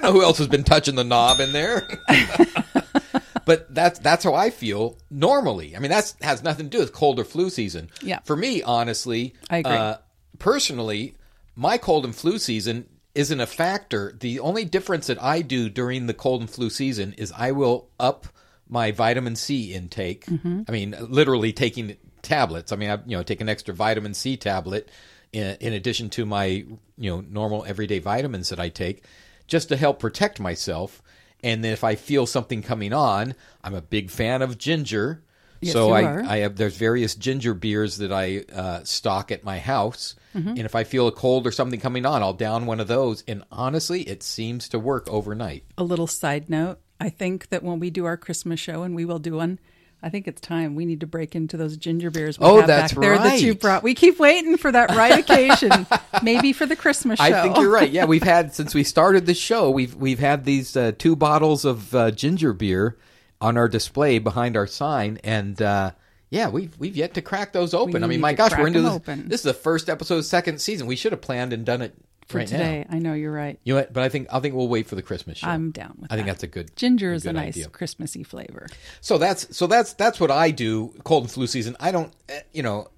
I 0.00 0.06
don't 0.06 0.14
know 0.14 0.20
who 0.20 0.26
else 0.26 0.38
has 0.38 0.48
been 0.48 0.64
touching 0.64 0.94
the 0.94 1.04
knob 1.04 1.40
in 1.40 1.52
there. 1.52 1.86
but 3.44 3.72
that's 3.74 3.98
that's 3.98 4.24
how 4.24 4.34
I 4.34 4.50
feel 4.50 4.96
normally. 5.10 5.76
I 5.76 5.78
mean, 5.78 5.90
that's 5.90 6.16
has 6.22 6.42
nothing 6.42 6.66
to 6.66 6.70
do 6.70 6.78
with 6.78 6.92
cold 6.92 7.18
or 7.18 7.24
flu 7.24 7.50
season. 7.50 7.90
Yeah. 8.02 8.20
For 8.24 8.36
me, 8.36 8.62
honestly, 8.62 9.34
I 9.50 9.58
agree. 9.58 9.72
Uh, 9.72 9.96
personally, 10.38 11.16
my 11.54 11.76
cold 11.78 12.04
and 12.04 12.14
flu 12.14 12.38
season 12.38 12.86
isn't 13.14 13.40
a 13.40 13.46
factor. 13.46 14.16
The 14.18 14.40
only 14.40 14.64
difference 14.64 15.08
that 15.08 15.22
I 15.22 15.42
do 15.42 15.68
during 15.68 16.06
the 16.06 16.14
cold 16.14 16.40
and 16.40 16.50
flu 16.50 16.70
season 16.70 17.12
is 17.18 17.32
I 17.36 17.52
will 17.52 17.90
up 17.98 18.26
my 18.68 18.92
vitamin 18.92 19.36
C 19.36 19.74
intake. 19.74 20.26
Mm-hmm. 20.26 20.62
I 20.68 20.72
mean, 20.72 20.96
literally 20.98 21.52
taking 21.52 21.96
tablets. 22.22 22.72
I 22.72 22.76
mean, 22.76 22.90
I 22.90 22.98
you 23.06 23.16
know 23.16 23.22
take 23.22 23.40
an 23.40 23.48
extra 23.48 23.74
vitamin 23.74 24.14
C 24.14 24.36
tablet 24.36 24.88
in, 25.32 25.56
in 25.60 25.72
addition 25.72 26.10
to 26.10 26.26
my 26.26 26.44
you 26.46 27.10
know 27.10 27.20
normal 27.20 27.64
everyday 27.64 27.98
vitamins 27.98 28.48
that 28.50 28.60
I 28.60 28.68
take, 28.68 29.04
just 29.50 29.68
to 29.68 29.76
help 29.76 29.98
protect 29.98 30.40
myself. 30.40 31.02
And 31.44 31.62
then 31.62 31.72
if 31.74 31.84
I 31.84 31.94
feel 31.96 32.24
something 32.26 32.62
coming 32.62 32.92
on, 32.94 33.34
I'm 33.62 33.74
a 33.74 33.82
big 33.82 34.10
fan 34.10 34.40
of 34.40 34.56
ginger. 34.56 35.22
Yes, 35.60 35.74
so 35.74 35.88
you 35.88 35.94
I, 35.94 36.02
are. 36.04 36.22
I 36.22 36.36
have 36.38 36.56
there's 36.56 36.76
various 36.76 37.14
ginger 37.14 37.52
beers 37.52 37.98
that 37.98 38.10
I 38.12 38.44
uh, 38.50 38.82
stock 38.84 39.30
at 39.30 39.44
my 39.44 39.58
house, 39.58 40.14
Mm-hmm. 40.32 40.50
and 40.50 40.60
if 40.60 40.76
I 40.76 40.84
feel 40.84 41.08
a 41.08 41.12
cold 41.12 41.44
or 41.44 41.50
something 41.50 41.80
coming 41.80 42.06
on, 42.06 42.22
I'll 42.22 42.32
down 42.32 42.64
one 42.64 42.78
of 42.78 42.86
those. 42.86 43.24
And 43.26 43.42
honestly, 43.50 44.02
it 44.02 44.22
seems 44.22 44.68
to 44.68 44.78
work 44.78 45.08
overnight. 45.10 45.64
a 45.76 45.82
little 45.82 46.06
side 46.06 46.48
note 46.48 46.78
i 47.00 47.08
think 47.08 47.48
that 47.48 47.62
when 47.64 47.80
we 47.80 47.90
do 47.90 48.04
our 48.04 48.16
christmas 48.16 48.60
show 48.60 48.82
and 48.84 48.94
we 48.94 49.04
will 49.06 49.18
do 49.18 49.36
one 49.36 49.58
i 50.02 50.08
think 50.08 50.26
it's 50.28 50.40
time 50.40 50.74
we 50.74 50.84
need 50.84 51.00
to 51.00 51.06
break 51.06 51.34
into 51.34 51.56
those 51.56 51.76
ginger 51.76 52.10
beers 52.10 52.38
we 52.38 52.46
Oh, 52.46 52.58
have 52.58 52.66
that's 52.66 52.92
back 52.92 53.00
there 53.00 53.18
that 53.18 53.40
you 53.40 53.54
brought 53.54 53.82
we 53.82 53.94
keep 53.94 54.18
waiting 54.18 54.56
for 54.56 54.70
that 54.72 54.90
right 54.90 55.18
occasion 55.18 55.86
maybe 56.22 56.52
for 56.52 56.66
the 56.66 56.76
christmas 56.76 57.18
show 57.18 57.24
I 57.24 57.42
think 57.42 57.56
you're 57.56 57.70
right. 57.70 57.90
Yeah, 57.90 58.04
we've 58.06 58.22
had 58.22 58.54
since 58.60 58.74
we 58.74 58.84
started 58.84 59.26
the 59.26 59.34
show, 59.34 59.70
we've 59.70 59.94
we've 59.94 60.18
had 60.18 60.44
these 60.44 60.76
uh, 60.76 60.92
two 60.98 61.16
bottles 61.16 61.64
of 61.64 61.94
uh, 61.94 62.10
ginger 62.10 62.52
beer 62.52 62.96
on 63.40 63.56
our 63.56 63.68
display 63.68 64.18
behind 64.18 64.56
our 64.56 64.66
sign, 64.66 65.18
and 65.24 65.60
uh, 65.62 65.92
yeah, 66.30 66.48
we've 66.48 66.76
we've 66.78 66.96
yet 66.96 67.14
to 67.14 67.22
crack 67.22 67.52
those 67.52 67.74
open. 67.74 68.04
I 68.04 68.06
mean, 68.06 68.20
my 68.20 68.32
gosh, 68.34 68.52
we're 68.56 68.66
into 68.66 68.82
this. 68.82 68.92
open. 68.92 69.28
This 69.28 69.40
is 69.40 69.44
the 69.44 69.54
first 69.54 69.88
episode, 69.88 70.22
second 70.22 70.60
season. 70.60 70.86
We 70.86 70.96
should 70.96 71.12
have 71.12 71.20
planned 71.20 71.52
and 71.52 71.64
done 71.64 71.82
it 71.82 71.94
for 72.30 72.38
right 72.38 72.48
today 72.48 72.86
now. 72.88 72.96
i 72.96 72.98
know 72.98 73.12
you're 73.12 73.32
right 73.32 73.58
You 73.64 73.74
know 73.74 73.80
what? 73.80 73.92
But 73.92 74.02
I 74.02 74.08
think 74.08 74.28
I 74.32 74.40
think 74.40 74.54
we'll 74.54 74.68
wait 74.68 74.86
for 74.86 74.94
the 74.94 75.02
Christmas 75.02 75.38
show. 75.38 75.48
i'm 75.48 75.70
down 75.70 75.96
with 76.00 76.12
I 76.12 76.16
think 76.16 76.26
that. 76.26 76.32
that's 76.34 76.42
a 76.44 76.46
good 76.46 76.74
ginger 76.76 77.12
is 77.12 77.26
a 77.26 77.32
nice 77.32 77.56
idea. 77.56 77.68
christmassy 77.68 78.22
flavor 78.22 78.66
So 79.00 79.18
that's 79.18 79.54
so 79.56 79.66
that's 79.66 79.94
that's 79.94 80.20
what 80.20 80.30
I 80.30 80.50
do. 80.50 80.94
Cold 81.04 81.24
and 81.24 81.32
flu 81.32 81.46
season. 81.46 81.76
I 81.80 81.90
don't, 81.92 82.12
eh, 82.28 82.40
you 82.52 82.62
know, 82.62 82.88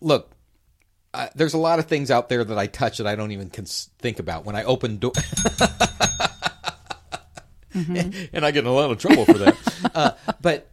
look. 0.00 0.30
Uh, 1.12 1.26
there's 1.34 1.54
a 1.54 1.58
lot 1.58 1.80
of 1.80 1.86
things 1.86 2.08
out 2.08 2.28
there 2.28 2.44
that 2.44 2.56
I 2.56 2.68
touch 2.68 2.98
that 2.98 3.06
I 3.08 3.16
don't 3.16 3.32
even 3.32 3.50
cons- 3.50 3.90
think 3.98 4.20
about 4.20 4.44
when 4.44 4.54
I 4.54 4.62
open 4.62 4.98
door. 4.98 5.10
and 7.74 8.44
I 8.44 8.50
get 8.50 8.64
in 8.64 8.66
a 8.66 8.72
lot 8.72 8.90
of 8.90 8.98
trouble 8.98 9.24
for 9.24 9.38
that. 9.38 9.56
uh, 9.94 10.12
but 10.40 10.68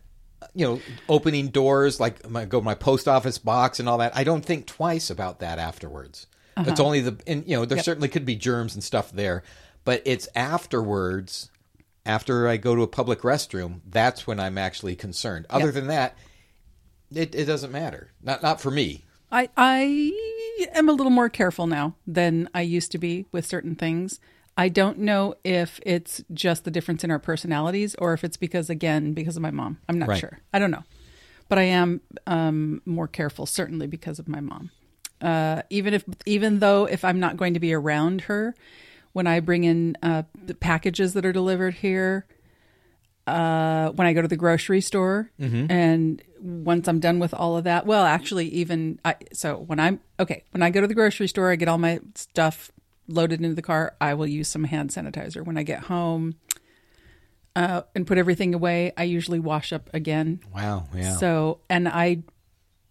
you 0.53 0.65
know, 0.65 0.79
opening 1.07 1.49
doors, 1.49 1.99
like 1.99 2.27
my, 2.29 2.45
go 2.45 2.61
my 2.61 2.75
post 2.75 3.07
office 3.07 3.37
box 3.37 3.79
and 3.79 3.87
all 3.87 3.99
that. 3.99 4.15
I 4.15 4.23
don't 4.23 4.43
think 4.45 4.65
twice 4.65 5.09
about 5.09 5.39
that 5.39 5.59
afterwards. 5.59 6.27
It's 6.65 6.79
only 6.79 7.01
the, 7.01 7.17
and 7.27 7.43
you 7.47 7.55
know, 7.57 7.65
there 7.65 7.81
certainly 7.83 8.07
could 8.07 8.25
be 8.25 8.35
germs 8.35 8.73
and 8.73 8.83
stuff 8.83 9.11
there, 9.11 9.43
but 9.83 10.01
it's 10.05 10.27
afterwards, 10.35 11.51
after 12.05 12.47
I 12.47 12.57
go 12.57 12.75
to 12.75 12.81
a 12.81 12.87
public 12.87 13.21
restroom, 13.21 13.81
that's 13.87 14.25
when 14.25 14.39
I'm 14.39 14.57
actually 14.57 14.95
concerned. 14.95 15.45
Other 15.49 15.65
Yep. 15.65 15.73
than 15.73 15.87
that, 15.87 16.17
it, 17.13 17.35
it 17.35 17.45
doesn't 17.45 17.71
matter. 17.71 18.11
Not 18.21 18.41
not 18.41 18.59
for 18.61 18.71
me. 18.71 19.05
I 19.31 19.49
I 19.57 20.13
am 20.73 20.89
a 20.89 20.93
little 20.93 21.09
more 21.11 21.29
careful 21.29 21.67
now 21.67 21.95
than 22.05 22.49
I 22.53 22.61
used 22.61 22.91
to 22.93 22.97
be 22.97 23.25
with 23.31 23.45
certain 23.45 23.75
things. 23.75 24.19
I 24.57 24.69
don't 24.69 24.97
know 24.99 25.35
if 25.43 25.79
it's 25.85 26.23
just 26.33 26.63
the 26.63 26.71
difference 26.71 27.03
in 27.03 27.11
our 27.11 27.19
personalities 27.19 27.93
or 27.95 28.13
if 28.13 28.23
it's 28.23 28.37
because 28.37 28.69
again 28.69 29.13
because 29.13 29.35
of 29.35 29.41
my 29.43 29.51
mom. 29.51 29.77
I'm 29.87 29.99
not 29.99 30.09
Right. 30.09 30.19
sure. 30.19 30.39
I 30.53 30.59
don't 30.59 30.71
know. 30.71 30.83
But 31.49 31.59
I 31.59 31.63
am 31.63 32.01
um, 32.25 32.81
more 32.85 33.07
careful 33.07 33.45
certainly 33.45 33.87
because 33.87 34.17
of 34.19 34.27
my 34.27 34.39
mom. 34.41 34.71
Uh, 35.21 35.61
even 35.69 35.93
if 35.93 36.03
even 36.25 36.59
though 36.59 36.85
if 36.85 37.03
I'm 37.03 37.19
not 37.19 37.37
going 37.37 37.53
to 37.55 37.59
be 37.59 37.73
around 37.73 38.21
her 38.21 38.53
when 39.13 39.25
I 39.25 39.39
bring 39.39 39.63
in 39.63 39.97
uh, 40.03 40.23
the 40.45 40.53
packages 40.53 41.13
that 41.13 41.25
are 41.25 41.33
delivered 41.33 41.73
here, 41.75 42.27
uh, 43.25 43.89
when 43.91 44.05
I 44.07 44.13
go 44.13 44.21
to 44.21 44.27
the 44.27 44.37
grocery 44.37 44.79
store, 44.79 45.31
and 45.71 46.21
once 46.39 46.87
I'm 46.87 46.99
done 46.99 47.17
with 47.19 47.33
all 47.33 47.57
of 47.57 47.63
that, 47.63 47.85
well, 47.87 48.05
actually, 48.05 48.47
even 48.49 48.99
I, 49.03 49.15
so 49.33 49.57
when 49.57 49.79
I'm 49.79 49.99
okay, 50.19 50.43
when 50.51 50.61
I 50.61 50.69
go 50.69 50.81
to 50.81 50.87
the 50.87 50.93
grocery 50.93 51.27
store, 51.27 51.51
I 51.51 51.55
get 51.55 51.67
all 51.67 51.79
my 51.79 51.99
stuff 52.13 52.71
loaded 53.07 53.41
into 53.41 53.55
the 53.55 53.61
car. 53.63 53.95
I 53.99 54.13
will 54.13 54.27
use 54.27 54.47
some 54.47 54.65
hand 54.65 54.91
sanitizer. 54.91 55.43
When 55.43 55.57
I 55.57 55.63
get 55.63 55.85
home 55.85 56.35
uh, 57.55 57.81
and 57.95 58.05
put 58.05 58.17
everything 58.19 58.53
away, 58.53 58.93
I 58.95 59.03
usually 59.03 59.39
wash 59.39 59.73
up 59.73 59.89
again. 59.93 60.41
Wow. 60.53 60.87
Yeah. 60.93 61.15
So, 61.15 61.61
and 61.69 61.87
I 61.87 62.21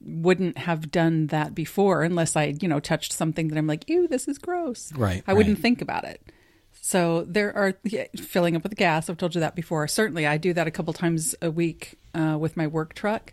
wouldn't 0.01 0.59
have 0.59 0.91
done 0.91 1.29
that 1.29 1.55
before 1.55 2.03
unless 2.03 2.37
I, 2.37 2.55
you 2.61 2.69
know, 2.69 2.81
touched 2.81 3.13
something 3.13 3.49
that 3.49 3.59
I'm 3.59 3.67
like, 3.67 3.89
ew, 3.89 4.07
this 4.09 4.29
is 4.29 4.39
gross. 4.39 4.93
Right, 4.95 5.23
I 5.27 5.35
wouldn't 5.35 5.59
think 5.59 5.81
about 5.83 6.05
it. 6.05 6.21
So 6.81 7.25
there 7.27 7.57
are 7.57 7.75
yeah, 7.85 8.05
filling 8.17 8.55
up 8.55 8.63
with 8.63 8.77
gas. 8.77 9.11
I've 9.11 9.17
told 9.17 9.35
you 9.35 9.41
that 9.41 9.57
before. 9.57 9.89
Certainly, 9.89 10.27
I 10.27 10.37
do 10.37 10.53
that 10.53 10.67
a 10.67 10.71
couple 10.71 10.93
times 10.93 11.35
a 11.43 11.51
week 11.51 11.95
uh, 12.15 12.37
with 12.39 12.57
my 12.57 12.67
work 12.69 12.95
truck, 12.95 13.33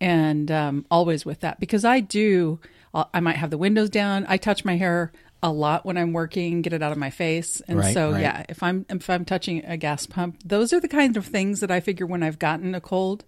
and 0.00 0.50
um, 0.50 0.86
always 0.90 1.24
with 1.24 1.40
that 1.40 1.60
because 1.60 1.84
I 1.84 2.00
do. 2.00 2.60
I'll- 2.94 3.10
I 3.14 3.20
might 3.20 3.36
have 3.36 3.50
the 3.50 3.58
windows 3.58 3.90
down. 3.90 4.24
I 4.28 4.36
touch 4.36 4.64
my 4.64 4.76
hair 4.76 5.12
a 5.42 5.52
lot 5.52 5.84
when 5.84 5.96
I'm 5.98 6.12
working, 6.12 6.62
get 6.62 6.72
it 6.72 6.82
out 6.82 6.92
of 6.92 6.98
my 6.98 7.10
face, 7.10 7.60
and 7.68 7.78
Right, 7.78 7.92
so 7.94 8.12
right. 8.12 8.20
yeah, 8.20 8.44
if 8.48 8.62
I'm 8.62 8.84
if 8.88 9.08
I'm 9.08 9.24
touching 9.24 9.64
a 9.64 9.76
gas 9.76 10.06
pump, 10.06 10.38
those 10.44 10.72
are 10.72 10.80
the 10.80 10.88
kinds 10.88 11.16
of 11.16 11.26
things 11.26 11.60
that 11.60 11.70
I 11.70 11.80
figure 11.80 12.06
when 12.06 12.22
I've 12.22 12.38
gotten 12.38 12.74
a 12.74 12.80
cold 12.80 13.24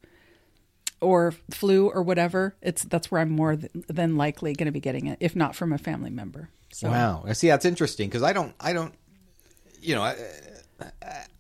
or 1.01 1.33
flu 1.51 1.89
or 1.89 2.03
whatever, 2.03 2.57
it's 2.63 2.85
that's 2.85 3.11
where 3.11 3.21
I'm 3.21 3.31
more 3.31 3.57
th- 3.57 3.71
than 3.89 4.17
likely 4.17 4.53
going 4.55 4.67
to 4.67 4.73
be 4.73 4.81
getting 4.81 5.07
it, 5.07 5.19
if 5.21 5.37
not 5.37 5.55
from 5.55 5.73
a 5.73 5.79
family 5.79 6.11
member. 6.11 6.51
So 6.73 6.91
Wow. 6.91 7.25
I 7.27 7.33
See, 7.33 7.49
that's 7.49 7.65
interesting 7.65 8.09
because 8.09 8.23
I 8.23 8.33
don't, 8.33 8.55
I 8.61 8.73
don't, 8.73 8.95
you 9.81 9.95
know, 9.95 10.03
I, 10.03 10.17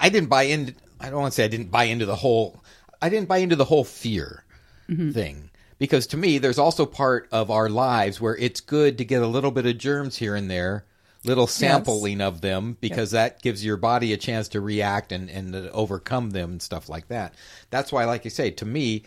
I 0.01 0.09
didn't 0.09 0.29
buy 0.29 0.45
in. 0.45 0.75
I 1.01 1.11
don't 1.11 1.21
want 1.21 1.33
to 1.33 1.37
say 1.37 1.45
I 1.45 1.49
didn't 1.49 1.71
buy 1.71 1.85
into 1.85 2.07
the 2.07 2.17
whole. 2.17 2.63
I 3.01 3.09
didn't 3.09 3.29
buy 3.29 3.39
into 3.39 3.57
the 3.57 3.65
whole 3.65 3.85
fear 3.85 4.45
mm-hmm. 4.89 5.11
thing 5.13 5.51
because 5.79 6.07
to 6.09 6.17
me, 6.17 6.39
there's 6.39 6.59
also 6.59 6.87
part 6.87 7.29
of 7.31 7.51
our 7.51 7.69
lives 7.69 8.21
where 8.21 8.37
it's 8.37 8.61
good 8.61 8.99
to 8.99 9.05
get 9.05 9.23
a 9.23 9.27
little 9.27 9.51
bit 9.51 9.67
of 9.67 9.79
germs 9.79 10.17
here 10.17 10.35
and 10.35 10.51
there, 10.51 10.85
little 11.25 11.47
sampling 11.47 12.21
of 12.21 12.41
them 12.41 12.77
because 12.81 13.13
that 13.13 13.43
gives 13.43 13.65
your 13.65 13.77
body 13.77 14.13
a 14.13 14.17
chance 14.17 14.49
to 14.49 14.61
react 14.61 15.13
and 15.13 15.31
and 15.31 15.55
overcome 15.55 16.31
them 16.31 16.53
and 16.53 16.63
stuff 16.63 16.89
like 16.89 17.09
that. 17.09 17.35
That's 17.71 17.93
why, 17.93 18.05
like 18.05 18.25
you 18.25 18.31
say, 18.31 18.51
to 18.53 18.65
me, 18.65 19.05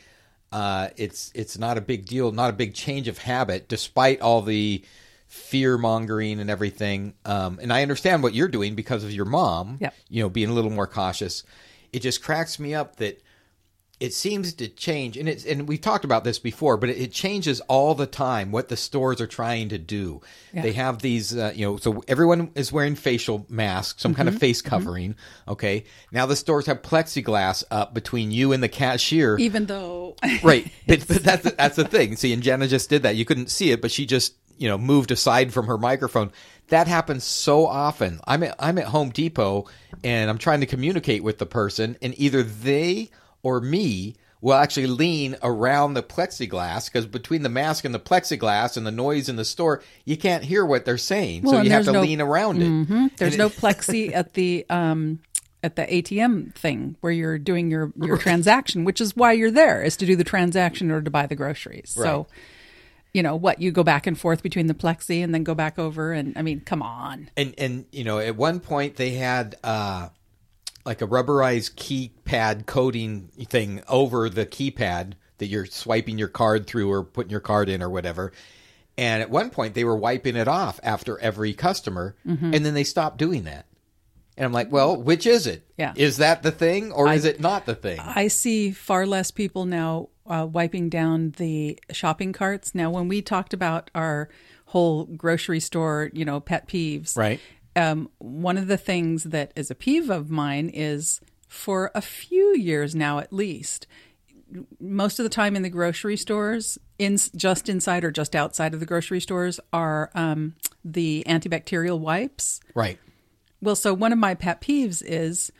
uh, 0.51 0.89
it's 0.97 1.31
it's 1.33 1.57
not 1.57 1.77
a 1.77 1.81
big 1.81 2.05
deal, 2.05 2.31
not 2.31 2.49
a 2.49 2.53
big 2.53 2.73
change 2.73 3.07
of 3.07 3.19
habit, 3.19 3.67
despite 3.67 4.21
all 4.21 4.41
the 4.41 4.83
fear 5.27 5.77
mongering 5.77 6.39
and 6.39 6.49
everything. 6.49 7.13
Um, 7.25 7.57
and 7.61 7.71
I 7.71 7.81
understand 7.81 8.21
what 8.21 8.33
you're 8.33 8.49
doing 8.49 8.75
because 8.75 9.03
of 9.03 9.11
your 9.11 9.25
mom. 9.25 9.77
Yep. 9.79 9.93
You 10.09 10.23
know, 10.23 10.29
being 10.29 10.49
a 10.49 10.53
little 10.53 10.71
more 10.71 10.87
cautious. 10.87 11.43
It 11.93 11.99
just 12.01 12.23
cracks 12.23 12.59
me 12.59 12.73
up 12.73 12.97
that 12.97 13.21
it 14.01 14.13
seems 14.13 14.53
to 14.55 14.67
change, 14.67 15.15
and 15.15 15.29
it's 15.29 15.45
and 15.45 15.67
we've 15.67 15.79
talked 15.79 16.03
about 16.03 16.23
this 16.23 16.39
before, 16.39 16.75
but 16.75 16.89
it, 16.89 16.97
it 16.97 17.11
changes 17.13 17.61
all 17.61 17.95
the 17.95 18.07
time 18.07 18.51
what 18.51 18.67
the 18.67 18.75
stores 18.75 19.21
are 19.21 19.27
trying 19.27 19.69
to 19.69 19.77
do. 19.77 20.21
Yeah. 20.53 20.63
They 20.63 20.71
have 20.73 21.01
these, 21.01 21.37
uh, 21.37 21.53
you 21.55 21.65
know, 21.65 21.77
so 21.77 22.03
everyone 22.07 22.51
is 22.55 22.71
wearing 22.73 22.95
facial 22.95 23.45
masks, 23.47 24.01
some 24.01 24.13
kind 24.15 24.27
Mm-hmm. 24.27 24.35
of 24.35 24.41
face 24.41 24.61
covering. 24.61 25.15
Okay, 25.47 25.85
now 26.11 26.25
the 26.25 26.35
stores 26.35 26.65
have 26.65 26.81
plexiglass 26.81 27.63
up 27.71 27.93
between 27.93 28.31
you 28.31 28.51
and 28.51 28.61
the 28.63 28.69
cashier 28.69 29.37
even 29.37 29.67
though 29.67 30.15
right 30.43 30.71
but, 30.87 31.07
but 31.07 31.23
that's 31.23 31.51
that's 31.53 31.75
the 31.75 31.85
thing 31.85 32.15
see 32.15 32.33
and 32.33 32.41
jenna 32.43 32.67
just 32.67 32.89
did 32.89 33.03
that 33.03 33.15
you 33.15 33.23
couldn't 33.25 33.49
see 33.51 33.71
it 33.71 33.81
but 33.81 33.91
she 33.91 34.05
just 34.05 34.33
you 34.57 34.67
know 34.67 34.77
moved 34.77 35.11
aside 35.11 35.53
from 35.53 35.67
her 35.67 35.77
microphone 35.77 36.31
that 36.69 36.87
happens 36.87 37.23
so 37.23 37.65
often 37.67 38.19
i'm 38.25 38.43
at 38.43 38.55
i'm 38.59 38.77
at 38.77 38.85
home 38.85 39.09
depot 39.09 39.65
and 40.03 40.29
i'm 40.29 40.37
trying 40.37 40.59
to 40.61 40.65
communicate 40.65 41.23
with 41.23 41.37
the 41.37 41.45
person 41.45 41.97
and 42.01 42.13
either 42.19 42.41
they 42.43 43.09
or 43.43 43.59
me 43.61 44.15
will 44.41 44.53
actually 44.53 44.87
lean 44.87 45.35
around 45.43 45.93
the 45.93 46.01
plexiglass 46.03 46.85
because 46.91 47.05
between 47.05 47.43
the 47.43 47.49
mask 47.49 47.85
and 47.85 47.93
the 47.93 47.99
plexiglass 47.99 48.75
and 48.75 48.87
the 48.87 48.91
noise 48.91 49.29
in 49.29 49.35
the 49.35 49.45
store 49.45 49.83
you 50.05 50.17
can't 50.17 50.43
hear 50.43 50.65
what 50.65 50.83
they're 50.85 50.97
saying 50.97 51.43
Well, 51.43 51.53
so 51.53 51.61
you 51.61 51.69
have 51.71 51.85
to 51.85 51.91
no- 51.91 52.01
lean 52.01 52.21
around 52.21 52.61
it 52.61 53.11
there's 53.17 53.33
And 53.33 53.39
no 53.39 53.47
it- 53.47 53.53
plexi 53.57 54.13
at 54.15 54.33
the 54.33 54.65
um 54.69 55.19
at 55.63 55.75
the 55.75 55.83
ATM 55.85 56.55
thing 56.55 56.95
where 57.01 57.11
you're 57.13 57.37
doing 57.37 57.69
your 57.69 57.93
your 58.01 58.17
transaction, 58.17 58.83
which 58.83 58.99
is 58.99 59.15
why 59.15 59.33
you're 59.33 59.51
there 59.51 59.83
is 59.83 59.95
to 59.97 60.07
do 60.07 60.15
the 60.15 60.23
transaction 60.23 60.89
or 60.89 61.03
to 61.03 61.11
buy 61.11 61.27
the 61.27 61.35
groceries. 61.35 61.93
Right. 61.95 62.03
So, 62.05 62.25
you 63.13 63.21
know 63.21 63.35
what, 63.35 63.61
you 63.61 63.71
go 63.71 63.83
back 63.83 64.07
and 64.07 64.17
forth 64.19 64.41
between 64.41 64.65
the 64.65 64.73
plexi 64.73 65.23
and 65.23 65.35
then 65.35 65.43
go 65.43 65.53
back 65.53 65.77
over, 65.77 66.13
and 66.13 66.35
I 66.35 66.41
mean, 66.41 66.61
come 66.61 66.81
on. 66.81 67.29
and 67.37 67.53
and 67.59 67.85
you 67.91 68.03
know 68.03 68.17
at 68.17 68.35
one 68.35 68.59
point 68.59 68.95
they 68.95 69.11
had 69.11 69.55
uh 69.63 70.09
like 70.85 71.01
a 71.01 71.07
rubberized 71.07 71.75
keypad 71.75 72.65
coating 72.65 73.27
thing 73.47 73.81
over 73.87 74.29
the 74.29 74.45
keypad 74.45 75.13
that 75.37 75.47
you're 75.47 75.65
swiping 75.65 76.17
your 76.17 76.27
card 76.27 76.67
through 76.67 76.89
or 76.91 77.03
putting 77.03 77.31
your 77.31 77.39
card 77.39 77.69
in 77.69 77.81
or 77.81 77.89
whatever 77.89 78.31
and 78.97 79.21
at 79.21 79.29
one 79.29 79.49
point 79.49 79.73
they 79.73 79.83
were 79.83 79.95
wiping 79.95 80.35
it 80.35 80.47
off 80.47 80.79
after 80.83 81.17
every 81.19 81.53
customer 81.53 82.15
Mm-hmm. 82.27 82.53
and 82.53 82.65
then 82.65 82.73
they 82.73 82.83
stopped 82.83 83.17
doing 83.17 83.43
that 83.45 83.65
and 84.37 84.45
i'm 84.45 84.51
like 84.53 84.71
well 84.71 84.95
which 85.01 85.25
is 85.25 85.47
it 85.47 85.65
Yeah. 85.77 85.93
is 85.95 86.17
that 86.17 86.43
the 86.43 86.51
thing 86.51 86.91
or 86.91 87.11
is 87.11 87.25
it 87.25 87.39
not 87.39 87.65
the 87.65 87.75
thing 87.75 87.99
I 87.99 88.27
see 88.27 88.71
far 88.71 89.05
less 89.05 89.31
people 89.31 89.65
now 89.65 90.09
uh, 90.27 90.47
wiping 90.49 90.87
down 90.89 91.31
the 91.37 91.77
shopping 91.91 92.31
carts. 92.31 92.73
Now, 92.73 92.89
when 92.89 93.09
we 93.09 93.21
talked 93.21 93.53
about 93.53 93.89
our 93.93 94.29
whole 94.67 95.03
grocery 95.05 95.59
store, 95.59 96.09
you 96.13 96.23
know, 96.23 96.39
pet 96.39 96.67
peeves, 96.69 97.17
Right. 97.17 97.41
Um, 97.75 98.09
one 98.17 98.57
of 98.57 98.67
the 98.67 98.77
things 98.77 99.23
that 99.25 99.51
is 99.55 99.71
a 99.71 99.75
peeve 99.75 100.09
of 100.09 100.29
mine 100.29 100.69
is 100.73 101.21
for 101.47 101.91
a 101.95 102.01
few 102.01 102.55
years 102.57 102.93
now, 102.95 103.19
at 103.19 103.31
least, 103.31 103.87
most 104.79 105.19
of 105.19 105.23
the 105.23 105.29
time 105.29 105.55
in 105.55 105.61
the 105.63 105.69
grocery 105.69 106.17
stores, 106.17 106.77
in 106.99 107.17
just 107.35 107.69
inside 107.69 108.03
or 108.03 108.11
just 108.11 108.35
outside 108.35 108.73
of 108.73 108.79
the 108.81 108.85
grocery 108.85 109.21
stores, 109.21 109.59
are 109.71 110.09
um, 110.13 110.55
the 110.83 111.23
antibacterial 111.27 111.97
wipes. 111.99 112.59
right 112.75 112.99
Well, 113.61 113.75
so 113.77 113.93
one 113.93 114.11
of 114.11 114.19
my 114.19 114.35
pet 114.35 114.59
peeves 114.61 115.01
is 115.05 115.51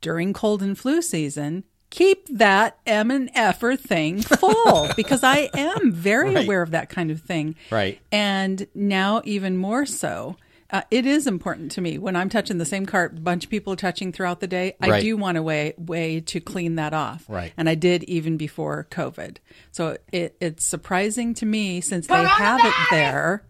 during 0.00 0.32
cold 0.32 0.62
and 0.62 0.76
flu 0.76 1.00
season, 1.02 1.62
keep 1.90 2.26
that 2.28 2.78
M 2.86 3.10
and 3.12 3.30
F'er 3.34 3.76
thing 3.78 4.22
full 4.22 4.88
because 4.96 5.22
I 5.22 5.50
am 5.54 5.92
very 5.92 6.34
Right. 6.34 6.44
aware 6.44 6.62
of 6.62 6.70
that 6.72 6.88
kind 6.88 7.10
of 7.12 7.20
thing. 7.20 7.54
Right. 7.70 8.00
And 8.10 8.66
now 8.74 9.22
even 9.24 9.56
more 9.56 9.86
so. 9.86 10.36
Uh, 10.72 10.82
it 10.90 11.04
is 11.06 11.26
important 11.26 11.72
to 11.72 11.80
me 11.80 11.98
when 11.98 12.14
I'm 12.16 12.28
touching 12.28 12.58
the 12.58 12.64
same 12.64 12.86
cart, 12.86 13.22
bunch 13.24 13.44
of 13.44 13.50
people 13.50 13.74
touching 13.76 14.12
throughout 14.12 14.40
the 14.40 14.46
day. 14.46 14.76
I 14.80 14.88
Right. 14.90 15.02
do 15.02 15.16
want 15.16 15.36
a 15.38 15.42
way 15.42 15.74
way 15.76 16.20
to 16.20 16.40
clean 16.40 16.76
that 16.76 16.94
off, 16.94 17.24
Right. 17.28 17.52
And 17.56 17.68
I 17.68 17.74
did 17.74 18.04
even 18.04 18.36
before 18.36 18.86
COVID. 18.90 19.38
So 19.72 19.96
it, 20.12 20.36
it's 20.40 20.64
surprising 20.64 21.34
to 21.34 21.46
me 21.46 21.80
since 21.80 22.06
they 22.06 22.24
have 22.24 22.60
it 22.64 22.74
there 22.90 23.42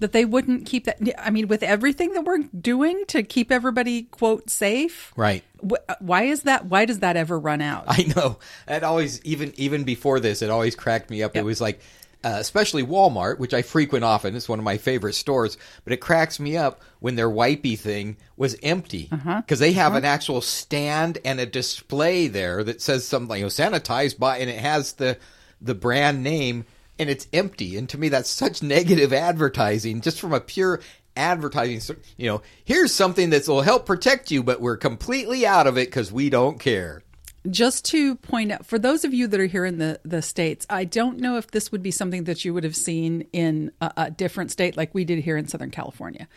that 0.00 0.12
they 0.12 0.24
wouldn't 0.24 0.66
keep 0.66 0.84
that. 0.84 0.98
I 1.18 1.30
mean, 1.30 1.46
with 1.48 1.62
everything 1.62 2.12
that 2.14 2.24
we're 2.24 2.38
doing 2.60 3.04
to 3.08 3.22
keep 3.22 3.50
everybody 3.52 4.02
quote 4.02 4.50
safe, 4.50 5.12
right 5.16 5.44
wh- 5.62 5.76
why 6.00 6.24
is 6.24 6.42
that? 6.42 6.66
Why 6.66 6.84
does 6.84 6.98
that 6.98 7.16
ever 7.16 7.38
run 7.38 7.62
out? 7.62 7.84
I 7.86 8.12
know. 8.14 8.38
It 8.68 8.82
always 8.82 9.22
even 9.24 9.52
even 9.56 9.84
before 9.84 10.20
this, 10.20 10.42
it 10.42 10.50
always 10.50 10.74
cracked 10.76 11.10
me 11.10 11.22
up. 11.22 11.34
Yep. 11.34 11.42
It 11.42 11.46
was 11.46 11.60
like, 11.60 11.80
uh, 12.24 12.38
especially 12.38 12.82
Walmart, 12.82 13.38
which 13.38 13.52
I 13.52 13.60
frequent 13.62 14.04
often. 14.04 14.34
It's 14.34 14.48
one 14.48 14.58
of 14.58 14.64
my 14.64 14.78
favorite 14.78 15.12
stores. 15.12 15.58
But 15.84 15.92
it 15.92 15.98
cracks 15.98 16.40
me 16.40 16.56
up 16.56 16.80
when 17.00 17.16
their 17.16 17.28
wipey 17.28 17.78
thing 17.78 18.16
was 18.36 18.56
empty 18.62 19.10
because 19.42 19.58
they 19.58 19.72
have 19.72 19.94
an 19.94 20.06
actual 20.06 20.40
stand 20.40 21.18
and 21.24 21.38
a 21.38 21.46
display 21.46 22.26
there 22.28 22.64
that 22.64 22.80
says 22.80 23.06
something, 23.06 23.36
you 23.36 23.44
know, 23.44 23.48
sanitized 23.48 24.18
by, 24.18 24.38
and 24.38 24.48
it 24.48 24.58
has 24.58 24.94
the 24.94 25.18
the 25.60 25.74
brand 25.74 26.22
name. 26.22 26.64
And 26.96 27.10
it's 27.10 27.26
empty, 27.32 27.76
and 27.76 27.88
to 27.88 27.98
me, 27.98 28.08
that's 28.08 28.30
such 28.30 28.62
negative 28.62 29.12
advertising, 29.12 30.00
just 30.00 30.20
from 30.20 30.32
a 30.32 30.40
pure 30.40 30.80
advertising. 31.16 31.96
You 32.16 32.28
know, 32.28 32.42
here's 32.64 32.94
something 32.94 33.30
that 33.30 33.48
will 33.48 33.62
help 33.62 33.84
protect 33.84 34.30
you, 34.30 34.42
but 34.44 34.60
we're 34.60 34.76
completely 34.76 35.44
out 35.44 35.66
of 35.66 35.76
it 35.76 35.88
because 35.88 36.12
we 36.12 36.30
don't 36.30 36.60
care. 36.60 37.02
Just 37.50 37.84
to 37.84 38.16
point 38.16 38.52
out 38.52 38.64
for 38.64 38.78
those 38.78 39.04
of 39.04 39.12
you 39.12 39.26
that 39.26 39.38
are 39.38 39.46
here 39.46 39.64
in 39.64 39.78
the 39.78 40.00
the 40.04 40.22
states 40.22 40.66
i 40.70 40.84
don't 40.84 41.18
know 41.18 41.36
if 41.36 41.50
this 41.50 41.70
would 41.70 41.82
be 41.82 41.90
something 41.90 42.24
that 42.24 42.44
you 42.44 42.54
would 42.54 42.64
have 42.64 42.76
seen 42.76 43.26
in 43.32 43.70
a, 43.80 43.92
a 43.96 44.10
different 44.10 44.50
state 44.50 44.76
like 44.76 44.94
we 44.94 45.04
did 45.04 45.18
here 45.20 45.36
in 45.36 45.46
southern 45.46 45.70
california. 45.70 46.28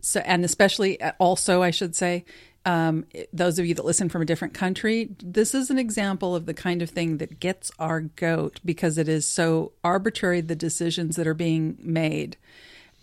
So 0.00 0.20
and 0.20 0.44
especially 0.44 1.00
uh, 1.00 1.12
also 1.18 1.62
i 1.62 1.70
should 1.70 1.94
say 1.94 2.24
um, 2.64 3.06
those 3.32 3.60
of 3.60 3.66
you 3.66 3.74
that 3.74 3.84
listen 3.84 4.08
from 4.08 4.22
a 4.22 4.24
different 4.24 4.52
country 4.52 5.08
this 5.22 5.54
is 5.54 5.70
an 5.70 5.78
example 5.78 6.34
of 6.34 6.46
the 6.46 6.54
kind 6.54 6.82
of 6.82 6.90
thing 6.90 7.18
that 7.18 7.38
gets 7.38 7.70
our 7.78 8.00
goat 8.00 8.58
because 8.64 8.98
it 8.98 9.08
is 9.08 9.26
so 9.26 9.72
arbitrary 9.84 10.40
the 10.40 10.56
decisions 10.56 11.14
that 11.16 11.26
are 11.28 11.34
being 11.34 11.78
made. 11.80 12.36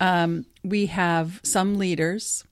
Um, 0.01 0.45
we 0.64 0.88
have 0.88 1.39
some 1.43 1.78
leaders 1.78 2.43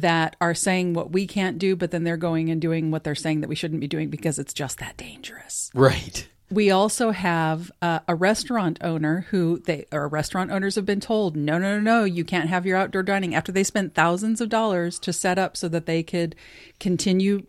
that 0.00 0.36
are 0.40 0.54
saying 0.54 0.94
what 0.94 1.12
we 1.12 1.26
can't 1.26 1.58
do, 1.58 1.76
but 1.76 1.90
then 1.90 2.04
they're 2.04 2.16
going 2.16 2.50
and 2.50 2.60
doing 2.60 2.90
what 2.90 3.04
they're 3.04 3.14
saying 3.14 3.40
that 3.40 3.48
we 3.48 3.54
shouldn't 3.54 3.80
be 3.80 3.88
doing 3.88 4.10
because 4.10 4.38
it's 4.38 4.52
just 4.52 4.78
that 4.78 4.96
dangerous. 4.96 5.70
Right. 5.74 6.28
We 6.50 6.70
also 6.70 7.10
have 7.10 7.72
uh, 7.80 8.00
a 8.06 8.14
restaurant 8.14 8.78
owner 8.82 9.26
who 9.30 9.60
they 9.60 9.86
or 9.90 10.06
restaurant 10.08 10.50
owners 10.50 10.74
have 10.74 10.84
been 10.84 11.00
told, 11.00 11.36
no, 11.36 11.58
no, 11.58 11.78
no, 11.78 11.80
no, 11.80 12.04
you 12.04 12.24
can't 12.24 12.48
have 12.48 12.66
your 12.66 12.76
outdoor 12.76 13.02
dining 13.02 13.34
after 13.34 13.50
they 13.50 13.64
spent 13.64 13.94
thousands 13.94 14.40
of 14.40 14.50
dollars 14.50 14.98
to 15.00 15.12
set 15.12 15.38
up 15.38 15.56
so 15.56 15.68
that 15.68 15.86
they 15.86 16.02
could 16.02 16.36
continue 16.80 17.46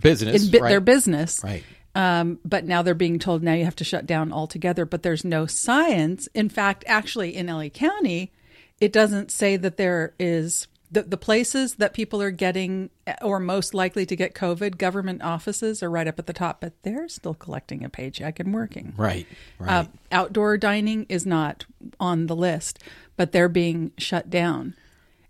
Business. 0.00 0.46
in 0.46 0.60
right. 0.60 0.68
their 0.68 0.80
business. 0.80 1.40
Right. 1.42 1.64
Um, 1.96 2.38
but 2.44 2.64
now 2.64 2.82
they're 2.82 2.94
being 2.94 3.18
told 3.18 3.42
now 3.42 3.54
you 3.54 3.64
have 3.64 3.76
to 3.76 3.84
shut 3.84 4.06
down 4.06 4.32
altogether. 4.32 4.84
But 4.84 5.02
there's 5.02 5.24
no 5.24 5.46
science. 5.46 6.28
In 6.34 6.48
fact, 6.48 6.84
actually, 6.86 7.36
in 7.36 7.46
LA 7.46 7.68
County, 7.68 8.32
it 8.80 8.92
doesn't 8.92 9.30
say 9.30 9.56
that 9.56 9.76
there 9.76 10.14
is 10.18 10.66
the, 10.94 11.02
the 11.02 11.16
places 11.16 11.74
that 11.74 11.92
people 11.92 12.22
are 12.22 12.30
getting 12.30 12.90
or 13.20 13.38
most 13.38 13.74
likely 13.74 14.06
to 14.06 14.16
get 14.16 14.34
COVID, 14.34 14.78
government 14.78 15.22
offices 15.22 15.82
are 15.82 15.90
right 15.90 16.06
up 16.06 16.18
at 16.18 16.26
the 16.26 16.32
top, 16.32 16.60
but 16.60 16.72
they're 16.82 17.08
still 17.08 17.34
collecting 17.34 17.84
a 17.84 17.88
paycheck 17.88 18.40
and 18.40 18.54
working. 18.54 18.94
Right. 18.96 19.26
Right. 19.58 19.70
Uh, 19.70 19.84
outdoor 20.10 20.56
dining 20.56 21.06
is 21.08 21.26
not 21.26 21.66
on 22.00 22.26
the 22.26 22.36
list, 22.36 22.78
but 23.16 23.32
they're 23.32 23.48
being 23.48 23.92
shut 23.98 24.30
down. 24.30 24.74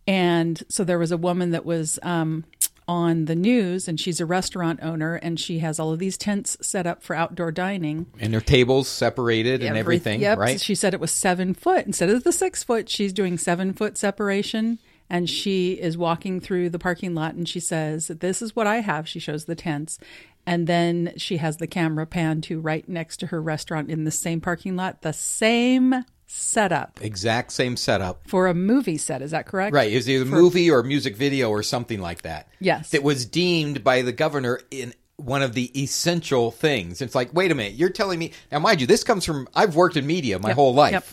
And 0.07 0.63
so 0.69 0.85
there 0.85 0.99
was 0.99 1.11
a 1.11 1.17
woman 1.17 1.51
that 1.53 1.65
was 1.65 1.99
um, 2.03 2.45
on 2.87 3.25
the 3.25 3.35
news, 3.35 3.89
and 3.89 3.99
she's 3.99 4.21
a 4.21 4.27
restaurant 4.27 4.81
owner, 4.83 5.15
and 5.17 5.41
she 5.41 5.61
has 5.61 5.81
all 5.81 5.93
of 5.93 5.99
these 5.99 6.19
tents 6.19 6.57
set 6.61 6.87
up 6.87 7.03
for 7.03 7.17
outdoor 7.17 7.51
dining. 7.51 8.07
and 8.21 8.33
their 8.33 8.41
tables 8.41 8.89
separated 8.89 9.63
and 9.63 9.77
everything. 9.77 10.21
Yep. 10.21 10.39
Right. 10.39 10.61
She 10.61 10.75
said 10.75 10.93
it 10.93 11.01
was 11.01 11.11
seven 11.11 11.55
foot 11.55 11.87
instead 11.87 12.11
of 12.11 12.25
the 12.25 12.33
six 12.33 12.63
foot. 12.63 12.89
She's 12.91 13.13
doing 13.13 13.39
seven 13.39 13.73
foot 13.73 13.97
separation, 13.97 14.79
and 15.11 15.29
she 15.29 15.73
is 15.73 15.97
walking 15.99 16.41
through 16.41 16.71
the 16.71 16.79
parking 16.79 17.15
lot, 17.15 17.35
and 17.35 17.49
she 17.49 17.61
says, 17.61 18.09
"This 18.09 18.41
is 18.43 18.55
what 18.57 18.67
I 18.67 18.77
have." 18.81 19.09
She 19.09 19.19
shows 19.21 19.45
the 19.45 19.55
tents, 19.55 19.99
and 20.47 20.67
then 20.67 21.13
she 21.17 21.37
has 21.39 21.59
the 21.59 21.67
camera 21.67 22.07
pan 22.07 22.41
to 22.43 22.61
right 22.61 22.89
next 22.89 23.19
to 23.19 23.27
her 23.29 23.41
restaurant 23.43 23.91
in 23.91 24.05
the 24.05 24.11
same 24.11 24.41
parking 24.41 24.77
lot, 24.77 25.03
the 25.03 25.13
same 25.13 26.05
setup 26.27 26.99
exact 27.03 27.53
same 27.53 27.77
setup. 27.77 28.27
for 28.27 28.47
a 28.49 28.55
movie 28.55 28.97
set. 28.97 29.23
Is 29.23 29.31
that 29.33 29.47
correct? 29.47 29.75
Right. 29.75 29.93
It 29.93 29.97
was 29.97 30.09
either 30.09 30.25
a 30.25 30.27
movie 30.27 30.71
or 30.71 30.83
music 30.83 31.17
video 31.17 31.51
or 31.51 31.63
something 31.63 32.01
like 32.01 32.23
that. 32.23 32.49
Yes. 32.61 32.91
That 32.91 33.03
was 33.03 33.25
deemed 33.27 33.85
by 33.85 34.03
the 34.03 34.11
governor 34.11 34.61
in 34.71 34.95
one 35.17 35.43
of 35.43 35.53
the 35.55 35.71
essential 35.81 36.51
things. 36.51 37.01
It's 37.01 37.15
like, 37.15 37.33
wait 37.33 37.53
a 37.53 37.55
minute, 37.55 37.75
you're 37.75 37.91
telling 37.91 38.19
me 38.19 38.33
now 38.51 38.59
mind 38.59 38.81
you, 38.81 38.87
this 38.87 39.05
comes 39.05 39.25
from 39.25 39.47
I've 39.55 39.77
worked 39.77 39.97
in 39.97 40.07
media 40.07 40.39
my 40.41 40.49
Yep. 40.49 40.57
whole 40.57 40.75
life. 40.75 40.93
Yep. 40.93 41.07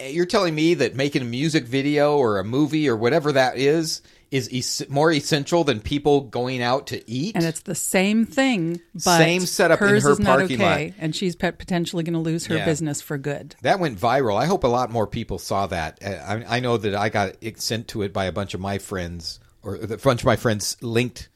You're 0.00 0.26
telling 0.26 0.54
me 0.54 0.74
that 0.74 0.94
making 0.94 1.22
a 1.22 1.24
music 1.24 1.64
video 1.64 2.16
or 2.16 2.38
a 2.38 2.44
movie 2.44 2.88
or 2.88 2.96
whatever 2.96 3.32
that 3.32 3.56
is 3.58 4.00
is 4.30 4.48
es- 4.52 4.88
more 4.90 5.10
essential 5.10 5.64
than 5.64 5.80
people 5.80 6.20
going 6.20 6.62
out 6.62 6.86
to 6.88 7.10
eat? 7.10 7.34
And 7.34 7.44
it's 7.44 7.60
the 7.60 7.74
same 7.74 8.26
thing, 8.26 8.80
but 8.94 9.18
Same 9.18 9.40
setup 9.46 9.80
in 9.82 9.88
hers 9.88 10.04
her 10.04 10.12
is 10.12 10.20
not 10.20 10.38
parking 10.38 10.60
okay, 10.62 10.86
lot. 10.88 10.94
and 10.98 11.16
she's 11.16 11.34
potentially 11.34 12.04
going 12.04 12.12
to 12.12 12.18
lose 12.20 12.46
her 12.46 12.56
Yeah. 12.58 12.64
business 12.64 13.00
for 13.00 13.16
good. 13.18 13.56
That 13.62 13.80
went 13.80 13.98
viral. 13.98 14.36
I 14.40 14.44
hope 14.46 14.64
a 14.64 14.68
lot 14.68 14.90
more 14.92 15.06
people 15.06 15.38
saw 15.38 15.66
that. 15.68 15.98
Uh, 16.04 16.10
I, 16.46 16.56
I 16.58 16.60
know 16.60 16.76
that 16.76 16.94
I 16.94 17.08
got 17.08 17.36
it 17.40 17.60
sent 17.60 17.88
to 17.88 18.02
it 18.02 18.12
by 18.12 18.26
a 18.26 18.32
bunch 18.32 18.52
of 18.54 18.60
my 18.60 18.76
friends, 18.78 19.40
or 19.62 19.76
a 19.76 19.96
bunch 19.96 20.20
of 20.20 20.26
my 20.26 20.36
friends 20.36 20.76
linked 20.82 21.28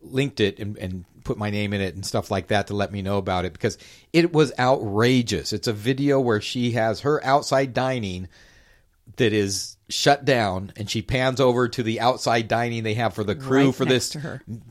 linked 0.00 0.38
it 0.38 0.60
and, 0.60 0.78
and 0.78 1.04
put 1.28 1.38
my 1.38 1.50
name 1.50 1.74
in 1.74 1.82
it 1.82 1.94
and 1.94 2.06
stuff 2.06 2.30
like 2.30 2.46
that 2.48 2.68
to 2.68 2.74
let 2.74 2.90
me 2.90 3.02
know 3.02 3.18
about 3.18 3.44
it 3.44 3.52
because 3.52 3.76
it 4.14 4.32
was 4.32 4.50
outrageous. 4.58 5.52
It's 5.52 5.68
a 5.68 5.74
video 5.74 6.18
where 6.18 6.40
she 6.40 6.72
has 6.72 7.00
her 7.00 7.22
outside 7.22 7.74
dining 7.74 8.28
that 9.16 9.34
is 9.34 9.76
shut 9.90 10.24
down 10.24 10.72
and 10.76 10.90
she 10.90 11.02
pans 11.02 11.38
over 11.38 11.68
to 11.68 11.82
the 11.82 12.00
outside 12.00 12.48
dining 12.48 12.82
they 12.82 12.94
have 12.94 13.12
for 13.12 13.24
the 13.24 13.34
crew 13.34 13.66
Right 13.66 13.74
for 13.74 13.84
this 13.84 14.16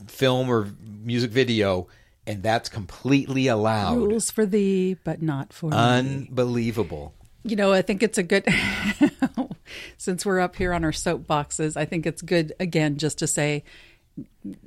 film 0.08 0.50
or 0.50 0.68
music 1.04 1.30
video 1.30 1.86
and 2.26 2.42
that's 2.42 2.68
completely 2.68 3.46
allowed. 3.46 3.96
Rules 3.96 4.30
for 4.32 4.44
thee, 4.44 4.96
but 5.04 5.22
not 5.22 5.52
for 5.52 5.70
me. 5.70 5.76
Unbelievable. 5.76 7.14
You 7.44 7.54
know, 7.54 7.72
I 7.72 7.82
think 7.82 8.02
it's 8.02 8.18
a 8.18 8.22
good. 8.22 8.46
since 9.96 10.26
we're 10.26 10.40
up 10.40 10.56
here 10.56 10.72
on 10.72 10.84
our 10.84 10.90
soapboxes, 10.90 11.76
I 11.76 11.84
think 11.84 12.04
it's 12.04 12.20
good 12.20 12.52
again 12.60 12.98
just 12.98 13.18
to 13.20 13.26
say 13.28 13.62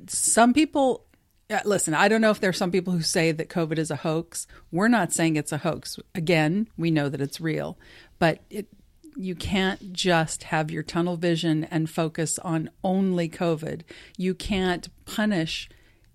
some 0.08 0.54
people. 0.54 1.04
Listen, 1.64 1.94
I 1.94 2.08
don't 2.08 2.20
know 2.20 2.30
if 2.30 2.40
there 2.40 2.50
are 2.50 2.54
some 2.54 2.70
people 2.70 2.92
who 2.92 3.02
say 3.02 3.32
that 3.32 3.48
COVID 3.48 3.78
is 3.78 3.90
a 3.90 3.96
hoax. 3.96 4.46
We're 4.70 4.88
not 4.88 5.12
saying 5.12 5.36
it's 5.36 5.52
a 5.52 5.58
hoax. 5.58 5.98
Again, 6.14 6.68
we 6.76 6.90
know 6.90 7.08
that 7.08 7.20
it's 7.20 7.40
real, 7.40 7.78
but 8.18 8.40
it, 8.48 8.66
you 9.16 9.34
can't 9.34 9.92
just 9.92 10.44
have 10.44 10.70
your 10.70 10.82
tunnel 10.82 11.16
vision 11.16 11.64
and 11.64 11.90
focus 11.90 12.38
on 12.38 12.70
only 12.82 13.28
COVID. 13.28 13.82
You 14.16 14.34
can't 14.34 14.88
punish 15.04 15.68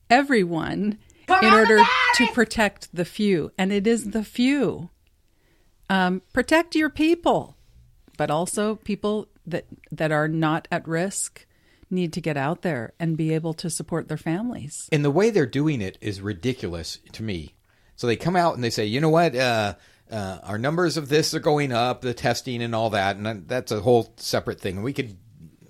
everyone 0.10 0.98
in 1.42 1.54
order 1.54 1.82
to 2.16 2.28
protect 2.28 2.90
the 2.96 3.06
few, 3.06 3.52
and 3.58 3.72
it 3.72 3.86
is 3.86 4.12
the 4.12 4.24
few 4.24 4.90
um, 5.90 6.22
protect 6.34 6.76
your 6.76 6.90
people, 6.90 7.56
but 8.18 8.30
also 8.30 8.76
people 8.76 9.28
that 9.46 9.66
that 9.92 10.12
are 10.12 10.28
not 10.28 10.68
at 10.72 10.88
risk 10.88 11.46
need 11.90 12.14
to 12.14 12.22
get 12.22 12.38
out 12.38 12.62
there 12.62 12.94
and 13.00 13.18
be 13.18 13.34
able 13.34 13.54
to 13.56 13.70
support 13.70 14.08
their 14.08 14.18
families. 14.18 14.90
And 14.92 15.06
the 15.06 15.12
way 15.12 15.30
they're 15.30 15.46
doing 15.46 15.82
it 15.82 15.98
is 16.02 16.22
ridiculous 16.22 17.00
to 17.14 17.24
me. 17.24 17.56
So 17.96 18.08
they 18.08 18.16
come 18.16 18.36
out 18.36 18.56
and 18.56 18.64
they 18.64 18.70
say, 18.70 18.86
you 18.86 19.02
know 19.02 19.10
what, 19.10 19.36
uh, 19.36 19.76
uh, 20.12 20.40
our 20.44 20.58
numbers 20.58 20.98
of 20.98 21.10
this 21.10 21.34
are 21.34 21.40
going 21.40 21.72
up, 21.72 22.02
the 22.02 22.14
testing 22.14 22.62
and 22.62 22.76
all 22.76 22.92
that, 22.92 23.18
and 23.18 23.48
that's 23.48 23.72
a 23.72 23.82
whole 23.82 24.14
separate 24.18 24.60
thing. 24.60 24.84
We 24.84 24.94
could, 24.94 25.18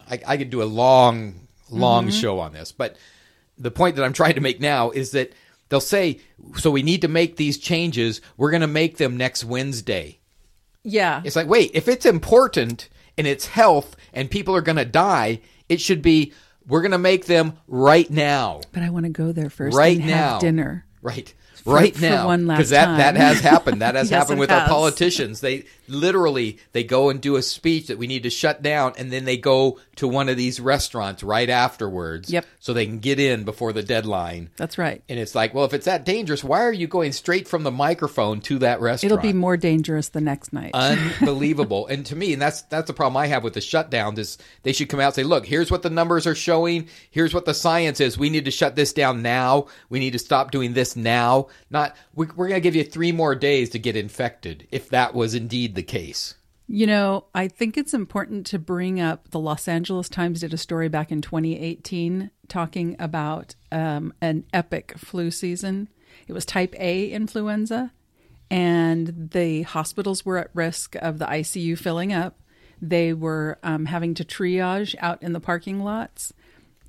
I, 0.09 0.19
I 0.27 0.37
could 0.37 0.49
do 0.49 0.61
a 0.61 0.65
long, 0.65 1.47
long 1.69 2.11
show 2.11 2.39
on 2.39 2.53
this. 2.53 2.71
But 2.71 2.97
the 3.57 3.71
point 3.71 3.95
that 3.95 4.03
I'm 4.03 4.13
trying 4.13 4.35
to 4.35 4.41
make 4.41 4.59
now 4.59 4.91
is 4.91 5.11
that 5.11 5.33
they'll 5.69 5.79
say, 5.79 6.19
so 6.55 6.69
we 6.69 6.83
need 6.83 7.01
to 7.01 7.07
make 7.07 7.35
these 7.35 7.57
changes. 7.57 8.21
We're 8.35 8.51
going 8.51 8.61
to 8.61 8.67
make 8.67 8.97
them 8.97 9.17
next 9.17 9.43
Wednesday. 9.43 10.19
Yeah, 10.83 11.21
It's 11.25 11.35
like, 11.35 11.47
wait, 11.47 11.71
if 11.73 11.89
it's 11.89 12.05
important 12.05 12.87
and 13.17 13.27
it's 13.27 13.47
health 13.47 13.97
and 14.13 14.31
people 14.31 14.55
are 14.55 14.61
going 14.61 14.77
to 14.77 14.85
die, 14.85 15.41
it 15.69 15.81
should 15.81 16.01
be, 16.01 16.33
we're 16.67 16.81
going 16.81 16.91
to 16.91 16.97
make 16.97 17.25
them 17.25 17.53
right 17.67 18.09
now. 18.09 18.61
but 18.71 18.83
I 18.83 18.89
want 18.89 19.05
to 19.05 19.11
go 19.11 19.31
there 19.31 19.49
first 19.49 19.75
right 19.77 19.97
now 19.97 20.33
have 20.33 20.41
dinner. 20.41 20.85
right. 21.01 21.33
Right 21.65 21.93
for 21.95 22.01
now. 22.01 22.27
one 22.27 22.47
last 22.47 22.69
that 22.69 22.97
that 22.97 23.17
has 23.17 23.41
happened. 23.41 23.81
That 23.81 23.95
has 23.95 24.09
Yes, 24.11 24.19
happened 24.19 24.37
it 24.37 24.41
with 24.41 24.51
our 24.51 24.67
politicians. 24.69 25.41
They 25.41 25.65
literally 25.87 26.57
they 26.73 26.83
go 26.83 27.09
and 27.09 27.21
do 27.21 27.35
a 27.35 27.41
speech 27.41 27.87
that 27.87 27.97
we 27.97 28.07
need 28.07 28.23
to 28.23 28.29
shut 28.29 28.61
down 28.61 28.93
and 28.97 29.11
then 29.11 29.25
they 29.25 29.37
go 29.37 29.79
to 29.95 30.07
one 30.07 30.29
of 30.29 30.37
these 30.37 30.59
restaurants 30.59 31.23
right 31.23 31.49
afterwards 31.49 32.29
Yep. 32.31 32.45
so 32.59 32.73
they 32.73 32.85
can 32.85 32.99
get 32.99 33.19
in 33.19 33.43
before 33.43 33.73
the 33.73 33.83
deadline 33.83 34.49
That's 34.57 34.77
right. 34.77 35.01
and 35.09 35.19
it's 35.19 35.35
like 35.35 35.53
well 35.53 35.65
if 35.65 35.73
it's 35.73 35.85
that 35.85 36.05
dangerous 36.05 36.43
why 36.43 36.61
are 36.63 36.73
you 36.73 36.87
going 36.87 37.11
straight 37.11 37.47
from 37.47 37.63
the 37.63 37.71
microphone 37.71 38.41
to 38.41 38.59
that 38.59 38.81
restaurant 38.81 39.11
It'll 39.11 39.21
be 39.21 39.33
more 39.33 39.57
dangerous 39.57 40.09
the 40.09 40.21
next 40.21 40.53
night. 40.53 40.71
unbelievable. 40.73 41.87
and 41.91 42.05
to 42.07 42.15
me, 42.15 42.33
and 42.33 42.41
that's 42.41 42.61
that's 42.63 42.87
the 42.87 42.93
problem 42.93 43.17
I 43.17 43.27
have 43.27 43.43
with 43.43 43.53
the 43.53 43.61
shutdown. 43.61 44.17
Is 44.19 44.37
they 44.63 44.73
should 44.73 44.89
come 44.89 44.99
out 44.99 45.07
and 45.07 45.15
say, 45.15 45.23
"Look, 45.23 45.45
here's 45.45 45.71
what 45.71 45.81
the 45.83 45.89
numbers 45.89 46.27
are 46.27 46.35
showing. 46.35 46.87
Here's 47.11 47.33
what 47.33 47.45
the 47.45 47.53
science 47.53 47.99
is. 47.99 48.17
We 48.17 48.29
need 48.29 48.45
to 48.45 48.51
shut 48.51 48.75
this 48.75 48.93
down 48.93 49.21
now. 49.21 49.67
We 49.89 49.99
need 49.99 50.11
to 50.13 50.19
stop 50.19 50.51
doing 50.51 50.73
this 50.73 50.95
now. 50.95 51.47
Not 51.69 51.95
we, 52.15 52.27
we're 52.35 52.47
going 52.49 52.61
to 52.61 52.63
give 52.63 52.75
you 52.75 52.83
three 52.83 53.11
more 53.11 53.35
days 53.35 53.69
to 53.71 53.79
get 53.79 53.95
infected 53.95 54.67
if 54.71 54.89
that 54.89 55.13
was 55.13 55.33
indeed 55.35 55.75
the 55.77 55.83
case." 55.83 56.35
You 56.69 56.85
know, 56.85 57.27
I 57.33 57.47
think 57.47 57.77
it's 57.77 57.93
important 57.93 58.45
to 58.47 58.59
bring 58.59 58.99
up 58.99 59.29
the 59.29 59.39
Los 59.39 59.69
Angeles 59.69 60.09
Times 60.09 60.41
did 60.41 60.53
a 60.53 60.57
story 60.57 60.89
back 60.89 61.13
in 61.13 61.21
2018 61.21 62.29
talking 62.49 62.97
about 62.99 63.55
um, 63.71 64.13
an 64.19 64.43
epic 64.51 64.93
flu 64.97 65.31
season. 65.31 65.87
It 66.27 66.33
was 66.33 66.45
type 66.45 66.75
A 66.77 67.09
influenza, 67.09 67.93
and 68.51 69.29
the 69.31 69.61
hospitals 69.61 70.25
were 70.25 70.37
at 70.37 70.49
risk 70.53 70.95
of 70.97 71.19
the 71.19 71.25
ICU 71.25 71.77
filling 71.77 72.11
up. 72.11 72.37
They 72.81 73.13
were 73.13 73.59
um, 73.63 73.85
having 73.85 74.13
to 74.15 74.25
triage 74.25 74.93
out 74.99 75.23
in 75.23 75.31
the 75.31 75.39
parking 75.39 75.79
lots, 75.79 76.33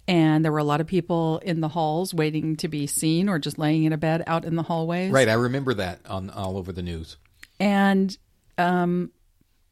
and 0.08 0.44
there 0.44 0.50
were 0.50 0.58
a 0.58 0.64
lot 0.64 0.80
of 0.80 0.88
people 0.88 1.38
in 1.38 1.60
the 1.60 1.68
halls 1.68 2.12
waiting 2.12 2.56
to 2.56 2.66
be 2.66 2.88
seen 2.88 3.28
or 3.28 3.38
just 3.38 3.58
laying 3.58 3.84
in 3.84 3.92
a 3.92 3.98
bed 3.98 4.24
out 4.26 4.44
in 4.44 4.56
the 4.56 4.64
hallways. 4.64 5.12
Right, 5.12 5.28
I 5.28 5.34
remember 5.34 5.72
that 5.74 6.00
on 6.06 6.30
all 6.30 6.56
over 6.56 6.72
the 6.72 6.82
news. 6.82 7.16
And 7.60 8.16
um, 8.58 9.10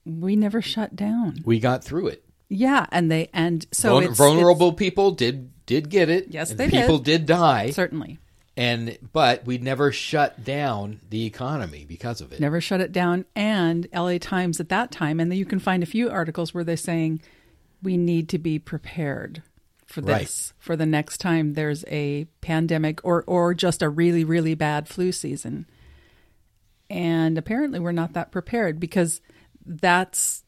we 0.05 0.37
never 0.37 0.63
shut 0.63 0.95
down. 0.97 1.37
We 1.45 1.59
got 1.61 1.83
through 1.85 2.09
it. 2.09 2.25
Yeah, 2.49 2.87
and 2.93 3.11
they 3.11 3.29
and 3.33 3.67
so 3.73 3.91
Vul- 3.99 4.11
it's, 4.11 4.17
vulnerable 4.19 4.73
people 4.73 5.11
did 5.11 5.51
did 5.67 5.89
get 5.91 6.09
it. 6.09 6.29
Yes, 6.31 6.53
they 6.53 6.71
people 6.71 6.99
did. 6.99 7.21
did 7.23 7.27
die. 7.27 7.71
certainly. 7.71 8.19
and 8.57 8.97
but 9.13 9.45
we 9.45 9.59
never 9.59 9.91
shut 9.91 10.45
down 10.45 11.01
the 11.11 11.27
economy 11.27 11.85
because 11.89 12.21
of 12.21 12.33
it. 12.33 12.39
never 12.41 12.61
shut 12.61 12.81
it 12.81 12.93
down. 12.93 13.25
And 13.35 13.89
LA 13.93 14.19
Times 14.19 14.61
at 14.61 14.69
that 14.69 14.93
time, 14.93 15.19
and 15.19 15.31
then 15.31 15.39
you 15.39 15.45
can 15.45 15.59
find 15.59 15.83
a 15.83 15.87
few 15.87 16.09
articles 16.09 16.55
where 16.55 16.63
they're 16.65 16.77
saying 16.77 17.21
we 17.83 17.97
need 17.97 18.29
to 18.31 18.39
be 18.39 18.59
prepared 18.61 19.43
for 19.87 20.01
Right. 20.01 20.21
this 20.21 20.53
for 20.59 20.75
the 20.77 20.87
next 20.87 21.19
time 21.19 21.55
there's 21.55 21.85
a 21.89 22.27
pandemic 22.41 23.01
or 23.05 23.25
or 23.27 23.55
just 23.55 23.83
a 23.83 23.89
really 23.89 24.23
really 24.25 24.55
bad 24.55 24.89
flu 24.89 25.11
season. 25.11 25.67
And 26.89 27.37
apparently 27.37 27.79
we're 27.79 27.93
not 27.93 28.13
that 28.13 28.31
prepared 28.31 28.79
because 28.79 29.21
that's 29.65 30.45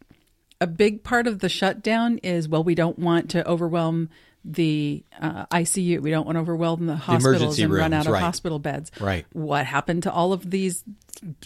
a 0.60 0.66
big 0.66 1.04
part 1.04 1.26
of 1.26 1.38
the 1.38 1.48
shutdown 1.48 2.18
is 2.18 2.48
well 2.48 2.64
we 2.64 2.74
don't 2.74 2.98
want 2.98 3.30
to 3.30 3.46
overwhelm 3.48 4.08
the 4.52 5.04
uh, 5.20 5.46
ICU. 5.46 6.00
We 6.00 6.10
don't 6.10 6.24
want 6.26 6.36
to 6.36 6.40
overwhelm 6.40 6.86
the 6.86 6.96
hospitals 6.96 7.34
emergency 7.58 7.62
and 7.64 7.72
run 7.72 7.92
out 7.92 8.06
of 8.06 8.12
right. 8.12 8.22
hospital 8.22 8.58
beds. 8.58 8.90
Right. 9.00 9.26
What 9.32 9.66
happened 9.66 10.04
to 10.04 10.12
all 10.12 10.32
of 10.32 10.50
these 10.50 10.84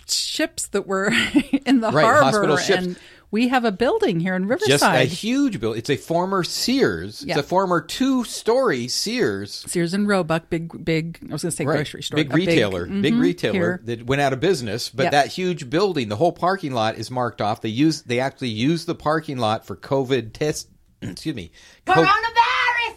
ships 0.07 0.69
that 0.69 0.87
were 0.87 1.07
in 1.67 1.81
the 1.81 1.91
Right, 1.91 2.05
harbor? 2.05 2.23
hospital 2.25 2.57
ships. 2.57 2.87
And 2.87 2.97
we 3.31 3.49
have 3.49 3.65
a 3.65 3.73
building 3.73 4.21
here 4.21 4.35
in 4.37 4.47
Riverside. 4.47 4.69
Just 4.69 4.85
a 4.85 5.05
huge 5.05 5.59
building. 5.59 5.79
It's 5.79 5.89
a 5.89 5.97
former 5.97 6.45
Sears. 6.45 7.25
Yeah. 7.27 7.39
It's 7.39 7.47
a 7.47 7.49
former 7.49 7.81
two-story 7.81 8.89
Sears. 8.89 9.65
Sears 9.67 9.95
and 9.95 10.07
Roebuck, 10.07 10.51
big, 10.51 10.85
big. 10.85 11.19
I 11.29 11.33
was 11.33 11.43
going 11.43 11.51
to 11.51 11.57
say 11.57 11.65
Right. 11.65 11.77
grocery 11.77 12.03
store, 12.03 12.17
Big 12.17 12.35
retailer, 12.35 12.85
big, 12.87 13.15
mhm, 13.15 13.21
retailer 13.21 13.55
here. 13.55 13.81
that 13.85 14.05
went 14.07 14.21
out 14.21 14.35
of 14.35 14.41
business. 14.41 14.91
But 14.91 15.05
Yep. 15.05 15.13
that 15.13 15.27
huge 15.29 15.71
building, 15.71 16.09
the 16.11 16.17
whole 16.17 16.33
parking 16.33 16.73
lot 16.73 16.97
is 16.99 17.11
marked 17.11 17.41
off. 17.41 17.63
They 17.63 17.71
use 17.71 18.03
they 18.03 18.21
actually 18.21 18.51
use 18.51 18.85
the 18.85 18.95
parking 18.95 19.39
lot 19.39 19.67
for 19.67 19.77
COVID 19.77 20.35
test. 20.35 20.69
excuse 21.03 21.35
me, 21.35 21.51
Coronavirus! 21.87 22.05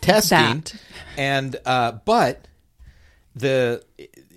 Testing. 0.06 0.62
That. 0.62 0.74
And 1.18 1.56
uh, 1.66 1.93
but 2.03 2.47
the 3.36 3.84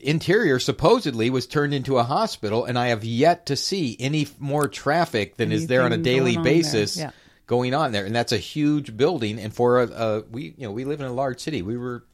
interior 0.00 0.58
supposedly 0.58 1.30
was 1.30 1.46
turned 1.46 1.74
into 1.74 1.98
a 1.98 2.02
hospital, 2.02 2.64
and 2.64 2.78
I 2.78 2.88
have 2.88 3.04
yet 3.04 3.46
to 3.46 3.56
see 3.56 3.96
any 3.98 4.28
more 4.38 4.68
traffic 4.68 5.36
than 5.36 5.52
is 5.52 5.66
there 5.66 5.82
on 5.82 5.92
a 5.92 5.98
daily 5.98 6.36
on 6.36 6.42
basis 6.42 6.96
yeah. 6.96 7.10
going 7.46 7.74
on 7.74 7.92
there. 7.92 8.04
And 8.04 8.14
that's 8.14 8.32
a 8.32 8.38
huge 8.38 8.96
building. 8.96 9.38
And 9.38 9.54
for 9.54 9.82
a, 9.82 9.86
a 9.86 10.20
we 10.30 10.54
you 10.56 10.66
know 10.66 10.72
we 10.72 10.84
live 10.84 11.00
in 11.00 11.06
a 11.06 11.12
large 11.12 11.40
city. 11.40 11.62
We 11.62 11.76
were 11.76 12.04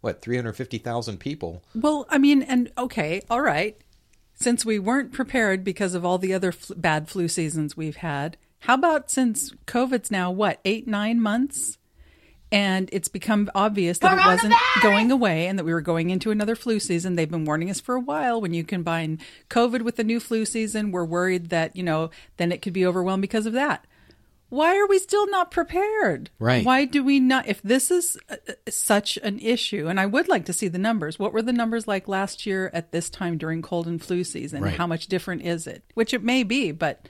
what 0.00 0.22
three 0.22 0.36
hundred 0.36 0.54
fifty 0.54 0.78
thousand 0.78 1.18
people. 1.18 1.62
Well, 1.74 2.06
I 2.08 2.18
mean, 2.18 2.42
and 2.42 2.70
okay, 2.78 3.22
all 3.30 3.42
right. 3.42 3.76
Since 4.34 4.64
we 4.64 4.78
weren't 4.78 5.12
prepared 5.12 5.62
because 5.64 5.92
of 5.92 6.02
all 6.02 6.16
the 6.16 6.32
other 6.32 6.52
fl- 6.52 6.72
bad 6.74 7.10
flu 7.10 7.28
seasons 7.28 7.76
we've 7.76 7.96
had, 7.96 8.38
how 8.60 8.72
about 8.72 9.10
since 9.10 9.52
COVID's 9.66 10.10
now 10.10 10.30
what 10.30 10.60
eight 10.64 10.88
nine 10.88 11.20
months, 11.20 11.76
and 12.52 12.88
it's 12.92 13.08
become 13.08 13.50
obvious 13.54 13.98
that 13.98 14.18
it 14.18 14.26
wasn't 14.26 14.54
going 14.82 15.10
away 15.10 15.46
and 15.46 15.58
that 15.58 15.64
we 15.64 15.72
were 15.72 15.80
going 15.80 16.10
into 16.10 16.30
another 16.30 16.56
flu 16.56 16.80
season. 16.80 17.14
They've 17.14 17.30
been 17.30 17.44
warning 17.44 17.70
us 17.70 17.80
for 17.80 17.94
a 17.94 18.00
while. 18.00 18.40
When 18.40 18.54
you 18.54 18.64
combine 18.64 19.20
COVID 19.48 19.82
with 19.82 19.96
the 19.96 20.04
new 20.04 20.20
flu 20.20 20.44
season, 20.44 20.90
we're 20.90 21.04
worried 21.04 21.50
that 21.50 21.76
you 21.76 21.82
know 21.82 22.10
then 22.36 22.52
it 22.52 22.62
could 22.62 22.72
be 22.72 22.86
overwhelmed 22.86 23.22
because 23.22 23.46
of 23.46 23.52
that. 23.52 23.86
Why 24.50 24.76
are 24.76 24.86
we 24.86 24.98
still 24.98 25.30
not 25.30 25.52
prepared? 25.52 26.30
Right. 26.40 26.66
Why 26.66 26.84
do 26.84 27.04
we 27.04 27.20
not? 27.20 27.46
If 27.46 27.62
this 27.62 27.88
is 27.90 28.18
uh, 28.28 28.36
uh, 28.48 28.52
such 28.68 29.16
an 29.18 29.38
issue, 29.38 29.86
and 29.86 30.00
I 30.00 30.06
would 30.06 30.28
like 30.28 30.44
to 30.46 30.52
see 30.52 30.66
the 30.66 30.78
numbers. 30.78 31.20
What 31.20 31.32
were 31.32 31.40
the 31.40 31.52
numbers 31.52 31.86
like 31.86 32.08
last 32.08 32.46
year 32.46 32.68
at 32.74 32.90
this 32.90 33.08
time 33.08 33.38
during 33.38 33.62
cold 33.62 33.86
and 33.86 34.02
flu 34.02 34.24
season? 34.24 34.62
Right. 34.62 34.74
How 34.74 34.88
much 34.88 35.06
different 35.06 35.42
is 35.42 35.68
it? 35.68 35.84
Which 35.94 36.12
it 36.12 36.24
may 36.24 36.42
be, 36.42 36.72
but 36.72 37.06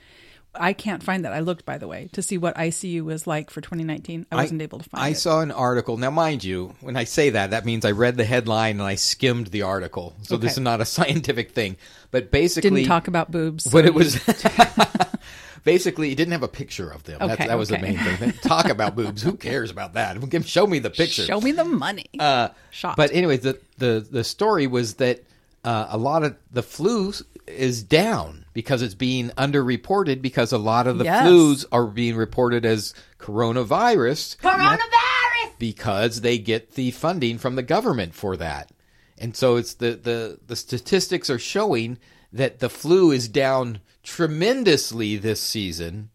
I 0.53 0.73
can't 0.73 1.01
find 1.01 1.23
that. 1.25 1.33
I 1.33 1.39
looked, 1.39 1.65
by 1.65 1.77
the 1.77 1.87
way, 1.87 2.09
to 2.13 2.21
see 2.21 2.37
what 2.37 2.55
ICU 2.55 3.03
was 3.03 3.25
like 3.25 3.49
for 3.49 3.61
2019. 3.61 4.25
I 4.31 4.35
wasn't 4.35 4.61
able 4.61 4.79
to 4.79 4.89
find 4.89 5.03
I 5.03 5.07
it. 5.07 5.11
I 5.11 5.13
saw 5.13 5.41
an 5.41 5.51
article. 5.51 5.97
Now, 5.97 6.11
mind 6.11 6.43
you, 6.43 6.75
when 6.81 6.97
I 6.97 7.05
say 7.05 7.29
that, 7.31 7.51
that 7.51 7.65
means 7.65 7.85
I 7.85 7.91
read 7.91 8.17
the 8.17 8.25
headline 8.25 8.79
and 8.79 8.83
I 8.83 8.95
skimmed 8.95 9.47
the 9.47 9.61
article. 9.61 10.15
So 10.23 10.37
this 10.37 10.53
is 10.53 10.59
not 10.59 10.81
a 10.81 10.85
scientific 10.97 11.51
thing. 11.51 11.77
But 12.11 12.31
basically, 12.31 12.69
Didn't 12.69 12.87
talk 12.87 13.07
about 13.07 13.31
boobs. 13.31 13.63
But 13.63 13.85
so 13.85 13.87
it 13.87 13.93
was 13.93 14.19
basically 15.63 16.11
it 16.11 16.15
didn't 16.15 16.33
have 16.33 16.43
a 16.43 16.47
picture 16.49 16.89
of 16.89 17.03
them. 17.03 17.19
That's 17.19 17.33
Okay, 17.33 17.47
that 17.47 17.57
was 17.57 17.71
okay. 17.71 17.81
the 17.81 17.87
main 17.87 18.17
thing. 18.17 18.33
Talk 18.41 18.69
about 18.69 18.95
boobs. 18.95 19.21
Who 19.21 19.37
cares 19.37 19.71
about 19.71 19.93
that? 19.93 20.17
Show 20.45 20.67
me 20.67 20.79
the 20.79 20.89
picture. 20.89 21.23
Show 21.23 21.39
me 21.39 21.51
the 21.53 21.65
money. 21.65 22.09
Uh. 22.19 22.49
But 22.95 23.13
anyways, 23.13 23.41
the 23.41 23.59
the 23.77 24.05
the 24.09 24.23
story 24.23 24.67
was 24.67 24.95
that 24.95 25.23
uh, 25.63 25.87
a 25.89 25.97
lot 25.97 26.23
of 26.23 26.35
the 26.51 26.63
flu 26.63 27.13
is 27.47 27.83
down 27.83 28.45
because 28.53 28.81
it's 28.81 28.95
being 28.95 29.29
underreported 29.31 30.21
because 30.21 30.51
a 30.51 30.57
lot 30.57 30.87
of 30.87 30.97
the 30.97 31.05
Yes. 31.05 31.25
flus 31.27 31.65
are 31.71 31.85
being 31.87 32.15
reported 32.15 32.65
as 32.65 32.93
coronavirus 33.19 34.37
Coronavirus! 34.37 35.57
because 35.59 36.21
they 36.21 36.37
get 36.37 36.71
the 36.75 36.91
funding 36.91 37.37
from 37.37 37.55
the 37.55 37.63
government 37.63 38.13
for 38.13 38.37
that. 38.37 38.71
And 39.17 39.35
so 39.35 39.55
it's 39.57 39.75
the, 39.75 39.91
the, 39.91 40.39
the 40.47 40.55
statistics 40.55 41.29
are 41.29 41.39
showing 41.39 41.97
that 42.33 42.59
the 42.59 42.69
flu 42.69 43.11
is 43.11 43.27
down 43.27 43.79
tremendously 44.03 45.17
this 45.17 45.39
season, 45.41 46.09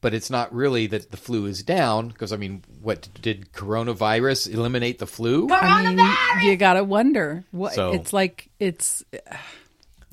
but 0.00 0.14
it's 0.14 0.30
not 0.30 0.54
really 0.54 0.86
that 0.86 1.10
the 1.10 1.16
flu 1.16 1.46
is 1.46 1.62
down 1.62 2.08
because 2.08 2.32
I 2.32 2.36
mean, 2.36 2.62
what 2.80 3.08
did 3.20 3.52
coronavirus 3.52 4.52
eliminate 4.54 4.98
the 4.98 5.06
flu? 5.06 5.48
I 5.50 5.82
mean, 5.82 5.98
Coronavirus! 5.98 6.42
you 6.44 6.56
gotta 6.56 6.84
wonder. 6.84 7.44
What 7.50 7.74
So- 7.74 7.92
it's 7.92 8.12
like. 8.12 8.48
It's 8.60 9.02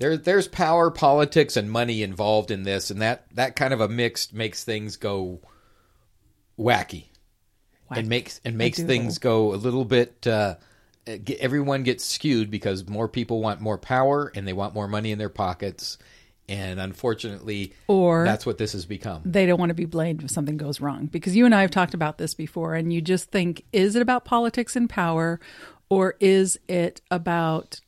There, 0.03 0.17
there's 0.17 0.49
power, 0.49 0.91
politics, 0.91 1.55
and 1.55 1.71
money 1.71 2.03
involved 2.03 2.51
in 2.51 2.63
this, 2.63 2.91
and 2.91 3.01
that, 3.01 3.25
that 3.35 3.55
kind 3.55 3.73
of 3.73 3.79
a 3.79 3.87
mix 3.87 4.33
makes 4.33 4.65
things 4.65 4.97
go 4.97 5.39
wacky, 6.59 7.05
and 7.89 8.09
makes 8.09 8.41
and 8.43 8.57
makes 8.57 8.83
things 8.83 9.17
go 9.17 9.53
a 9.53 9.55
little 9.55 9.85
bit. 9.85 10.27
Uh, 10.27 10.55
get, 11.05 11.39
everyone 11.39 11.83
gets 11.83 12.03
skewed 12.03 12.51
because 12.51 12.85
more 12.89 13.07
people 13.07 13.39
want 13.39 13.61
more 13.61 13.77
power 13.77 14.29
and 14.35 14.45
they 14.45 14.51
want 14.51 14.73
more 14.73 14.89
money 14.89 15.13
in 15.13 15.19
their 15.19 15.29
pockets, 15.29 15.97
and 16.49 16.81
unfortunately, 16.81 17.71
Or- 17.87 18.25
that's 18.25 18.45
what 18.45 18.57
this 18.57 18.73
has 18.73 18.85
become. 18.85 19.21
they 19.23 19.45
don't 19.45 19.57
want 19.57 19.69
to 19.69 19.73
be 19.73 19.85
blamed 19.85 20.21
if 20.21 20.31
something 20.31 20.57
goes 20.57 20.81
wrong 20.81 21.05
because 21.05 21.33
you 21.33 21.45
and 21.45 21.55
I 21.55 21.61
have 21.61 21.71
talked 21.71 21.93
about 21.93 22.17
this 22.17 22.33
before 22.33 22.75
and 22.75 22.91
you 22.91 22.99
just 22.99 23.31
think 23.31 23.63
is 23.71 23.95
it 23.95 24.01
about 24.01 24.25
politics 24.25 24.75
and 24.75 24.89
power 24.89 25.39
or 25.87 26.15
is 26.19 26.59
it 26.67 26.99
about 27.09 27.79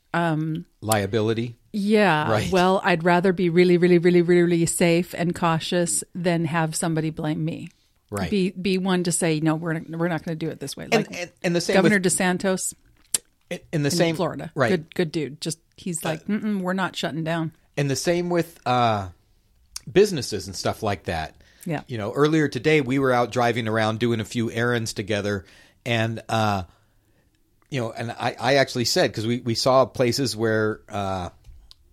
Liability, 0.82 1.56
yeah 1.74 2.32
Right. 2.32 2.52
well 2.52 2.80
I'd 2.84 3.04
rather 3.04 3.34
be 3.34 3.50
really 3.50 3.78
really 3.78 3.98
really 3.98 4.22
really 4.22 4.66
safe 4.66 5.14
and 5.18 5.36
cautious 5.36 6.04
than 6.14 6.46
have 6.46 6.76
somebody 6.76 7.10
blame 7.10 7.44
me 7.44 7.70
Right. 8.12 8.30
be 8.32 8.52
be 8.52 8.78
one 8.78 9.04
to 9.04 9.12
say 9.12 9.40
no 9.42 9.56
we're 9.56 9.74
not, 9.74 9.90
we're 9.90 10.08
not 10.08 10.24
going 10.24 10.38
to 10.38 10.46
do 10.46 10.50
it 10.52 10.60
this 10.60 10.78
way 10.78 10.86
like 10.86 11.08
and, 11.08 11.16
and, 11.16 11.32
and 11.44 11.56
the 11.56 11.62
same 11.62 11.74
Governor 11.76 11.98
with, 11.98 12.04
DeSantis 12.04 12.74
in 13.50 13.84
the 13.84 13.90
in 13.90 13.92
same 13.92 14.16
Florida 14.16 14.52
right? 14.56 14.70
good 14.70 14.96
good 14.96 15.12
dude 15.12 15.42
just 15.42 15.60
he's 15.76 16.04
like 16.06 16.26
Mm-mm, 16.28 16.62
we're 16.62 16.74
not 16.74 16.96
shutting 16.96 17.24
down 17.24 17.52
And 17.78 17.90
the 17.90 17.96
same 17.98 18.30
with 18.30 18.58
uh, 18.66 19.10
businesses 19.92 20.48
and 20.48 20.56
stuff 20.56 20.82
like 20.82 21.04
that. 21.06 21.36
Yeah. 21.66 21.82
You 21.88 21.98
know, 21.98 22.14
earlier 22.14 22.48
today 22.48 22.80
we 22.82 23.00
were 23.00 23.12
out 23.12 23.32
driving 23.32 23.68
around 23.68 24.00
doing 24.00 24.20
a 24.20 24.26
few 24.26 24.52
errands 24.52 24.94
together, 24.94 25.46
and 25.86 26.22
uh, 26.30 26.64
you 27.70 27.82
know, 27.82 27.92
and 27.92 28.12
I, 28.12 28.36
I 28.40 28.56
actually 28.56 28.86
said 28.86 29.12
because 29.12 29.28
we 29.28 29.40
we 29.42 29.56
saw 29.56 29.86
places 29.86 30.36
where 30.36 30.82
uh, 30.90 31.30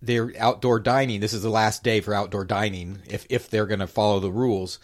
they're 0.01 0.33
outdoor 0.39 0.81
dining. 0.81 1.21
This 1.21 1.33
is 1.33 1.43
the 1.43 1.51
last 1.51 1.83
day 1.83 2.01
for 2.01 2.15
outdoor 2.15 2.45
dining 2.45 2.99
if 3.09 3.27
if 3.31 3.49
they're 3.49 3.67
going 3.67 3.81
to 3.81 3.87
follow 3.87 4.21
the 4.21 4.31
rules, 4.31 4.79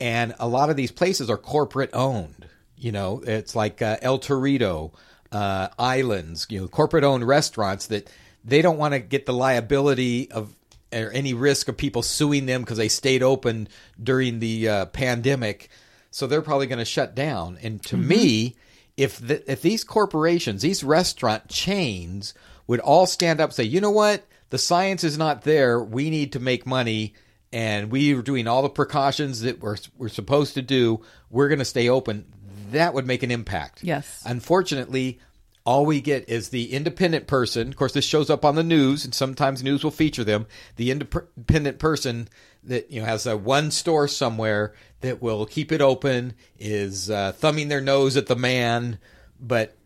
and 0.00 0.34
a 0.38 0.48
lot 0.48 0.70
of 0.70 0.76
these 0.76 0.92
places 0.92 1.30
are 1.30 1.38
corporate 1.38 1.90
owned. 1.92 2.46
You 2.76 2.92
know, 2.92 3.22
it's 3.26 3.56
like 3.56 3.82
uh, 3.82 3.96
El 4.02 4.20
Torito, 4.20 4.92
uh, 5.32 5.68
Islands, 5.78 6.46
you 6.50 6.60
know, 6.60 6.68
corporate 6.68 7.04
owned 7.04 7.26
restaurants 7.26 7.86
that 7.88 8.10
they 8.44 8.62
don't 8.62 8.78
want 8.78 8.94
to 8.94 9.00
get 9.00 9.26
the 9.26 9.32
liability 9.32 10.30
of 10.30 10.54
or 10.92 11.10
any 11.12 11.34
risk 11.34 11.68
of 11.68 11.76
people 11.76 12.02
suing 12.02 12.46
them 12.46 12.62
because 12.62 12.78
they 12.78 12.88
stayed 12.88 13.22
open 13.22 13.68
during 14.02 14.38
the 14.38 14.68
uh, 14.68 14.86
pandemic. 14.86 15.68
So 16.10 16.26
they're 16.26 16.42
probably 16.42 16.66
going 16.66 16.78
to 16.78 16.84
shut 16.84 17.14
down. 17.14 17.58
And 17.62 17.82
to 17.86 17.96
me, 17.96 18.56
if 18.98 19.18
the, 19.18 19.50
if 19.50 19.62
these 19.62 19.84
corporations, 19.84 20.60
these 20.60 20.82
restaurant 20.82 21.48
chains 21.48 22.34
would 22.66 22.80
all 22.80 23.06
stand 23.06 23.40
up 23.40 23.50
and 23.50 23.54
say, 23.54 23.62
you 23.62 23.80
know 23.80 23.92
what, 23.92 24.26
the 24.50 24.58
science 24.58 25.04
is 25.04 25.16
not 25.16 25.42
there. 25.42 25.80
We 25.80 26.10
need 26.10 26.32
to 26.32 26.40
make 26.40 26.66
money, 26.66 27.14
and 27.52 27.92
we 27.92 28.12
are 28.14 28.22
doing 28.22 28.48
all 28.48 28.62
the 28.62 28.68
precautions 28.68 29.42
that 29.42 29.60
we're 29.60 29.76
we're 29.96 30.08
supposed 30.08 30.54
to 30.54 30.62
do. 30.62 31.00
We're 31.30 31.48
going 31.48 31.60
to 31.60 31.64
stay 31.64 31.88
open. 31.88 32.26
That 32.72 32.92
would 32.92 33.06
make 33.06 33.22
an 33.22 33.30
impact. 33.30 33.84
Yes. 33.84 34.22
Unfortunately, 34.26 35.20
all 35.68 35.84
we 35.84 36.00
get 36.00 36.26
is 36.30 36.48
the 36.48 36.72
independent 36.72 37.26
person. 37.26 37.68
Of 37.68 37.76
course, 37.76 37.92
this 37.92 38.06
shows 38.06 38.30
up 38.30 38.42
on 38.42 38.54
the 38.54 38.62
news, 38.62 39.04
and 39.04 39.14
sometimes 39.14 39.62
news 39.62 39.84
will 39.84 39.90
feature 39.90 40.24
them. 40.24 40.46
The 40.76 40.90
independent 40.90 41.78
person 41.78 42.30
that 42.64 42.90
you 42.90 43.00
know 43.00 43.06
has 43.06 43.26
a 43.26 43.36
one 43.36 43.70
store 43.70 44.08
somewhere 44.08 44.72
that 45.02 45.20
will 45.20 45.44
keep 45.44 45.70
it 45.70 45.82
open 45.82 46.32
is 46.58 47.10
uh, 47.10 47.32
thumbing 47.32 47.68
their 47.68 47.82
nose 47.82 48.16
at 48.16 48.28
the 48.28 48.34
man, 48.34 48.98
but 49.38 49.76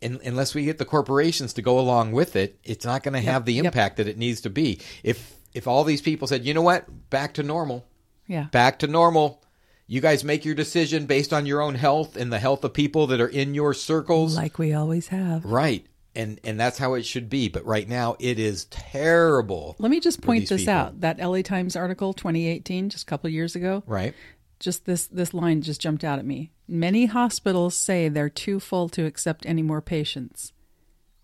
in, 0.00 0.18
unless 0.24 0.54
we 0.54 0.64
get 0.64 0.78
the 0.78 0.86
corporations 0.86 1.52
to 1.52 1.62
go 1.62 1.78
along 1.78 2.12
with 2.12 2.34
it, 2.34 2.58
it's 2.64 2.86
not 2.86 3.02
going 3.02 3.12
to 3.12 3.20
have 3.20 3.44
the 3.44 3.52
yep. 3.52 3.66
impact 3.66 3.98
that 3.98 4.08
it 4.08 4.16
needs 4.16 4.40
to 4.40 4.50
be. 4.50 4.80
If 5.02 5.36
if 5.52 5.68
all 5.68 5.84
these 5.84 6.00
people 6.00 6.26
said, 6.26 6.46
you 6.46 6.54
know 6.54 6.62
what, 6.62 7.10
back 7.10 7.34
to 7.34 7.42
normal, 7.42 7.86
yeah 8.26 8.44
back 8.44 8.78
to 8.78 8.86
normal. 8.86 9.42
You 9.90 10.00
guys 10.02 10.22
make 10.22 10.44
your 10.44 10.54
decision 10.54 11.06
based 11.06 11.32
on 11.32 11.46
your 11.46 11.62
own 11.62 11.74
health 11.74 12.14
and 12.16 12.30
the 12.32 12.38
health 12.38 12.62
of 12.62 12.74
people 12.74 13.06
that 13.08 13.20
are 13.20 13.26
in 13.28 13.54
your 13.54 13.72
circles. 13.74 14.36
like 14.36 14.58
we 14.58 14.72
always 14.74 15.08
have 15.08 15.44
Right. 15.44 15.86
and 16.14 16.38
and 16.44 16.60
that's 16.60 16.76
how 16.78 16.92
it 16.94 17.04
should 17.04 17.28
be. 17.30 17.48
But 17.48 17.64
right 17.64 17.88
now, 17.88 18.14
it 18.20 18.38
is 18.38 18.66
terrible. 18.66 19.76
Let 19.78 19.90
me 19.90 19.98
just 20.00 20.20
point 20.20 20.48
this 20.48 20.62
people. 20.62 20.74
out. 20.74 21.00
That 21.00 21.18
LA 21.18 21.40
Times 21.42 21.74
article 21.76 22.12
2018 22.12 22.90
just 22.90 23.04
a 23.04 23.06
couple 23.06 23.30
years 23.30 23.56
ago. 23.56 23.82
Right. 23.86 24.14
Just 24.60 24.84
this 24.84 25.06
this 25.06 25.32
line 25.32 25.62
just 25.62 25.80
jumped 25.80 26.04
out 26.04 26.18
at 26.18 26.26
me. 26.26 26.50
Many 26.66 27.06
hospitals 27.06 27.74
say 27.74 28.08
they're 28.08 28.28
too 28.28 28.60
full 28.60 28.88
to 28.90 29.06
accept 29.06 29.46
any 29.46 29.62
more 29.62 29.80
patients. 29.80 30.52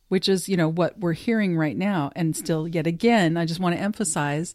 Which 0.09 0.29
is, 0.29 0.49
you 0.49 0.57
know, 0.57 0.69
what 0.69 1.01
we're 1.01 1.12
hearing 1.15 1.57
right 1.57 1.77
now 1.77 2.12
and 2.15 2.37
still 2.37 2.69
yet 2.69 2.87
again, 2.87 3.37
I 3.37 3.45
just 3.47 3.59
want 3.59 3.75
to 3.75 3.81
emphasize 3.83 4.55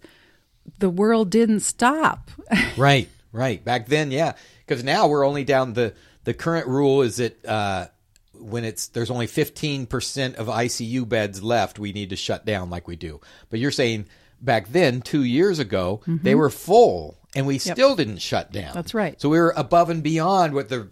the 0.80 0.90
world 0.90 1.30
didn't 1.30 1.60
stop. 1.62 2.32
Right, 2.78 3.10
right. 3.32 3.64
Back 3.64 3.88
then, 3.88 4.12
yeah, 4.12 4.34
because 4.66 4.84
now 4.84 5.08
we're 5.08 5.26
only 5.26 5.44
down 5.44 5.74
the 5.74 5.94
the 6.24 6.34
current 6.34 6.68
rule 6.68 7.02
is 7.02 7.18
that 7.18 7.46
uh, 7.46 7.88
when 8.34 8.64
it's 8.64 8.88
there's 8.88 9.12
only 9.12 9.28
fifteen 9.28 9.86
percent 9.86 10.36
of 10.36 10.48
ICU 10.48 11.08
beds 11.08 11.44
left, 11.44 11.80
we 11.80 11.94
need 11.94 12.10
to 12.10 12.16
shut 12.16 12.46
down 12.46 12.70
like 12.70 12.88
we 12.88 12.96
do. 12.96 13.20
But 13.50 13.60
you're 13.60 13.72
saying 13.72 14.08
back 14.42 14.70
then, 14.70 15.02
two 15.02 15.24
years 15.24 15.60
ago, 15.60 16.02
they 16.06 16.36
were 16.36 16.50
full, 16.50 17.18
and 17.36 17.46
we 17.46 17.58
still 17.58 17.96
didn't 17.96 18.20
shut 18.20 18.52
down. 18.52 18.66
Mm-hmm. 18.66 18.74
That's 18.74 18.94
right. 18.94 19.20
So 19.22 19.30
we 19.30 19.40
were 19.40 19.54
above 19.56 19.90
and 19.90 20.04
beyond 20.04 20.54
what 20.54 20.70
the 20.70 20.90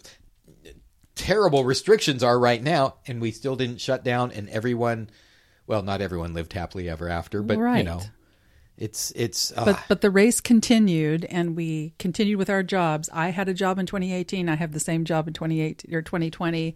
terrible 1.14 1.64
restrictions 1.64 2.22
are 2.22 2.38
right 2.38 2.62
now, 2.62 2.96
and 3.06 3.20
we 3.20 3.32
still 3.32 3.56
didn't 3.56 3.80
shut 3.80 4.04
down, 4.04 4.32
and 4.32 4.48
everyone. 4.48 5.10
Well, 5.66 5.82
not 5.82 6.00
everyone 6.00 6.32
lived 6.32 6.54
happily 6.54 6.88
ever 6.88 7.10
after, 7.10 7.42
but 7.42 7.58
you 7.58 7.84
know, 7.84 8.00
it's 8.78 9.10
it's. 9.16 9.52
Uh, 9.56 9.64
but 9.66 9.82
but 9.88 10.00
the 10.00 10.10
race 10.10 10.40
continued 10.40 11.24
and 11.26 11.56
we 11.56 11.92
continued 11.98 12.38
with 12.38 12.48
our 12.48 12.62
jobs. 12.62 13.10
I 13.12 13.28
had 13.30 13.48
a 13.48 13.54
job 13.54 13.78
in 13.78 13.86
2018. 13.86 14.48
I 14.48 14.54
have 14.56 14.72
the 14.72 14.80
same 14.80 15.04
job 15.04 15.28
in 15.28 15.34
2018 15.34 15.94
or 15.94 16.00
2020. 16.02 16.74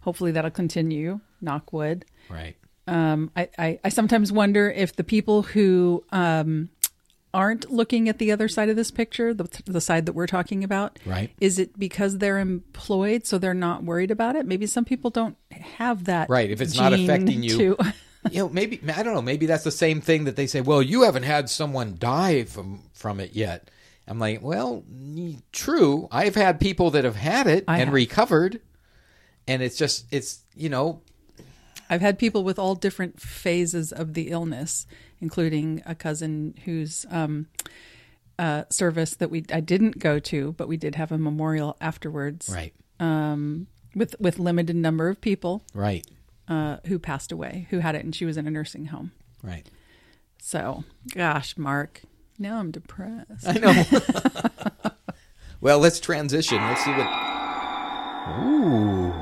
Hopefully 0.00 0.30
that'll 0.32 0.50
continue. 0.50 1.20
Knock 1.40 1.72
wood. 1.72 2.04
right. 2.30 2.56
Um, 2.86 3.30
I, 3.36 3.48
I, 3.58 3.80
I 3.84 3.88
sometimes 3.90 4.32
wonder 4.32 4.70
if 4.70 4.96
the 4.96 5.04
people 5.04 5.42
who 5.42 6.04
um, 6.10 6.70
aren't 7.34 7.70
looking 7.70 8.08
at 8.08 8.16
the 8.18 8.32
other 8.32 8.48
side 8.48 8.70
of 8.70 8.76
this 8.76 8.90
picture, 8.90 9.34
the, 9.34 9.46
the 9.66 9.80
side 9.82 10.06
that 10.06 10.14
we're 10.14 10.26
talking 10.26 10.64
about, 10.64 10.98
Right. 11.04 11.30
is 11.38 11.58
it 11.58 11.78
because 11.78 12.16
they're 12.16 12.38
employed 12.38 13.26
so 13.26 13.36
they're 13.36 13.52
not 13.52 13.84
worried 13.84 14.10
about 14.10 14.36
it? 14.36 14.46
Maybe 14.46 14.66
some 14.66 14.86
people 14.86 15.10
don't 15.10 15.36
have 15.50 16.04
that. 16.04 16.30
Right, 16.30 16.50
if 16.50 16.62
it's 16.62 16.76
not 16.78 16.94
affecting 16.94 17.42
you. 17.42 17.58
to- 17.76 17.92
you 18.32 18.38
know, 18.40 18.48
maybe 18.48 18.80
I 18.94 19.02
don't 19.02 19.14
know. 19.14 19.22
Maybe 19.22 19.46
that's 19.46 19.64
the 19.64 19.70
same 19.70 20.00
thing 20.00 20.24
that 20.24 20.36
they 20.36 20.46
say. 20.46 20.60
Well, 20.60 20.82
you 20.82 21.02
haven't 21.02 21.24
had 21.24 21.48
someone 21.50 21.96
die 21.98 22.44
from 22.44 22.82
from 22.94 23.20
it 23.20 23.34
yet. 23.34 23.70
I'm 24.06 24.18
like, 24.18 24.40
well, 24.42 24.84
true. 25.52 26.08
I've 26.10 26.34
had 26.34 26.58
people 26.60 26.90
that 26.92 27.04
have 27.04 27.16
had 27.16 27.46
it 27.46 27.64
I 27.68 27.74
and 27.78 27.86
have. 27.88 27.94
recovered, 27.94 28.60
and 29.46 29.62
it's 29.62 29.76
just 29.76 30.06
it's 30.10 30.40
you 30.56 30.68
know 30.68 31.02
I've 31.90 32.00
had 32.00 32.18
people 32.18 32.42
with 32.44 32.58
all 32.58 32.74
different 32.74 33.20
phases 33.20 33.92
of 33.92 34.14
the 34.14 34.30
illness, 34.30 34.86
including 35.20 35.82
a 35.86 35.94
cousin 35.94 36.54
whose 36.64 37.04
um, 37.10 37.46
uh, 38.38 38.64
service 38.70 39.14
that 39.16 39.30
we 39.30 39.44
I 39.52 39.60
didn't 39.60 39.98
go 39.98 40.18
to, 40.20 40.52
but 40.52 40.68
we 40.68 40.76
did 40.76 40.94
have 40.94 41.12
a 41.12 41.18
memorial 41.18 41.76
afterwards. 41.80 42.48
right, 42.52 42.72
Um, 43.00 43.66
with 43.94 44.14
with 44.20 44.38
limited 44.38 44.76
number 44.76 45.08
of 45.08 45.20
people 45.20 45.62
right, 45.74 46.06
uh, 46.48 46.78
who 46.86 46.98
passed 46.98 47.32
away, 47.32 47.66
who 47.70 47.78
had 47.78 47.94
it, 47.94 48.04
and 48.04 48.14
she 48.14 48.24
was 48.24 48.36
in 48.36 48.46
a 48.46 48.50
nursing 48.50 48.86
home. 48.86 49.12
right. 49.42 49.68
So, 50.40 50.84
gosh, 51.14 51.58
Mark, 51.58 52.02
now 52.38 52.58
I'm 52.58 52.70
depressed. 52.70 53.46
I 53.46 53.52
know. 53.54 53.84
well, 55.60 55.80
let's 55.80 55.98
transition. 55.98 56.58
Let's 56.58 56.84
see 56.84 56.92
what. 56.92 57.06
Ooh. 58.40 59.12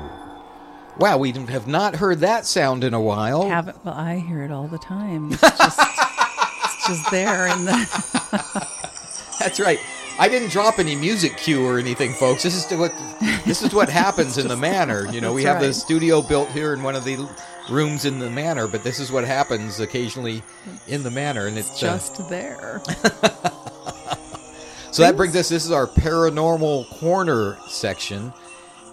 Wow, 0.99 1.17
we 1.17 1.31
have 1.31 1.67
not 1.67 1.95
heard 1.95 2.19
that 2.19 2.45
sound 2.45 2.83
in 2.83 2.93
a 2.93 3.01
while. 3.01 3.47
Haven't 3.47 3.83
well, 3.83 3.93
I 3.93 4.17
hear 4.19 4.43
it 4.43 4.51
all 4.51 4.67
the 4.67 4.77
time. 4.77 5.31
It's 5.31 5.41
just, 5.41 5.79
it's 5.79 6.87
just 6.87 7.11
there 7.11 7.47
in 7.47 7.65
the. 7.65 8.67
That's 9.39 9.59
right. 9.59 9.79
I 10.19 10.27
didn't 10.27 10.49
drop 10.49 10.79
any 10.79 10.95
music 10.95 11.37
cue 11.37 11.63
or 11.65 11.77
anything, 11.77 12.13
folks. 12.13 12.43
This 12.43 12.55
is 12.55 12.77
what 12.77 12.93
this 13.45 13.61
is 13.61 13.73
what 13.73 13.89
happens 14.03 14.37
in 14.37 14.47
the 14.47 14.57
manor. 14.57 15.05
You 15.11 15.21
know, 15.21 15.33
we 15.33 15.43
have 15.43 15.61
the 15.61 15.73
studio 15.73 16.21
built 16.21 16.49
here 16.49 16.73
in 16.73 16.83
one 16.83 16.95
of 16.95 17.03
the 17.03 17.17
rooms 17.69 18.05
in 18.05 18.19
the 18.19 18.29
manor, 18.29 18.67
but 18.67 18.83
this 18.83 18.99
is 18.99 19.11
what 19.11 19.25
happens 19.25 19.79
occasionally 19.79 20.41
in 20.87 21.03
the 21.03 21.11
manor, 21.11 21.47
and 21.47 21.57
it's 21.57 21.83
uh, 21.83 21.97
just 21.97 22.29
there. 22.29 22.81
so 24.91 25.03
that 25.03 25.15
brings 25.15 25.35
us. 25.35 25.49
This 25.49 25.65
is 25.65 25.71
our 25.71 25.87
paranormal 25.87 26.89
corner 26.99 27.57
section, 27.67 28.33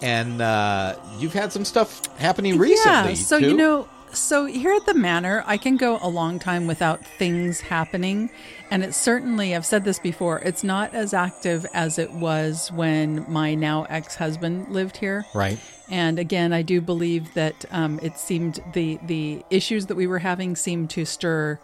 and 0.01 0.41
uh, 0.41 0.95
you've 1.17 1.33
had 1.33 1.51
some 1.51 1.65
stuff 1.65 2.05
happening 2.17 2.57
recently. 2.57 3.11
Yeah. 3.11 3.15
So 3.15 3.39
too. 3.39 3.47
you 3.47 3.57
know, 3.57 3.87
so 4.11 4.45
here 4.45 4.73
at 4.73 4.85
the 4.85 4.93
manor, 4.93 5.43
I 5.45 5.57
can 5.57 5.77
go 5.77 5.99
a 6.01 6.09
long 6.09 6.39
time 6.39 6.67
without 6.67 7.05
things 7.05 7.61
happening, 7.61 8.29
and 8.71 8.83
it's 8.83 8.97
certainly 8.97 9.55
I've 9.55 9.65
said 9.65 9.83
this 9.83 9.99
before. 9.99 10.39
It's 10.39 10.63
not 10.63 10.93
as 10.93 11.13
active 11.13 11.65
as 11.73 11.99
it 11.99 12.11
was 12.11 12.71
when 12.71 13.25
my 13.31 13.55
now 13.55 13.83
ex-husband 13.89 14.69
lived 14.69 14.97
here. 14.97 15.25
right? 15.33 15.59
And 15.89 16.17
again, 16.17 16.51
I 16.51 16.61
do 16.63 16.81
believe 16.81 17.33
that 17.35 17.65
um, 17.71 17.99
it 18.01 18.17
seemed 18.17 18.59
the 18.73 18.99
the 19.05 19.43
issues 19.49 19.85
that 19.87 19.95
we 19.95 20.07
were 20.07 20.19
having 20.19 20.55
seemed 20.55 20.89
to 20.91 21.05
stir 21.05 21.59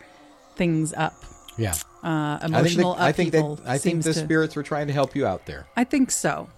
things 0.55 0.93
up. 0.93 1.15
Yeah. 1.57 1.73
Uh, 2.03 2.37
I 2.37 2.39
think 2.41 2.53
emotional 2.53 2.95
the, 2.95 3.03
I 3.03 3.11
think 3.11 3.31
that 3.31 3.57
I 3.65 3.77
think 3.77 4.03
the 4.03 4.13
to- 4.13 4.19
spirits 4.19 4.55
were 4.55 4.63
trying 4.63 4.87
to 4.87 4.93
help 4.93 5.15
you 5.15 5.25
out 5.25 5.45
there. 5.45 5.67
I 5.75 5.83
think 5.83 6.11
so. 6.11 6.49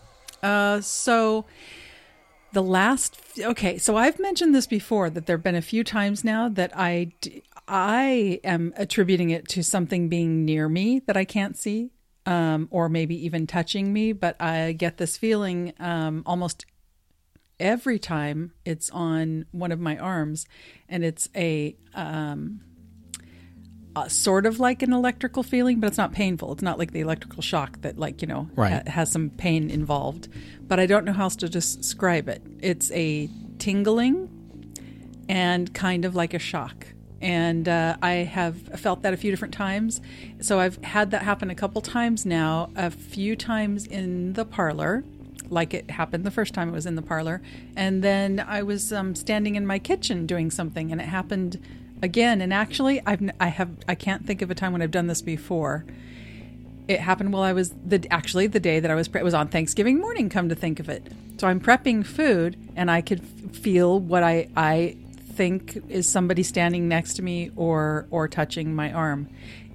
Uh, 0.41 0.81
so 0.81 1.45
the 2.54 2.64
last 2.64 3.20
okay, 3.39 3.78
so 3.78 3.97
I've 3.97 4.20
mentioned 4.20 4.56
this 4.56 4.68
before 4.68 5.10
that 5.10 5.26
there've 5.26 5.43
been 5.43 5.56
a 5.56 5.62
few 5.62 5.84
times 5.84 6.24
now 6.24 6.49
that 6.49 6.72
I 6.76 7.12
I 7.68 8.39
am 8.43 8.74
attributing 8.78 9.32
it 9.32 9.47
to 9.49 9.64
something 9.64 10.08
being 10.08 10.45
near 10.45 10.70
me 10.70 10.99
that 11.08 11.18
I 11.18 11.26
can't 11.26 11.58
see 11.58 11.91
um, 12.26 12.68
or 12.72 12.89
maybe 12.89 13.26
even 13.26 13.47
touching 13.47 13.91
me, 13.91 14.14
but 14.14 14.39
I 14.41 14.74
get 14.74 14.97
this 14.97 15.18
feeling 15.18 15.74
um, 15.80 16.24
almost 16.26 16.66
every 17.60 17.99
time 17.99 18.51
it's 18.66 18.89
on 18.91 19.45
one 19.51 19.72
of 19.72 19.80
my 19.80 19.97
arms 19.97 20.45
and 20.88 21.04
it's 21.04 21.30
a 21.36 21.76
um, 21.93 22.62
uh, 23.95 24.07
sort 24.07 24.45
of 24.45 24.59
like 24.59 24.81
an 24.81 24.91
electrical 24.93 25.43
feeling, 25.43 25.79
but 25.79 25.87
it's 25.87 25.97
not 25.97 26.11
painful. 26.11 26.51
It's 26.53 26.63
not 26.63 26.79
like 26.79 26.91
the 26.93 27.01
electrical 27.01 27.41
shock 27.41 27.81
that, 27.81 27.97
like, 27.99 28.21
you 28.21 28.27
know, 28.27 28.49
Right. 28.55 28.73
ha- 28.87 28.91
has 28.91 29.11
some 29.11 29.29
pain 29.29 29.69
involved. 29.69 30.27
But 30.67 30.79
I 30.79 30.85
don't 30.85 31.05
know 31.05 31.13
how 31.13 31.23
else 31.25 31.35
to 31.37 31.49
describe 31.49 32.27
it. 32.27 32.41
It's 32.61 32.91
a 32.91 33.29
tingling 33.59 34.29
and 35.29 35.73
kind 35.73 36.05
of 36.05 36.15
like 36.15 36.33
a 36.33 36.39
shock. 36.39 36.87
And 37.21 37.69
uh, 37.69 37.95
I 38.01 38.11
have 38.11 38.57
felt 38.79 39.03
that 39.03 39.13
a 39.13 39.17
few 39.17 39.31
different 39.31 39.53
times. 39.53 40.01
So 40.41 40.59
I've 40.59 40.77
had 40.83 41.11
that 41.11 41.21
happen 41.21 41.49
a 41.49 41.55
couple 41.55 41.81
times 41.81 42.25
now, 42.25 42.69
a 42.75 42.91
few 42.91 43.35
times 43.35 43.85
in 43.87 44.33
the 44.33 44.43
parlor, 44.43 45.03
like 45.49 45.73
it 45.73 45.91
happened 45.91 46.25
the 46.25 46.31
first 46.31 46.53
time 46.53 46.67
it 46.67 46.73
was 46.73 46.85
in 46.85 46.95
the 46.95 47.01
parlor. 47.01 47.41
And 47.77 48.03
then 48.03 48.43
I 48.45 48.63
was 48.63 48.91
um, 48.91 49.15
standing 49.15 49.55
in 49.55 49.65
my 49.65 49.79
kitchen 49.79 50.25
doing 50.25 50.51
something, 50.51 50.91
and 50.91 50.99
it 50.99 51.07
happened 51.07 51.61
again. 52.04 52.41
And 52.41 52.54
actually, 52.54 53.01
I've 53.06 53.28
I 53.39 53.47
have 53.47 53.72
I 53.88 53.95
can't 53.95 54.28
think 54.28 54.43
of 54.43 54.51
a 54.51 54.56
time 54.56 54.74
when 54.74 54.84
I've 54.84 54.91
done 54.91 55.08
this 55.08 55.24
before. 55.24 55.86
It 56.88 56.99
happened 56.99 57.32
while 57.32 57.43
I 57.43 57.54
was 57.54 57.74
the 57.86 58.06
actually 58.12 58.45
the 58.47 58.60
day 58.60 58.82
that 58.82 58.91
I 58.91 58.95
was 58.95 59.08
pre- 59.08 59.22
it 59.22 59.24
was 59.24 59.34
on 59.34 59.47
Thanksgiving 59.47 59.99
morning. 59.99 60.30
Come 60.30 60.49
to 60.49 60.56
think 60.56 60.80
of 60.80 60.89
it, 60.89 61.12
so 61.38 61.47
I'm 61.47 61.60
prepping 61.60 62.06
food 62.06 62.58
and 62.76 62.91
I 62.91 63.01
could 63.01 63.22
f- 63.22 63.56
feel 63.56 63.99
what 63.99 64.22
I 64.22 64.49
I 64.56 64.97
think 65.34 65.82
is 65.89 66.08
somebody 66.08 66.43
standing 66.43 66.88
next 66.88 67.16
to 67.16 67.22
me 67.24 67.51
or 67.56 68.06
or 68.12 68.28
touching 68.28 68.76
my 68.76 68.91
arm, 68.91 69.30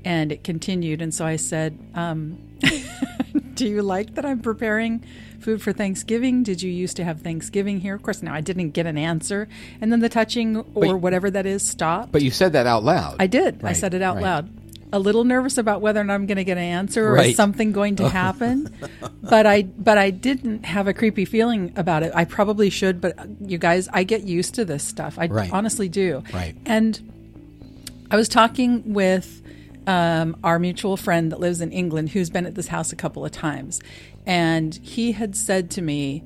and 0.05 0.31
it 0.31 0.45
continued. 0.45 1.01
And 1.01 1.14
so 1.14 1.24
I 1.24 1.37
said, 1.37 1.79
um, 1.95 2.39
"Do 3.55 3.66
you 3.66 3.81
like 3.81 4.14
that 4.16 4.26
I'm 4.26 4.41
preparing 4.41 5.03
food 5.41 5.62
for 5.62 5.72
Thanksgiving? 5.72 6.43
Did 6.43 6.62
you 6.62 6.70
used 6.70 6.97
to 6.97 7.05
have 7.05 7.20
Thanksgiving 7.22 7.80
here?" 7.80 7.95
Of 7.95 8.03
course, 8.03 8.22
now 8.22 8.34
I 8.34 8.41
didn't 8.41 8.70
get 8.70 8.86
an 8.86 8.99
answer, 8.99 9.49
and 9.80 9.91
then 9.93 10.01
the 10.01 10.09
touching 10.09 10.57
or 10.74 10.97
whatever 10.97 11.30
that 11.30 11.47
is 11.47 11.66
stopped. 11.66 12.12
But 12.12 12.22
you 12.22 12.30
said 12.30 12.53
that 12.53 12.66
out 12.66 12.84
loud. 12.84 13.16
I 13.18 13.26
did. 13.26 13.62
I 13.64 13.72
said 13.72 13.95
it 13.95 14.03
out 14.03 14.16
right. 14.16 14.24
loud. 14.24 14.51
A 14.91 14.99
little 14.99 15.24
nervous 15.24 15.59
about 15.59 15.82
whether 15.82 16.01
or 16.01 16.05
not 16.05 16.14
I'm 16.14 16.24
going 16.26 16.39
to 16.39 16.45
get 16.45 16.57
an 16.57 16.64
answer 16.64 17.09
or 17.09 17.12
Right. 17.12 17.30
is 17.30 17.36
something 17.36 17.72
going 17.72 17.97
to 17.97 18.09
happen. 18.09 18.74
but 19.22 19.45
I 19.45 19.62
but 19.64 19.99
I 19.99 20.09
didn't 20.09 20.64
have 20.64 20.89
a 20.89 20.95
creepy 20.95 21.26
feeling 21.26 21.72
about 21.76 22.03
it. 22.03 22.12
I 22.14 22.24
probably 22.24 22.70
should, 22.70 22.99
but 22.99 23.18
uh, 23.18 23.26
you 23.41 23.59
guys, 23.59 23.89
I 23.93 24.05
get 24.05 24.22
used 24.22 24.55
to 24.55 24.64
this 24.64 24.82
stuff. 24.82 25.18
I 25.18 25.26
Right. 25.26 25.53
honestly 25.53 25.91
do. 25.91 26.22
Right. 26.32 26.57
And 26.64 27.12
I 28.11 28.16
was 28.16 28.30
talking 28.30 28.95
with 28.95 29.43
um, 29.86 30.36
our 30.43 30.59
mutual 30.59 30.97
friend 30.97 31.32
that 31.32 31.41
lives 31.41 31.61
in 31.61 31.70
England 31.72 32.09
who's 32.11 32.30
been 32.30 32.47
at 32.47 32.55
this 32.55 32.68
house 32.68 32.91
a 32.91 32.97
couple 32.97 33.26
of 33.26 33.30
times. 33.32 33.80
And 34.29 34.74
he 34.83 35.12
had 35.12 35.35
said 35.35 35.70
to 35.72 35.83
me, 35.83 36.22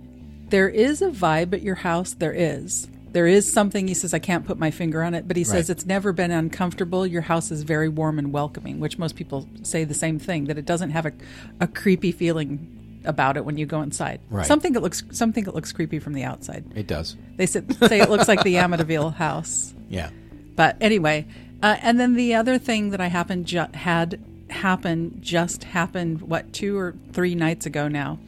There 0.48 0.68
is 0.68 1.00
a 1.00 1.08
vibe 1.08 1.54
at 1.54 1.62
your 1.62 1.76
house. 1.76 2.12
There 2.14 2.34
is. 2.34 2.88
There 3.12 3.26
is 3.26 3.50
something, 3.50 3.88
he 3.88 3.94
says, 3.94 4.14
I 4.14 4.18
can't 4.18 4.46
put 4.46 4.58
my 4.58 4.70
finger 4.70 5.02
on 5.02 5.12
it, 5.14 5.28
but 5.28 5.36
he 5.36 5.44
says 5.44 5.68
Right. 5.68 5.76
it's 5.76 5.84
never 5.86 6.12
been 6.12 6.30
uncomfortable. 6.30 7.06
Your 7.06 7.20
house 7.22 7.50
is 7.50 7.62
very 7.62 7.88
warm 7.88 8.18
and 8.18 8.32
welcoming, 8.32 8.80
which 8.80 8.98
most 8.98 9.16
people 9.16 9.46
say 9.62 9.84
the 9.84 9.92
same 9.94 10.18
thing, 10.18 10.46
that 10.46 10.56
it 10.58 10.64
doesn't 10.64 10.90
have 10.90 11.04
a, 11.06 11.12
a 11.60 11.66
creepy 11.66 12.10
feeling 12.10 13.00
about 13.04 13.36
it 13.36 13.44
when 13.44 13.58
you 13.58 13.66
go 13.66 13.82
inside. 13.82 14.18
Right. 14.30 14.46
Something 14.46 14.72
that 14.72 14.80
looks 14.80 15.02
something 15.10 15.44
that 15.44 15.54
looks 15.54 15.72
creepy 15.72 15.98
from 15.98 16.14
the 16.14 16.22
outside. 16.24 16.64
It 16.74 16.86
does. 16.86 17.16
They 17.36 17.46
said, 17.46 17.74
say 17.86 18.00
it 18.00 18.08
looks 18.08 18.28
like 18.28 18.42
the 18.44 18.54
Amityville 18.56 19.14
house. 19.14 19.74
Yeah. 19.90 20.08
But 20.56 20.78
anyway, 20.80 21.26
uh, 21.62 21.76
and 21.82 22.00
then 22.00 22.14
the 22.14 22.34
other 22.36 22.56
thing 22.58 22.90
that 22.90 23.00
I 23.02 23.08
happened 23.08 23.44
ju- 23.44 23.66
had 23.74 24.18
happened 24.52 25.18
just 25.20 25.64
happened 25.64 26.20
what 26.22 26.52
two 26.52 26.76
or 26.78 26.94
three 27.12 27.34
nights 27.34 27.66
ago 27.66 27.88
now. 27.88 28.18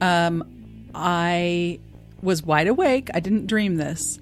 Um, 0.00 0.44
I 0.94 1.78
was 2.22 2.42
wide 2.42 2.66
awake. 2.68 3.10
I 3.14 3.20
didn't 3.20 3.46
dream 3.46 3.76
this. 3.76 4.18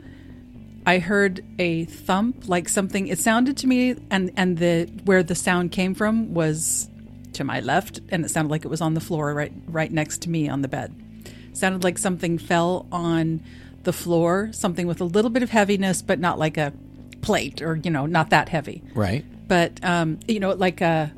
I 0.87 0.99
heard 0.99 1.45
a 1.59 1.85
thump, 1.85 2.49
like 2.49 2.69
something. 2.69 3.09
It 3.09 3.19
sounded 3.19 3.57
to 3.59 3.67
me, 3.67 3.97
and 4.11 4.31
and 4.37 4.59
the 4.59 4.85
where 5.05 5.23
the 5.23 5.35
sound 5.35 5.73
came 5.73 5.95
from 5.95 6.33
was 6.35 6.89
to 7.33 7.45
my 7.45 7.61
left, 7.61 8.01
and 8.11 8.25
it 8.25 8.31
sounded 8.31 8.51
like 8.51 8.65
it 8.65 8.69
was 8.69 8.81
on 8.81 8.95
the 8.95 9.01
floor 9.01 9.35
right 9.35 9.53
right 9.67 9.91
next 9.91 10.23
to 10.23 10.31
me 10.31 10.49
on 10.49 10.63
the 10.63 10.69
bed. 10.69 10.95
sounded 11.55 11.83
like 11.85 11.99
something 11.99 12.39
fell 12.39 12.87
on 12.93 13.43
the 13.83 13.93
floor, 13.93 14.51
something 14.53 14.87
with 14.87 15.01
a 15.01 15.05
little 15.05 15.31
bit 15.31 15.43
of 15.43 15.51
heaviness, 15.51 16.03
but 16.03 16.19
not 16.21 16.39
like 16.39 16.57
a 16.57 16.73
plate 17.23 17.61
or 17.63 17.77
you 17.83 17.91
know 17.91 18.07
not 18.07 18.31
that 18.31 18.49
heavy 18.49 18.83
Right. 18.95 19.25
but 19.49 19.85
um, 19.85 20.21
you 20.29 20.39
know, 20.39 20.51
like 20.51 20.81
a 20.81 21.13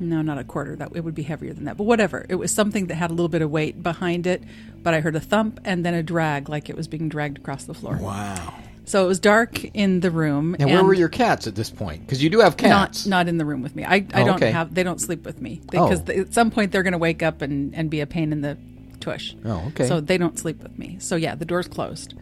no, 0.00 0.22
not 0.22 0.38
a 0.38 0.44
quarter. 0.44 0.74
That 0.76 0.90
it 0.94 1.04
would 1.04 1.14
be 1.14 1.22
heavier 1.22 1.52
than 1.52 1.64
that. 1.66 1.76
But 1.76 1.84
whatever. 1.84 2.26
It 2.28 2.36
was 2.36 2.50
something 2.52 2.86
that 2.86 2.94
had 2.96 3.10
a 3.10 3.14
little 3.14 3.28
bit 3.28 3.42
of 3.42 3.50
weight 3.50 3.82
behind 3.82 4.26
it. 4.26 4.42
But 4.82 4.94
I 4.94 5.00
heard 5.00 5.14
a 5.14 5.20
thump 5.20 5.60
and 5.64 5.84
then 5.84 5.94
a 5.94 6.02
drag, 6.02 6.48
like 6.48 6.68
it 6.70 6.76
was 6.76 6.88
being 6.88 7.08
dragged 7.08 7.38
across 7.38 7.64
the 7.64 7.74
floor. 7.74 7.96
Wow. 8.00 8.54
So 8.86 9.04
it 9.04 9.06
was 9.06 9.20
dark 9.20 9.62
in 9.76 10.00
the 10.00 10.10
room. 10.10 10.56
Now, 10.58 10.66
where 10.66 10.82
were 10.82 10.94
your 10.94 11.08
cats 11.10 11.46
at 11.46 11.54
this 11.54 11.70
point? 11.70 12.00
Because 12.00 12.22
you 12.22 12.30
do 12.30 12.40
have 12.40 12.56
cats. 12.56 13.06
Not 13.06 13.26
not 13.26 13.28
in 13.28 13.36
the 13.38 13.44
room 13.44 13.62
with 13.62 13.76
me. 13.76 13.84
I, 13.84 13.96
I 14.14 14.22
Oh, 14.22 14.24
don't 14.24 14.36
okay. 14.36 14.50
have. 14.50 14.74
They 14.74 14.82
don't 14.82 15.00
sleep 15.00 15.24
with 15.24 15.40
me 15.40 15.60
Oh. 15.74 15.86
because 15.88 16.02
they- 16.04 16.16
at 16.16 16.34
some 16.34 16.50
point 16.50 16.72
they're 16.72 16.82
going 16.82 16.92
to 16.92 16.98
wake 16.98 17.22
up 17.22 17.40
and 17.42 17.72
and 17.74 17.88
be 17.90 18.00
a 18.00 18.06
pain 18.06 18.32
in 18.32 18.40
the 18.40 18.56
tush. 18.98 19.34
Oh, 19.44 19.64
okay. 19.68 19.86
So 19.86 20.00
they 20.00 20.18
don't 20.18 20.38
sleep 20.38 20.60
with 20.62 20.76
me. 20.78 20.96
So 20.98 21.14
yeah, 21.16 21.34
the 21.36 21.44
door's 21.44 21.68
closed. 21.68 22.14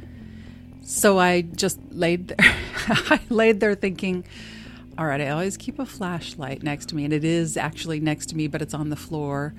So 0.85 1.18
I 1.18 1.43
just 1.43 1.79
laid 1.91 2.29
there. 2.29 2.37
I 2.89 3.20
laid 3.31 3.61
there 3.61 3.74
thinking, 3.74 4.24
all 4.99 5.07
right, 5.07 5.20
I 5.20 5.28
always 5.28 5.57
keep 5.57 5.78
a 5.78 5.86
flashlight 5.86 6.62
next 6.64 6.86
to 6.90 6.96
me, 6.96 7.05
and 7.05 7.12
it 7.12 7.24
is 7.24 7.57
actually 7.57 8.01
next 8.01 8.26
to 8.30 8.36
me, 8.36 8.49
but 8.49 8.61
it's 8.61 8.74
on 8.74 8.90
the 8.90 8.96
floor. 8.96 9.55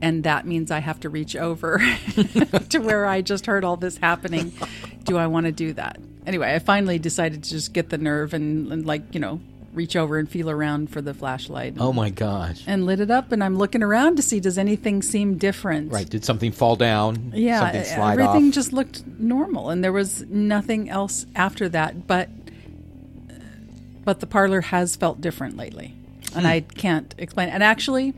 And 0.00 0.24
that 0.24 0.44
means 0.44 0.72
I 0.72 0.80
have 0.80 0.98
to 1.00 1.08
reach 1.08 1.36
over 1.36 1.78
to 2.70 2.78
where 2.80 3.06
I 3.06 3.20
just 3.22 3.46
heard 3.46 3.64
all 3.64 3.76
this 3.76 3.96
happening. 3.96 4.52
Do 5.04 5.16
I 5.16 5.28
want 5.28 5.46
to 5.46 5.52
do 5.52 5.72
that? 5.74 5.98
Anyway, 6.26 6.52
I 6.52 6.58
finally 6.58 6.98
decided 6.98 7.44
to 7.44 7.50
just 7.50 7.72
get 7.72 7.90
the 7.90 7.98
nerve 7.98 8.34
and, 8.34 8.72
and 8.72 8.84
like, 8.84 9.14
you 9.14 9.20
know, 9.20 9.40
reach 9.72 9.94
over 9.94 10.18
and 10.18 10.28
feel 10.28 10.50
around 10.50 10.90
for 10.90 11.00
the 11.00 11.14
flashlight. 11.14 11.76
oh 11.78 11.92
my 11.92 12.10
gosh. 12.10 12.62
And 12.66 12.84
lit 12.84 12.98
it 12.98 13.10
up, 13.10 13.30
and 13.30 13.42
I'm 13.42 13.56
looking 13.56 13.82
around 13.84 14.16
to 14.16 14.22
see 14.22 14.40
does 14.40 14.58
anything 14.58 15.00
seem 15.02 15.38
different. 15.38 15.92
Right. 15.92 16.08
Did 16.08 16.24
something 16.24 16.50
fall 16.50 16.74
down? 16.74 17.32
Yeah, 17.34 17.60
Something 17.60 17.84
slide 17.84 18.12
everything 18.18 18.48
off? 18.48 18.54
just 18.54 18.72
looked 18.72 19.06
normal, 19.06 19.70
and 19.70 19.82
there 19.84 19.92
was 19.92 20.22
nothing 20.28 20.90
else 20.90 21.26
after 21.36 21.68
that. 21.70 22.06
But 22.08 22.28
but 24.04 24.20
the 24.20 24.26
parlor 24.26 24.60
has 24.60 24.96
felt 24.96 25.20
different 25.20 25.56
lately, 25.56 25.94
and 26.34 26.46
I 26.46 26.60
can't 26.60 27.14
explain. 27.18 27.48
And 27.48 27.62
actually, 27.62 28.14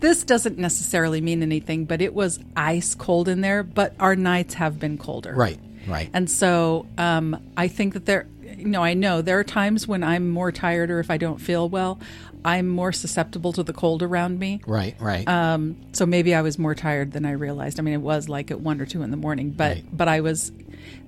this 0.00 0.24
doesn't 0.24 0.58
necessarily 0.58 1.20
mean 1.20 1.42
anything, 1.42 1.84
but 1.84 2.00
it 2.00 2.14
was 2.14 2.40
ice 2.56 2.94
cold 2.94 3.28
in 3.28 3.40
there. 3.40 3.62
But 3.62 3.94
our 4.00 4.16
nights 4.16 4.54
have 4.54 4.78
been 4.78 4.98
colder, 4.98 5.34
Right. 5.34 5.58
Right. 5.86 6.10
And 6.12 6.30
so 6.30 6.86
um, 6.98 7.40
I 7.56 7.68
think 7.68 7.94
that 7.94 8.06
there, 8.06 8.26
you 8.60 8.68
know, 8.68 8.82
I 8.82 8.94
know 8.94 9.22
there 9.22 9.38
are 9.38 9.44
times 9.44 9.88
when 9.88 10.02
I'm 10.02 10.30
more 10.30 10.52
tired 10.52 10.90
or 10.90 11.00
if 11.00 11.10
I 11.10 11.16
don't 11.16 11.40
feel 11.40 11.68
well, 11.68 11.98
I'm 12.44 12.68
more 12.68 12.92
susceptible 12.92 13.52
to 13.52 13.62
the 13.62 13.72
cold 13.74 14.02
around 14.02 14.38
me. 14.38 14.60
right. 14.66 14.96
Right. 14.98 15.28
Um, 15.28 15.76
so 15.92 16.06
maybe 16.06 16.34
I 16.34 16.40
was 16.42 16.58
more 16.58 16.74
tired 16.74 17.12
than 17.12 17.26
I 17.26 17.32
realized. 17.32 17.78
I 17.78 17.82
mean, 17.82 17.94
it 17.94 17.98
was 18.00 18.28
like 18.28 18.50
at 18.50 18.60
one 18.60 18.80
or 18.80 18.86
two 18.86 19.02
in 19.02 19.10
the 19.10 19.16
morning, 19.16 19.50
but 19.50 19.76
Right. 19.76 19.84
but 19.92 20.08
I 20.08 20.20
was. 20.20 20.52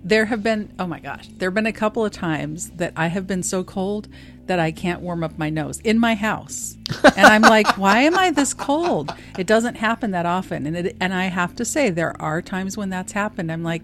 There 0.04 0.26
have 0.26 0.42
been 0.42 0.72
oh 0.78 0.86
my 0.86 1.00
gosh, 1.00 1.28
there 1.38 1.48
have 1.48 1.54
been 1.54 1.66
a 1.66 1.72
couple 1.72 2.04
of 2.04 2.12
times 2.12 2.70
that 2.72 2.92
I 2.96 3.06
have 3.06 3.26
been 3.26 3.42
so 3.42 3.64
cold 3.64 4.08
that 4.46 4.58
I 4.58 4.72
can't 4.72 5.00
warm 5.00 5.22
up 5.24 5.38
my 5.38 5.48
nose 5.48 5.78
in 5.80 5.98
my 5.98 6.14
house, 6.14 6.76
and 7.16 7.26
I'm 7.26 7.42
like, 7.42 7.78
why 7.78 8.00
am 8.02 8.18
I 8.18 8.30
this 8.30 8.52
cold? 8.52 9.14
It 9.38 9.46
doesn't 9.46 9.76
happen 9.76 10.10
that 10.10 10.26
often, 10.26 10.66
and 10.66 10.76
it 10.76 10.96
and 11.00 11.14
I 11.14 11.26
have 11.26 11.54
to 11.56 11.64
say 11.64 11.88
there 11.88 12.20
are 12.20 12.42
times 12.42 12.76
when 12.76 12.90
that's 12.90 13.12
happened. 13.12 13.50
I'm 13.50 13.62
like. 13.62 13.82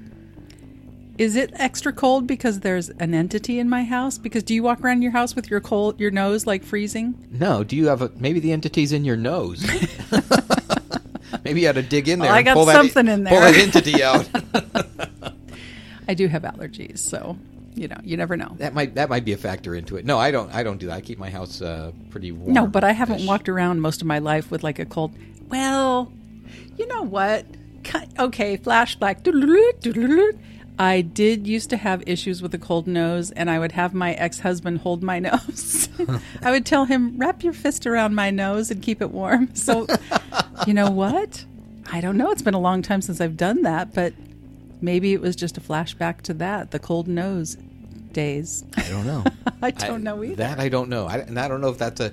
Is 1.19 1.35
it 1.35 1.51
extra 1.55 1.93
cold 1.93 2.29
because 2.29 2.61
there's 2.61 2.91
an 2.91 3.13
entity 3.13 3.59
in 3.59 3.69
my 3.69 3.83
house? 3.83 4.19
Because 4.19 4.45
do 4.45 4.55
you 4.55 4.63
walk 4.63 4.81
around 4.81 5.03
your 5.03 5.11
house 5.11 5.35
with 5.35 5.51
your 5.51 5.61
cold 5.61 5.99
your 5.99 6.13
nose 6.13 6.47
like 6.47 6.63
freezing? 6.63 7.27
no. 7.33 7.65
Do 7.65 7.77
you 7.77 7.89
have 7.89 8.03
a 8.03 8.13
maybe 8.17 8.39
the 8.39 8.53
entity's 8.53 8.93
in 8.93 9.05
your 9.05 9.17
nose? 9.17 9.67
maybe 11.45 11.61
you 11.61 11.67
had 11.67 11.75
to 11.75 11.83
dig 11.83 12.09
in 12.09 12.21
there. 12.21 12.29
Well, 12.29 12.39
I 12.39 12.43
got 12.43 12.55
pull 12.55 12.67
that, 12.67 12.75
something 12.75 13.09
in 13.09 13.27
Pull 13.27 13.41
that 13.41 13.57
entity 13.57 14.03
out. 14.03 14.29
I 16.09 16.15
do 16.15 16.29
have 16.29 16.43
allergies, 16.43 16.99
so 16.99 17.37
you 17.75 17.89
know, 17.89 17.99
you 18.03 18.17
never 18.17 18.37
know. 18.37 18.55
that 18.59 18.73
might 18.73 18.95
that 18.95 19.09
might 19.09 19.25
be 19.25 19.33
a 19.33 19.37
factor 19.37 19.75
into 19.75 19.97
it. 19.97 20.05
No, 20.05 20.19
I 20.19 20.31
don't. 20.31 20.55
I 20.55 20.63
don't 20.63 20.79
do 20.79 20.87
that. 20.87 20.95
I 20.95 21.01
keep 21.01 21.19
my 21.19 21.31
house 21.31 21.61
uh, 21.61 21.91
pretty 22.11 22.31
warm. 22.31 22.53
No, 22.53 22.69
but 22.69 22.85
I 22.85 22.93
haven't 22.93 23.27
walked 23.27 23.49
around 23.49 23.81
most 23.81 24.01
of 24.01 24.07
my 24.07 24.21
life 24.21 24.53
with 24.53 24.63
like 24.63 24.79
a 24.79 24.85
cold. 24.85 25.17
Well, 25.49 26.13
you 26.77 26.87
know 26.87 27.03
what? 27.03 27.45
Okay, 28.19 28.57
flashback. 28.57 29.25
I 30.79 31.01
did 31.01 31.47
used 31.47 31.71
to 31.71 31.77
have 31.77 32.05
issues 32.07 32.41
with 32.41 32.55
a 32.55 32.59
cold 32.59 32.87
nose, 32.87 33.31
and 33.33 33.51
I 33.51 33.59
would 33.59 33.73
have 33.73 33.95
my 33.95 34.13
ex 34.15 34.41
husband 34.41 34.79
hold 34.79 35.03
my 35.03 35.19
nose. 35.31 35.89
I 36.43 36.51
would 36.51 36.65
tell 36.65 36.85
him, 36.85 37.19
wrap 37.19 37.43
your 37.43 37.53
fist 37.53 37.87
around 37.87 38.15
my 38.15 38.31
nose 38.31 38.71
and 38.71 38.83
keep 38.83 39.03
it 39.03 39.11
warm. 39.11 39.49
So, 39.59 39.87
you 40.67 40.73
know 40.73 40.91
what? 40.91 41.45
I 41.91 42.01
don't 42.01 42.17
know. 42.17 42.31
It's 42.31 42.43
been 42.43 42.55
a 42.55 42.61
long 42.61 42.81
time 42.81 43.03
since 43.03 43.21
I've 43.21 43.37
done 43.37 43.63
that, 43.63 43.93
but 43.93 44.15
maybe 44.81 45.13
it 45.13 45.21
was 45.21 45.37
just 45.37 45.59
a 45.59 45.61
flashback 45.61 46.23
to 46.23 46.35
that, 46.35 46.71
the 46.71 46.79
cold 46.79 47.09
nose 47.09 47.57
days. 48.13 48.65
I 48.77 48.89
don't 48.89 49.07
know. 49.07 49.25
I 49.61 49.71
don't 49.73 50.03
know 50.05 50.23
either. 50.23 50.37
That 50.37 50.59
I 50.61 50.69
don't 50.69 50.89
know. 50.89 51.07
I, 51.07 51.19
and 51.19 51.39
I 51.39 51.49
don't 51.49 51.61
know 51.61 51.69
if 51.69 51.79
that's 51.79 52.01
a. 52.01 52.13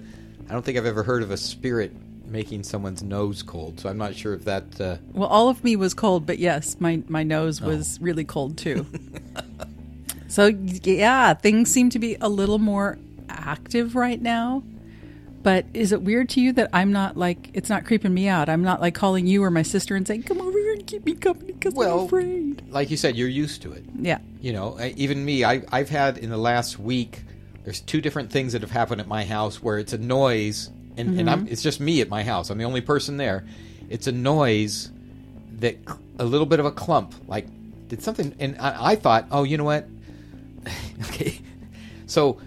I 0.49 0.53
don't 0.53 0.65
think 0.65 0.77
I've 0.77 0.85
ever 0.85 1.03
heard 1.03 1.23
of 1.23 1.31
a 1.31 1.37
spirit 1.37 1.93
making 2.27 2.63
someone's 2.63 3.03
nose 3.03 3.41
cold. 3.43 3.79
So 3.79 3.89
I'm 3.89 3.97
not 3.97 4.15
sure 4.15 4.33
if 4.33 4.45
that. 4.45 4.79
Uh, 4.79 4.97
Well, 5.13 5.27
all 5.29 5.49
of 5.49 5.63
me 5.63 5.75
was 5.75 5.93
cold, 5.93 6.25
but 6.25 6.39
yes, 6.39 6.77
my 6.79 7.01
my 7.07 7.23
nose 7.23 7.61
was 7.61 7.99
really 8.01 8.23
cold 8.23 8.57
too. 8.57 8.85
so 10.27 10.47
yeah, 10.47 11.33
things 11.33 11.71
seem 11.71 11.89
to 11.91 11.99
be 11.99 12.17
a 12.21 12.29
little 12.29 12.59
more 12.59 12.97
active 13.29 13.95
right 13.95 14.21
now. 14.21 14.63
But 15.43 15.65
is 15.75 15.91
it 15.91 16.01
weird 16.01 16.29
to 16.29 16.41
you 16.41 16.53
that 16.53 16.71
I'm 16.73 16.91
not 16.91 17.17
like 17.17 17.51
it's 17.53 17.69
not 17.69 17.85
creeping 17.85 18.13
me 18.13 18.27
out? 18.27 18.49
I'm 18.49 18.63
not 18.63 18.81
like 18.81 18.95
calling 18.95 19.27
you 19.27 19.43
or 19.43 19.51
my 19.51 19.61
sister 19.61 19.95
and 19.95 20.07
saying, 20.07 20.23
"Come 20.23 20.41
over 20.41 20.57
here 20.57 20.73
and 20.73 20.87
keep 20.87 21.05
me 21.05 21.13
company 21.13 21.53
because 21.53 21.75
Well- 21.75 21.99
I'm 21.99 22.05
afraid." 22.05 22.63
like 22.71 22.89
you 22.89 22.97
said, 22.97 23.15
you're 23.15 23.27
used 23.29 23.61
to 23.61 23.71
it. 23.73 23.85
Yeah, 23.99 24.17
You 24.41 24.51
know, 24.53 24.77
even 24.97 25.23
me, 25.23 25.43
I, 25.45 25.61
I've 25.71 25.89
had 25.89 26.17
in 26.17 26.29
the 26.29 26.37
last 26.37 26.79
week. 26.79 27.23
There's 27.63 27.79
two 27.79 27.99
different 28.01 28.31
things 28.31 28.53
that 28.53 28.61
have 28.61 28.71
happened 28.71 29.01
at 29.01 29.07
my 29.07 29.23
house 29.25 29.61
where 29.63 29.79
it's 29.79 29.93
a 29.93 29.97
noise, 29.97 30.69
and, 30.97 31.19
and 31.19 31.29
I'm, 31.29 31.47
it's 31.47 31.61
just 31.61 31.79
me 31.79 32.01
at 32.01 32.09
my 32.09 32.23
house. 32.23 32.49
I'm 32.49 32.57
the 32.57 32.63
only 32.65 32.81
person 32.81 33.17
there. 33.17 33.45
It's 33.89 34.07
a 34.07 34.11
noise 34.11 34.91
that 35.59 35.77
a 36.19 36.25
little 36.25 36.45
bit 36.45 36.59
of 36.59 36.65
a 36.65 36.71
clump, 36.71 37.13
like 37.27 37.47
did 37.87 38.01
something, 38.01 38.35
and 38.39 38.57
I, 38.59 38.91
I 38.91 38.95
thought, 38.95 39.27
oh, 39.31 39.43
you 39.43 39.57
know 39.57 39.63
what? 39.63 39.87
okay, 41.09 41.39
so 42.07 42.39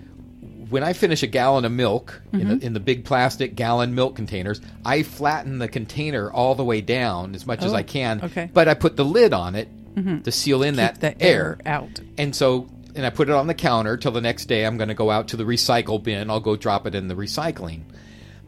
when 0.70 0.82
I 0.82 0.92
finish 0.92 1.22
a 1.22 1.26
gallon 1.26 1.64
of 1.64 1.72
milk 1.72 2.20
in, 2.32 2.38
the, 2.40 2.44
mm-hmm. 2.44 2.66
in 2.66 2.72
the 2.72 2.80
big 2.80 3.04
plastic 3.04 3.54
gallon 3.54 3.94
milk 3.94 4.16
containers, 4.16 4.60
I 4.84 5.02
flatten 5.02 5.58
the 5.58 5.68
container 5.68 6.30
all 6.30 6.54
the 6.54 6.64
way 6.64 6.80
down 6.80 7.34
as 7.34 7.46
much 7.46 7.62
as 7.62 7.72
Oh, 7.72 7.76
I 7.76 7.82
can. 7.82 8.22
okay. 8.22 8.50
But 8.52 8.68
I 8.68 8.74
put 8.74 8.96
the 8.96 9.04
lid 9.04 9.32
on 9.32 9.54
it 9.54 9.68
mm-hmm. 9.94 10.20
to 10.22 10.32
seal 10.32 10.62
in 10.62 10.76
that 10.76 11.00
the 11.00 11.20
air 11.22 11.58
out. 11.64 12.00
and 12.18 12.34
so, 12.34 12.68
and 12.94 13.06
I 13.06 13.10
put 13.10 13.28
it 13.28 13.34
on 13.34 13.46
the 13.46 13.54
counter 13.54 13.96
till 13.96 14.12
the 14.12 14.20
next 14.20 14.46
day. 14.46 14.66
I'm 14.66 14.76
going 14.76 14.88
to 14.88 14.94
go 14.94 15.10
out 15.10 15.28
to 15.28 15.36
the 15.36 15.44
recycle 15.44 16.02
bin. 16.02 16.30
I'll 16.30 16.40
go 16.40 16.56
drop 16.56 16.86
it 16.86 16.94
in 16.94 17.08
the 17.08 17.14
recycling. 17.14 17.82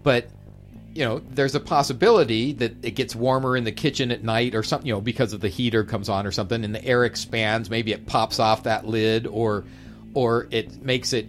But, 0.03 0.29
you 0.95 1.05
know, 1.05 1.21
there's 1.31 1.55
a 1.55 1.61
possibility 1.61 2.53
that 2.55 2.85
it 2.85 2.93
gets 2.93 3.15
warmer 3.15 3.57
in 3.57 3.65
the 3.65 3.73
kitchen 3.73 4.11
at 4.11 4.23
night 4.23 4.55
or 4.55 4.63
something, 4.63 4.87
you 4.87 4.95
know, 4.95 5.01
because 5.01 5.33
of 5.33 5.41
the 5.41 5.49
heater 5.49 5.85
comes 5.85 6.09
on 6.09 6.27
or 6.27 6.33
something 6.33 6.65
and 6.65 6.75
the 6.75 6.85
air 6.85 7.05
expands. 7.05 7.71
Maybe 7.71 7.93
it 7.93 8.07
pops 8.07 8.39
off 8.39 8.65
that 8.65 8.87
lid 8.87 9.27
or, 9.27 9.65
or 10.15 10.49
it 10.51 10.83
makes 10.83 11.13
it 11.13 11.27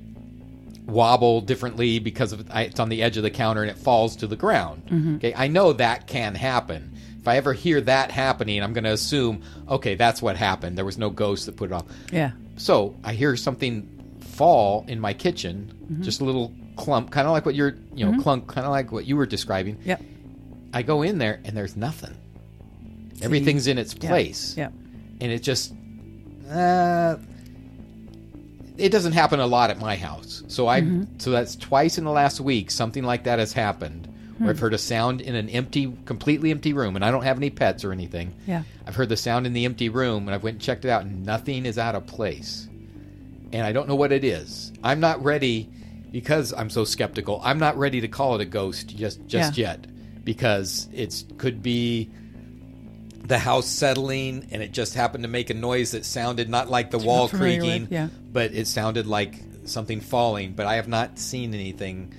wobble 0.86 1.42
differently 1.42 2.00
because 2.00 2.34
of 2.34 2.50
it's 2.54 2.80
on 2.80 2.90
the 2.90 3.04
edge 3.04 3.18
of 3.18 3.24
the 3.24 3.32
counter 3.32 3.62
and 3.62 3.72
it 3.72 3.78
falls 3.78 4.16
to 4.18 4.28
the 4.28 4.36
ground. 4.36 4.84
Mm-hmm. 4.88 5.16
Okay, 5.16 5.34
I 5.36 5.48
know 5.48 5.74
that 5.74 6.08
can 6.08 6.36
happen. 6.36 6.98
If 7.20 7.28
I 7.28 7.38
ever 7.38 7.54
hear 7.54 7.80
that 7.82 8.10
happening, 8.10 8.64
I'm 8.64 8.74
going 8.74 8.84
to 8.84 8.92
assume, 8.92 9.44
okay, 9.70 9.94
that's 9.94 10.24
what 10.24 10.36
happened. 10.38 10.76
There 10.76 10.86
was 10.86 10.98
no 10.98 11.12
ghost 11.12 11.46
that 11.46 11.56
put 11.56 11.70
it 11.70 11.74
off. 11.74 11.86
Yeah. 12.12 12.32
So 12.58 12.96
I 13.04 13.14
hear 13.14 13.36
something 13.36 13.88
fall 14.22 14.86
in 14.88 15.00
my 15.00 15.14
kitchen, 15.14 15.72
mm-hmm. 15.84 16.02
just 16.02 16.22
a 16.22 16.26
little 16.26 16.52
clump, 16.82 17.12
kind 17.12 17.28
of 17.28 17.34
like 17.34 17.46
what 17.46 17.56
you're, 17.56 17.76
you 17.94 18.06
know, 18.06 18.12
mm-hmm. 18.12 18.22
clunk, 18.22 18.48
kind 18.48 18.66
of 18.66 18.72
like 18.72 18.92
what 18.92 19.06
you 19.06 19.16
were 19.16 19.26
describing. 19.26 19.78
Yep. 19.86 20.02
I 20.74 20.82
go 20.82 21.02
in 21.02 21.18
there 21.18 21.40
and 21.44 21.56
there's 21.56 21.76
nothing. 21.76 22.16
Everything's 23.22 23.68
in 23.68 23.78
its 23.78 23.94
place 23.94 24.58
Yep. 24.58 24.74
and 25.22 25.32
it 25.32 25.44
just 25.44 25.74
uh, 26.50 27.18
it 28.78 28.90
doesn't 28.90 29.12
happen 29.12 29.40
a 29.40 29.46
lot 29.46 29.70
at 29.70 29.80
my 29.80 29.96
house 29.96 30.44
so 30.48 30.68
i 30.68 30.82
mm-hmm. 30.82 31.04
so 31.20 31.30
that's 31.30 31.56
twice 31.56 32.00
in 32.00 32.04
the 32.04 32.12
last 32.12 32.42
week 32.42 32.72
something 32.72 33.04
like 33.04 33.26
that 33.26 33.38
has 33.38 33.54
happened 33.54 34.12
where 34.42 34.50
I've 34.50 34.58
hmm. 34.58 34.64
heard 34.64 34.74
a 34.74 34.80
sound 34.80 35.22
in 35.22 35.36
an 35.36 35.50
empty, 35.50 35.96
completely 36.06 36.50
empty 36.50 36.74
room, 36.74 36.96
and 36.96 37.06
I 37.06 37.12
don't 37.12 37.22
have 37.22 37.38
any 37.38 37.52
pets 37.52 37.84
or 37.84 37.92
anything. 37.92 38.34
Yeah. 38.48 38.64
I've 38.88 38.96
heard 38.96 39.10
the 39.10 39.18
sound 39.18 39.46
in 39.46 39.54
the 39.54 39.66
empty 39.66 39.90
room, 39.90 40.28
and 40.28 40.34
I've 40.34 40.42
went 40.42 40.56
and 40.56 40.62
checked 40.62 40.84
it 40.84 40.90
out, 40.90 41.04
and 41.04 41.24
nothing 41.24 41.68
is 41.68 41.78
out 41.78 41.94
of 41.94 42.08
place. 42.08 42.68
And 43.54 43.62
I 43.62 43.72
don't 43.72 43.88
know 43.88 43.96
what 43.96 44.12
it 44.12 44.24
is. 44.24 44.74
I'm 44.84 45.00
not 45.00 45.24
ready 45.24 45.70
because 46.12 46.54
I'm 46.54 46.70
so 46.70 46.84
skeptical. 46.84 47.42
I'm 47.44 47.60
not 47.60 47.78
ready 47.78 48.02
to 48.02 48.08
call 48.08 48.36
it 48.36 48.42
a 48.42 48.46
ghost 48.46 48.96
just 48.96 49.26
just 49.28 49.58
Yeah. 49.58 49.72
yet 49.72 49.88
because 50.24 50.88
it 50.94 51.24
could 51.38 51.64
be 51.64 52.10
the 53.24 53.40
house 53.40 53.68
settling 53.68 54.48
and 54.52 54.62
it 54.62 54.72
just 54.72 54.94
happened 54.94 55.24
to 55.24 55.30
make 55.30 55.50
a 55.50 55.54
noise 55.54 55.92
that 55.92 56.06
sounded 56.06 56.50
not 56.50 56.70
like 56.70 56.92
the 56.92 56.98
wall 56.98 57.28
familiar 57.28 57.62
with, 57.62 57.70
creaking, 57.70 57.88
yeah. 57.90 58.08
but 58.32 58.52
it 58.54 58.68
sounded 58.68 59.08
like 59.08 59.40
something 59.66 60.02
falling. 60.02 60.54
But 60.54 60.66
I 60.66 60.76
have 60.76 60.88
not 60.88 61.18
seen 61.18 61.54
anything 61.54 62.14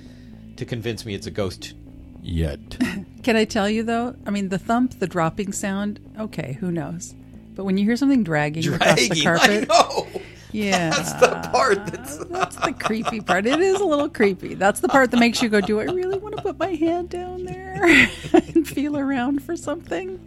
to 0.57 0.65
convince 0.65 1.05
me 1.05 1.15
it's 1.15 1.27
a 1.27 1.31
ghost 1.31 1.75
yet. 2.23 2.61
Can 3.23 3.37
I 3.37 3.45
tell 3.45 3.69
you 3.69 3.83
though? 3.83 4.15
I 4.27 4.31
mean, 4.31 4.49
the 4.49 4.59
thump, 4.59 4.99
the 4.99 5.07
dropping 5.07 5.53
sound. 5.53 6.01
Okay, 6.19 6.57
who 6.61 6.71
knows? 6.71 7.15
But 7.55 7.65
when 7.65 7.77
you 7.77 7.85
hear 7.85 7.97
something 7.97 8.25
dragging, 8.25 8.73
across 8.73 9.09
the 9.09 9.23
carpet, 9.23 9.69
I 9.71 9.75
know. 9.75 10.07
Yeah, 10.53 10.91
That's 10.97 11.13
the 11.15 11.49
part 11.53 11.87
that's. 11.87 12.19
that's 12.27 12.57
the 12.57 12.73
creepy 12.73 13.21
part. 13.21 13.47
It 13.47 13.61
is 13.61 13.81
a 13.81 13.85
little 13.85 14.09
creepy. 14.09 14.55
That's 14.55 14.81
the 14.81 14.89
part 14.89 15.11
that 15.11 15.17
makes 15.19 15.43
you 15.43 15.49
go, 15.49 15.61
"Do 15.61 15.81
I 15.81 15.85
really 15.85 16.19
want 16.19 16.37
to 16.37 16.43
put 16.43 16.59
my 16.59 16.75
hand 16.75 17.09
down 17.11 17.45
there 17.45 17.83
and 18.33 18.67
feel 18.69 18.97
around 18.97 19.43
for 19.43 19.57
something?" 19.57 20.21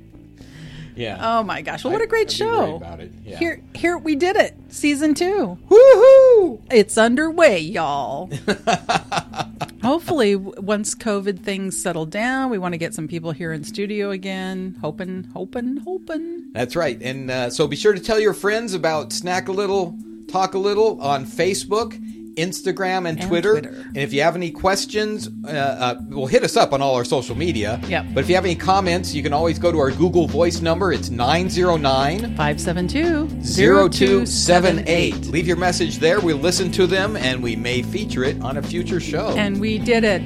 Yeah. 0.95 1.17
Oh 1.19 1.43
my 1.43 1.61
gosh! 1.61 1.83
Well, 1.83 1.91
what 1.93 2.01
a 2.01 2.07
great 2.07 2.27
I'd 2.27 2.29
be 2.29 2.33
show! 2.35 2.75
about 2.77 3.01
it, 3.01 3.11
yeah. 3.23 3.37
Here, 3.37 3.61
here 3.75 3.97
we 3.97 4.15
did 4.15 4.37
it. 4.37 4.55
Season 4.69 5.13
two. 5.13 5.57
Woohoo! 5.69 6.61
It's 6.71 6.97
underway, 6.97 7.59
y'all. 7.59 8.29
Hopefully, 9.83 10.35
once 10.35 10.95
COVID 10.95 11.41
things 11.41 11.79
settle 11.79 12.05
down, 12.05 12.49
we 12.49 12.57
want 12.57 12.73
to 12.73 12.77
get 12.77 12.93
some 12.93 13.07
people 13.07 13.31
here 13.31 13.51
in 13.53 13.63
studio 13.63 14.09
again. 14.11 14.77
Hoping, 14.81 15.25
hoping, 15.33 15.77
hoping. 15.77 16.53
That's 16.53 16.75
right. 16.75 16.99
And 17.01 17.29
uh, 17.29 17.49
so 17.49 17.67
be 17.67 17.75
sure 17.75 17.93
to 17.93 17.99
tell 17.99 18.19
your 18.19 18.33
friends 18.33 18.73
about 18.73 19.11
Snack 19.13 19.47
a 19.47 19.51
Little, 19.51 19.95
Talk 20.27 20.53
a 20.53 20.57
Little 20.57 20.99
on 21.01 21.25
Facebook, 21.25 21.93
Instagram, 22.35 23.07
and, 23.07 23.19
And 23.19 23.21
Twitter. 23.21 23.53
Twitter. 23.53 23.83
And 23.87 23.97
if 23.97 24.13
you 24.13 24.21
have 24.21 24.35
any 24.35 24.51
questions, 24.51 25.29
uh, 25.45 25.49
uh, 25.49 25.95
well, 26.09 26.25
hit 26.27 26.43
us 26.43 26.57
up 26.57 26.73
on 26.73 26.81
all 26.81 26.95
our 26.95 27.05
social 27.05 27.35
media. 27.35 27.79
Yep. 27.87 28.07
But 28.13 28.23
if 28.23 28.29
you 28.29 28.35
have 28.35 28.45
any 28.45 28.55
comments, 28.55 29.13
you 29.13 29.23
can 29.23 29.33
always 29.33 29.59
go 29.59 29.71
to 29.71 29.79
our 29.79 29.91
Google 29.91 30.27
Voice 30.27 30.61
number. 30.61 30.91
It's 30.91 31.09
909 31.09 32.35
572 32.35 33.27
0278. 33.43 35.27
Leave 35.27 35.47
your 35.47 35.57
message 35.57 35.99
there. 35.99 36.19
We'll 36.19 36.37
listen 36.37 36.71
to 36.73 36.87
them 36.87 37.15
and 37.15 37.41
we 37.41 37.55
may 37.55 37.81
feature 37.81 38.23
it 38.23 38.41
on 38.41 38.57
a 38.57 38.61
future 38.61 38.99
show. 38.99 39.29
And 39.37 39.59
we 39.59 39.77
did 39.77 40.03
it. 40.03 40.25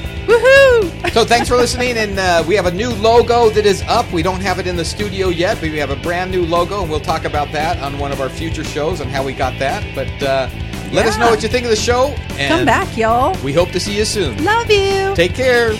Woohoo! 0.26 1.12
So 1.12 1.24
thanks 1.24 1.48
for 1.48 1.56
listening, 1.56 1.96
and 1.96 2.18
uh, 2.18 2.44
we 2.46 2.54
have 2.54 2.66
a 2.66 2.70
new 2.70 2.90
logo 2.90 3.50
that 3.50 3.66
is 3.66 3.82
up. 3.82 4.10
We 4.12 4.22
don't 4.22 4.40
have 4.40 4.58
it 4.58 4.66
in 4.66 4.76
the 4.76 4.84
studio 4.84 5.28
yet, 5.28 5.54
but 5.60 5.70
we 5.70 5.78
have 5.78 5.90
a 5.90 5.96
brand 5.96 6.30
new 6.30 6.44
logo, 6.44 6.82
and 6.82 6.90
we'll 6.90 7.00
talk 7.00 7.24
about 7.24 7.50
that 7.52 7.78
on 7.82 7.98
one 7.98 8.12
of 8.12 8.20
our 8.20 8.28
future 8.28 8.64
shows 8.64 9.00
and 9.00 9.10
how 9.10 9.24
we 9.24 9.32
got 9.32 9.58
that. 9.58 9.82
But 9.94 10.08
uh, 10.22 10.48
let 10.92 11.06
us 11.06 11.18
know 11.18 11.30
what 11.30 11.42
you 11.42 11.48
think 11.48 11.64
of 11.64 11.70
the 11.70 11.76
show, 11.76 12.08
and 12.38 12.54
Come 12.54 12.64
back, 12.66 12.96
y'all. 12.96 13.36
We 13.42 13.52
hope 13.52 13.70
to 13.70 13.80
see 13.80 13.96
you 13.96 14.04
soon. 14.04 14.42
Love 14.44 14.70
you. 14.70 15.14
Take 15.14 15.34
care. 15.34 15.72